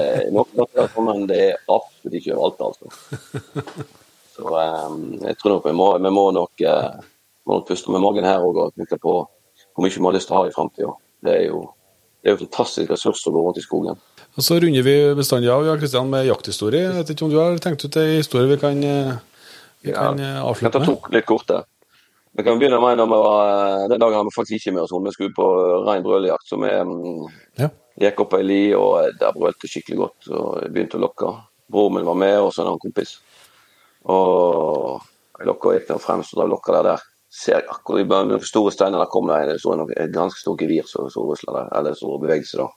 [0.51, 3.87] plasser men det er absolutt ikke overalt, altså.
[4.37, 6.99] Så um, jeg tror nok vi må, vi må nok, uh,
[7.47, 10.35] må nok puste med magen her og tenke på hvor mye vi har lyst til
[10.35, 10.91] å ha i framtida.
[11.25, 11.63] Det er jo
[12.23, 13.97] det er jo en fantastisk ressurs å gå rundt i skogen.
[14.37, 16.83] Og Så runder vi bestandig av ja, Kristian, med jakthistorie.
[16.87, 20.19] Jeg vet ikke om du har tenkt ut ei historie vi kan, vi Ja, kan
[20.19, 20.87] eh, Jeg avslutte ta med?
[20.87, 21.63] to litt korte.
[22.37, 25.05] Vi kan begynne med vi var, Den dagen har vi faktisk ikke med oss hund.
[25.07, 25.47] Vi skulle på
[25.87, 26.45] rein brøljakt.
[26.45, 27.27] Så vi mm,
[27.57, 27.69] Ja.
[27.99, 30.27] gikk opp ei li, og der brølte skikkelig godt.
[30.29, 31.31] og begynte å lokke.
[31.71, 33.17] Broren min var med, og så en annen kompis.
[34.05, 35.01] Og
[35.39, 36.83] jeg lokka gikk der fremst og da lokka der.
[36.93, 37.01] der.
[37.37, 40.39] Ser jeg akkurat bare noen store steiner der kom det en- så en- et ganske
[40.39, 42.67] stort gevir som rusla der, eller som bevegelse, da.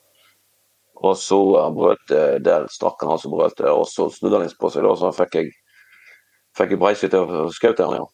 [1.02, 1.38] Og så
[1.72, 4.94] brølte eh, der stakk han han som brølte, og så snudde han på seg, da,
[4.94, 5.52] så fikk jeg
[6.58, 8.06] fikk jeg breise til å skaute han, ja.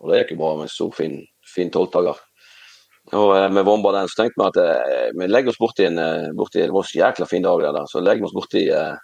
[0.00, 1.14] Og det gikk jo bra med en stor, fin,
[1.54, 2.18] fin tolvtager.
[3.12, 5.98] Og eh, med bomba den, så tenkte vi at eh, vi legger oss borti en
[6.00, 8.64] eh, borti, Det var så jækla fin dag, det der, så legger vi oss borti
[8.72, 8.96] eh,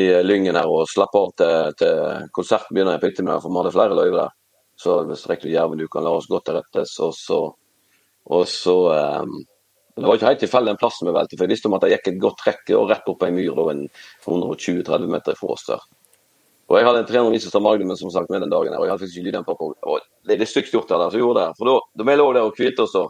[0.00, 3.74] i Lyngen her og slappe av til, til konserten begynner på med, for vi hadde
[3.74, 4.35] flere løyver der.
[4.76, 7.40] Så hvis rektor Jerven kan la oss gå til rettes, og så
[8.26, 8.74] og så
[9.22, 9.36] um,
[9.96, 11.92] Det var ikke helt tilfeldig den plassen vi valgte, for jeg visste om at det
[11.94, 13.86] gikk et godt trekk og rett opp ei myr da, en
[14.26, 15.84] 120-30 meter fra oss der.
[16.66, 18.92] Og jeg hadde en 300 som Magnum som sagt med den dagen, her, og jeg
[18.92, 19.70] hadde faktisk ikke lyden på.
[20.26, 21.56] Det er det stygt gjort der, så gjorde det.
[21.56, 23.06] For da, da vi lå der og hvilte oss, da,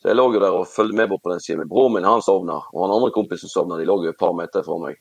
[0.00, 1.68] så jeg lå jo der og fulgte med bort på den siden.
[1.68, 3.78] Broren min han sovna, og han andre kompisen sovna.
[3.78, 4.98] De lå jo et par meter fra meg.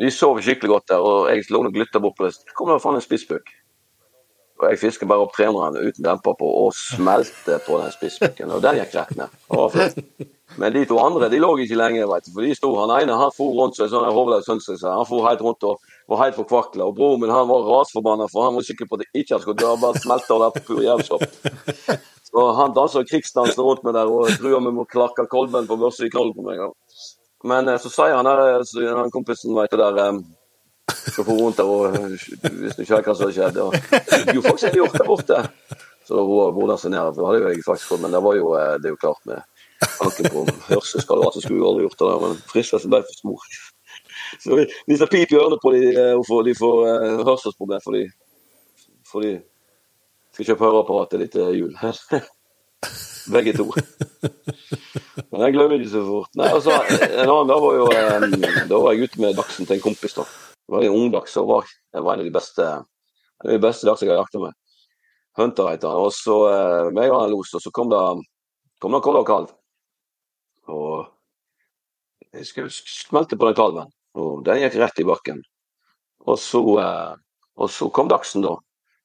[0.00, 2.32] De sov skikkelig godt der, og jeg lå og glytta bort på det.
[2.38, 3.52] Så kom det faen en spissbukk.
[4.62, 8.52] Og jeg fisker bare opp 300 uten demper på, og smelter på den spissbukken.
[8.54, 9.32] Og den gikk rett ned.
[10.60, 12.30] Men de to andre de lå ikke lenge, vet du.
[12.36, 14.76] For de sto, han ene han for rundt som en sånn hovedløs hønse.
[14.86, 15.82] Han for helt rundt og
[16.12, 16.86] var helt forkvakla.
[16.86, 19.58] Og broren min han var rasforbanna, for han var sikker på at det ikke skulle
[19.58, 19.72] dø.
[19.82, 21.26] Bare smelte der på pur jævelskap.
[22.30, 25.78] Så han dansa krigsdansen rundt meg der og trua meg med å klakke kolben på
[25.82, 26.48] børsa i kolben.
[27.44, 28.64] Men eh, så sier han der,
[28.96, 30.18] han kompisen vet du der
[30.92, 33.34] eh, for rundt og hvis vet hva som skjedde.
[33.36, 33.58] skjedd.
[33.64, 35.42] Og, jo, faktisk er det gjort der borte.
[36.04, 38.96] Så hvordan broderen seg hadde jeg faktisk fått, men det var jo, eh, det er
[38.96, 39.40] jo klart med
[39.84, 42.20] tanken på hørselsskader så skulle vi aldri gjort det der.
[42.26, 43.48] Men fristelsen ble for stor.
[44.42, 47.96] Så vi, vi tar pip i ørene på de, eh, de får eh, hørselsproblem for
[47.96, 48.04] de,
[49.08, 49.34] for de
[50.34, 51.74] skal kjøpe høreapparatet ditt til jul.
[53.34, 53.70] Begge to.
[55.30, 56.34] Men jeg glemmer ikke så fort.
[56.36, 56.74] Nei, altså,
[57.06, 57.86] en annen dag var jo
[58.68, 60.18] Da var jeg ute med dagsen til en kompis.
[60.18, 60.26] da.
[60.72, 62.68] Var en ungdags så var, det en av de beste
[63.44, 64.54] de beste dagser jeg har jakta med.
[65.36, 66.06] Hunter heter han.
[66.06, 68.00] Og så eh, meg og han los, og så kom det
[68.80, 69.50] kom det en og kalv.
[70.72, 71.10] Og
[72.34, 75.42] jeg skulle smelte på den kalven, og den gikk rett i bakken.
[76.24, 77.12] Og så, eh,
[77.60, 78.54] og så kom dagsen, da.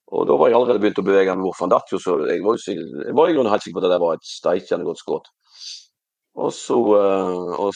[0.09, 1.59] Og da var jeg allerede begynt å bevege meg bort.
[1.61, 3.89] Han datt jo, så jeg var, jo jeg var i grunnen helt sikker på at
[3.89, 5.27] det der var et steikende godt skudd.
[6.39, 7.73] Og så, eh, og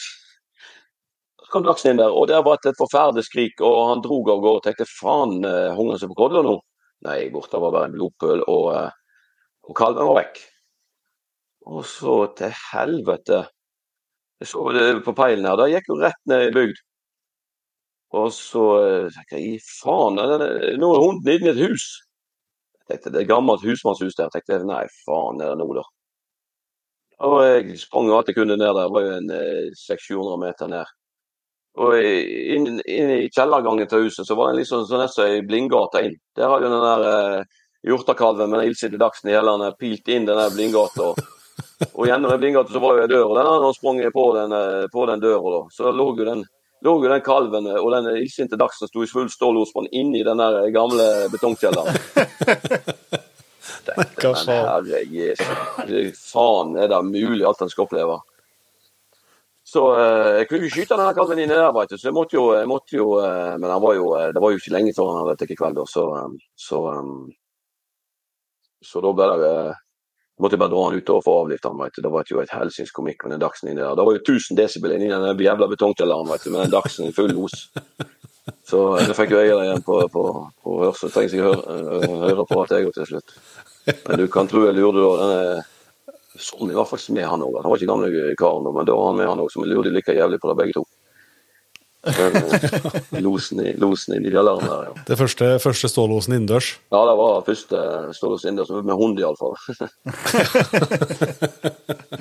[1.54, 4.60] kom Dagsen inn der, og der var et forferdelig skrik, og han drog av gårde
[4.60, 6.54] og tenkte faen, eh, hungrer han seg på kodler nå?
[7.06, 8.90] Nei, borte var bare en blodpøl, og, eh,
[9.68, 10.40] og kalven var vekk.
[11.74, 13.46] Og så til helvete
[14.42, 16.80] Jeg så det på peilen her, da gikk jo rett ned i bygd.
[18.18, 21.86] Og så eh, tenkte jeg, faen, nå er hunden inne i et hus.
[22.82, 24.26] Jeg tenkte, det er gammelt husmannshus der.
[24.26, 25.86] Jeg tenkte, nei, faen er det nå da?
[27.24, 30.72] Og jeg sprang alt jeg kunne ned der, det var jo en eh, 600-700 meter
[30.74, 30.92] ned.
[31.74, 36.04] Og inn, inn i kjellergangen til huset så var det liksom sånn nesten ei blindgate
[36.06, 36.18] inn.
[36.38, 40.28] Der hadde jo den der eh, hjortekalven med den illsinte dagsen i hælene pilt inn
[40.28, 41.12] den der blindgata.
[41.98, 44.26] Og, gjennom den blindgata så var jo ei dør, og den hadde han sprunget på
[44.36, 45.56] den, eh, på den døra.
[45.56, 45.62] da.
[45.74, 46.44] Så lå jo den,
[46.86, 50.42] lå jo den kalven eh, og den illsinte dagsen sto i full stålospann inni den
[50.42, 51.98] der gamle betongkjelleren.
[53.84, 58.20] Tenkte, men herre Jesus, faen er det mulig alt han skal oppleve?
[59.74, 61.96] Så eh, jeg kunne ikke skyte denne kalven inni der, vet du.
[61.98, 64.60] Så jeg måtte jo, jeg måtte jo eh, Men var jo, eh, det var jo
[64.60, 66.36] ikke lenge før han hadde tatt kveld, da, så, um,
[66.66, 67.24] så, um,
[68.84, 69.80] så da ble det eh,
[70.42, 72.02] måtte jeg bare dra han ut og få avlivet han, vet du.
[72.06, 73.98] Det var jo et helsings komikk med den dachsen inni der.
[73.98, 77.14] Det var jo 1000 desibel inni den jævla betongkjelleren, vet du, med den dachsen i
[77.14, 77.68] full los.
[78.68, 80.24] Så da fikk jo jeg igjen på, på,
[80.62, 81.12] på hørsel.
[81.14, 83.38] Trenger ikke høre, høre på at jeg òg til slutt.
[84.08, 85.14] Men du kan tro jeg lurte da.
[85.22, 85.62] denne
[86.38, 87.60] Sonny var faktisk med, han òg.
[87.62, 89.50] Han var ikke gamle karen, men da var han med, han òg.
[89.52, 90.84] Så vi lurte like jævlig på det, begge to.
[92.04, 95.04] Eh, losen, i, losen inn i kjelleren der, ja.
[95.08, 96.74] Det første, første stålåsen innendørs.
[96.92, 97.78] Ja, det var første
[98.18, 99.56] stålosen innendørs, med hund iallfall.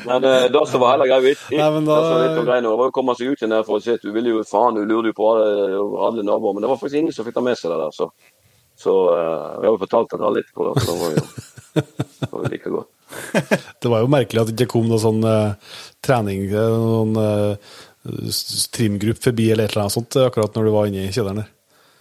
[0.08, 3.42] Men eh, det som var heller greit, men da- var greia å komme seg ut
[3.42, 5.82] igjen der for å se at du ville jo faen, du lurte jo på alle,
[6.08, 6.56] alle naboer.
[6.56, 8.10] Men det var faktisk ingen som fikk det med seg det der, så.
[8.84, 11.22] Så uh, jeg har jo fortalt dere litt på det, så det var jo
[12.32, 12.90] var like godt.
[13.82, 15.74] Det var jo merkelig at det ikke kom noe sånn eh,
[16.06, 17.74] trening, eh, noen uh,
[18.74, 21.44] trimgruppe forbi eller et eller annet sånt, eh, akkurat når du var inne i kjelleren
[21.44, 21.50] der.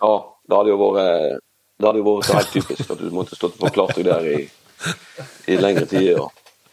[0.03, 0.15] Ja,
[0.49, 1.43] det hadde jo vært
[1.82, 4.28] det hadde jo vært så helt typisk at du måtte stått og forklart deg der
[4.31, 4.39] i,
[5.51, 6.12] i lengre tid.
[6.15, 6.28] Ja.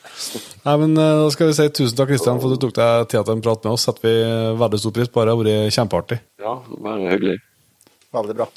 [0.67, 3.09] Nei, men eh, Da skal vi si tusen takk, Kristian, for at du tok deg
[3.09, 3.87] tid til en prat med oss.
[3.89, 5.25] setter vi eh, veldig stor pris på.
[5.25, 6.21] Det har vært kjempeartig.
[6.45, 7.37] ja, bare hyggelig.
[8.13, 8.49] Veldig bra.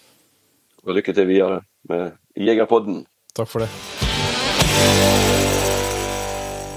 [0.82, 3.04] Og lykke til videre med Jegerpodden.
[3.36, 4.11] Takk for det.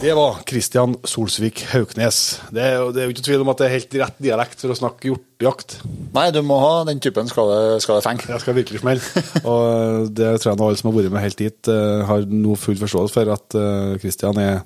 [0.06, 2.18] Det var Kristian Solsvik Hauknes.
[2.54, 4.60] Det er, jo, det er jo ikke tvil om at det er helt rett dialekt
[4.62, 5.78] for å snakke hjortejakt.
[6.14, 8.28] Nei, du må ha den typen skal det, skal det fenge.
[8.30, 9.24] Jeg skal virkelig smelle.
[9.50, 12.58] Og det tror jeg nå alle som har vært med helt hit, eh, har nå
[12.60, 14.62] full forståelse for at eh, Kristian er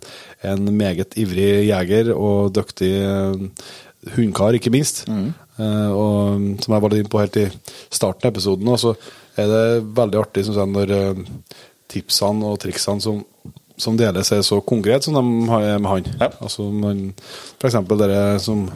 [0.49, 3.47] en meget ivrig jeger og dyktig eh,
[4.17, 5.05] hundekar, ikke minst.
[5.07, 5.31] Mm.
[5.59, 7.47] Og som jeg var litt inne på helt i
[7.91, 8.93] starten av episoden, så
[9.39, 9.65] er det
[9.97, 11.25] veldig artig synes jeg, når eh,
[11.89, 13.21] tipsene og triksene som,
[13.79, 16.09] som deles, er så konkret som de har med han.
[16.19, 16.31] Ja.
[16.39, 17.09] Altså, man,
[17.57, 18.67] for eksempel dere som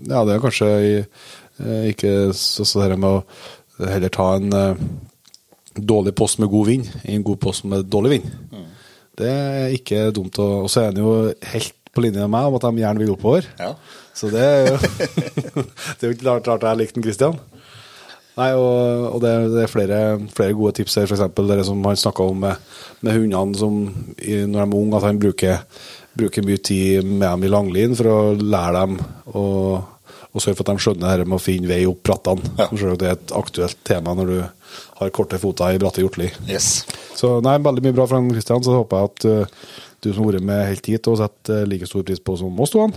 [0.00, 0.92] Ja, det er kanskje i,
[1.60, 4.84] eh, ikke så, så dette med å heller ta en eh,
[5.76, 8.30] dårlig post med god vind i en god post med dårlig vind.
[9.20, 10.38] Det er ikke dumt.
[10.40, 11.12] Og så er han jo
[11.52, 13.48] helt på linje med meg om at de gjerne vil oppover.
[13.60, 13.74] Ja.
[14.16, 14.76] Så det er jo
[15.98, 17.38] Det er jo ikke rart, jeg likte Christian.
[18.38, 20.00] Nei, og, og det, det er flere,
[20.34, 21.24] flere gode tips her, f.eks.
[21.50, 22.68] det som han snakka om med,
[23.04, 25.64] med hundene som når de er unge, at han bruker,
[26.16, 29.00] bruker mye tid med dem i langlin for å lære dem
[29.34, 29.46] å
[30.30, 32.52] og sørge for at de skjønner dette med å finne vei opp brattene.
[32.60, 32.68] Ja.
[32.70, 34.36] Det er et aktuelt tema når du
[35.00, 36.28] har korte foter i bratte hjortli.
[36.46, 36.84] Yes.
[37.18, 39.68] Så nei, veldig mye bra fra Kristian, så håper jeg at uh,
[40.00, 42.62] du som har vært med helt hit, og setter eh, like stor pris på som
[42.62, 42.86] oss to.
[42.86, 42.94] han.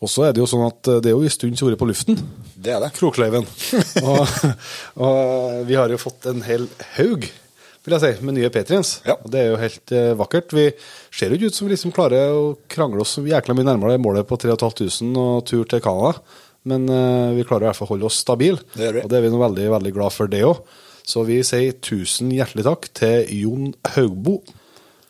[0.00, 1.88] Og så er det jo sånn at eh, det er jo en stund siden på
[1.88, 2.20] luften.
[2.54, 2.92] Det er det.
[2.96, 3.46] Krokløyven.
[4.08, 4.36] og,
[5.06, 7.26] og vi har jo fått en hel haug,
[7.84, 8.94] vil jeg si, med nye Patriens.
[9.04, 9.18] Ja.
[9.20, 10.56] Og det er jo helt eh, vakkert.
[10.56, 10.70] Vi
[11.12, 14.28] ser jo ikke ut som vi liksom klarer å krangle oss jækla mye nærmere målet
[14.28, 16.16] på 3500 og tur til Canada.
[16.64, 18.62] Men eh, vi klarer i hvert fall å holde oss stabile.
[18.80, 20.64] Og det er vi nå veldig, veldig glad for, det òg.
[21.04, 24.38] Så vi sier tusen hjertelig takk til Jon Haugbo.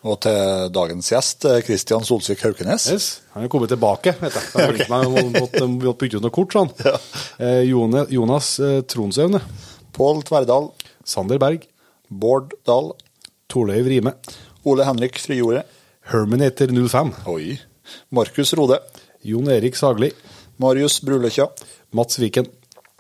[0.05, 2.89] Og til dagens gjest, Kristian Solsvik Haukenes.
[2.93, 3.07] Yes.
[3.33, 4.51] Han er kommet tilbake, vet jeg.
[4.53, 4.89] Jeg okay.
[4.93, 5.07] meg
[5.41, 6.73] måtte måtte bytte ut noe kort, sånn.
[7.41, 9.41] Eh, Jone, Jonas eh, Tronsøvne.
[9.97, 10.69] Pål Tverdal.
[11.09, 11.65] Sander Berg.
[12.13, 12.93] Bård Dahl.
[13.49, 14.13] Torleiv Rime.
[14.69, 15.65] Ole Henrik Frijordet.
[16.13, 17.15] Herminator 05.
[17.33, 17.57] Oi.
[18.13, 18.81] Markus Rode.
[19.25, 20.11] Jon Erik Sagli.
[20.61, 21.49] Marius Bruløkja.
[21.97, 22.51] Mats Viken.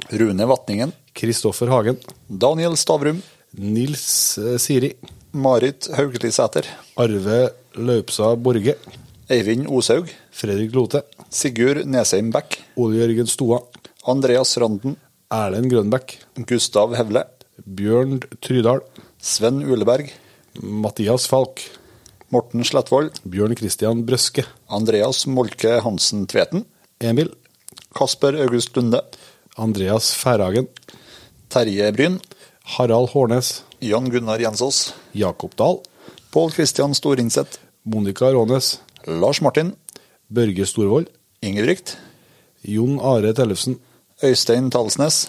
[0.08, 0.96] Rune Vatningen.
[1.12, 2.00] Kristoffer Hagen.
[2.28, 3.20] Daniel Stavrum.
[3.60, 4.94] Nils eh, Siri.
[5.34, 6.62] Marit Hauglisæter.
[6.96, 8.76] Arve Laupsa Borge.
[9.28, 10.06] Eivind Oshaug.
[10.30, 11.00] Fredrik Lote.
[11.30, 12.60] Sigurd Nesheim Bæk.
[12.78, 13.58] Ole Jørgen Stoa.
[14.06, 14.94] Andreas Randen.
[15.34, 16.20] Erlend Grønbæk.
[16.46, 17.24] Gustav Hevle.
[17.66, 18.84] Bjørn Trydal.
[19.18, 20.12] Sven Uleberg.
[20.62, 21.64] Mathias Falk.
[22.30, 23.10] Morten Slettvold.
[23.26, 24.46] Bjørn Christian Brøske.
[24.70, 26.62] Andreas Molke Hansen Tveten.
[27.00, 27.32] Emil.
[27.98, 29.02] Kasper August Lunde.
[29.58, 30.70] Andreas Færhagen.
[31.50, 32.20] Terje Bryn.
[32.64, 33.64] Harald Hårnes.
[33.80, 34.94] Jan Gunnar Jensås.
[35.12, 35.78] Jakob Dahl.
[36.32, 37.58] Pål Kristian Storinseth.
[37.82, 38.80] Monica Rånes.
[39.06, 39.74] Lars Martin.
[40.28, 41.10] Børge Storvold.
[41.42, 41.96] Ingebrigt.
[42.62, 43.76] Jon Are Tellefsen.
[44.22, 45.28] Øystein Talsnes.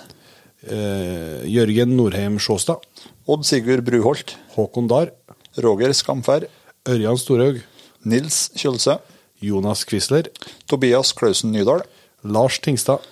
[0.64, 2.80] Eh, Jørgen Norheim Sjåstad.
[3.28, 4.38] Odd Sigurd Bruholt.
[4.56, 5.12] Håkon Dahr.
[5.60, 6.48] Roger Skamfær.
[6.88, 7.60] Ørjan Storhaug.
[8.06, 8.98] Nils Kjølse.
[9.44, 10.32] Jonas Quisler.
[10.70, 11.84] Tobias Klausen Nydal.
[12.24, 13.04] Lars Tingstad.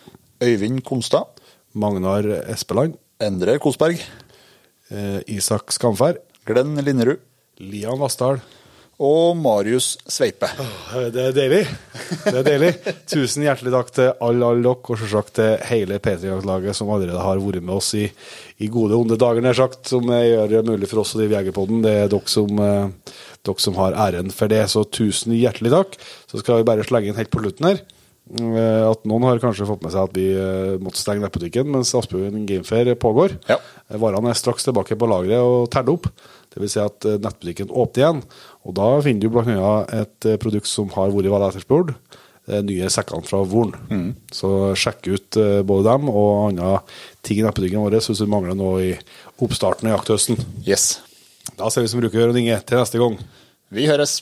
[0.42, 1.27] Øyvind Konstad.
[1.74, 2.95] Magnar Espeland.
[3.24, 4.02] Endre Kosberg.
[4.92, 6.19] Eh, Isak Skamfær.
[6.48, 7.22] Glenn Linnerud.
[7.64, 8.42] Lian Vassdal.
[9.03, 10.48] Og Marius Sveipe.
[11.14, 11.61] Det er deilig.
[12.24, 12.69] Det er deilig.
[13.10, 17.42] Tusen hjertelig takk til alle, alle dere, og selvsagt til hele P3-laget som allerede har
[17.42, 18.06] vært med oss i,
[18.61, 21.82] i gode, onde dager, nær sagt, som gjør det mulig for oss å drive Jegerpodden.
[21.85, 26.00] Det er dere som, eh, dere som har æren for det, så tusen hjertelig takk.
[26.30, 27.84] Så skal vi bare slenge inn helt på slutten her.
[28.32, 31.93] Eh, At noen har kanskje fått med seg at vi eh, måtte stenge nettbutikken mens
[31.98, 33.38] Aspøyen Gamefair pågår.
[33.50, 33.60] Ja.
[33.90, 36.10] Eh, Varene er straks tilbake på lageret og tært opp.
[36.53, 38.19] Det vil si at nettbutikken åpner igjen.
[38.64, 39.72] Og da finner du bl.a.
[40.03, 41.95] et produkt som har vært veldig etterspurt.
[42.68, 44.11] Nye sekkene fra Voren.
[44.35, 46.74] Så sjekk ut både dem og andre
[47.26, 48.92] ting i nettbutikken vår hvis du mangler noe i
[49.42, 50.38] oppstarten av jakthøsten.
[50.68, 51.00] Yes.
[51.58, 52.61] Da ser vi som bruker å gjøre Inge.
[52.68, 53.18] Til neste gang.
[53.74, 54.19] Vi høres.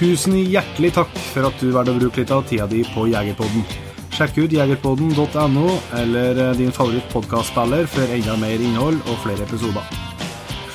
[0.00, 3.66] Tusen hjertelig takk for at du valgte å bruke litt av tida di på Jegerpodden.
[4.16, 5.66] Sjekk ut jegerpodden.no
[5.98, 9.84] eller din favoritt-podkastspiller for enda mer innhold og flere episoder.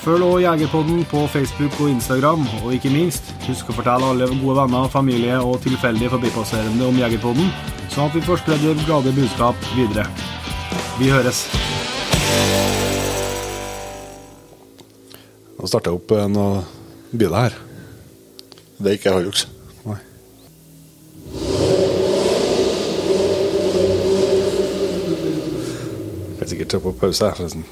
[0.03, 4.59] Følg også Jegerpodden på Facebook og Instagram, og ikke minst, husk å fortelle alle gode
[4.61, 7.49] venner, familie og tilfeldige forbipasserende om Jegerpodden,
[7.89, 10.05] sånn at vi får spredd det glade budskap videre.
[11.01, 11.47] Vi høres.
[15.57, 16.61] Nå starter jeg opp eh, noe
[17.17, 17.64] biler her.
[18.77, 19.47] Det er ikke Hilux.
[19.85, 19.95] Nei.
[26.29, 27.65] Jeg kan sikkert ta på pause, her, forresten.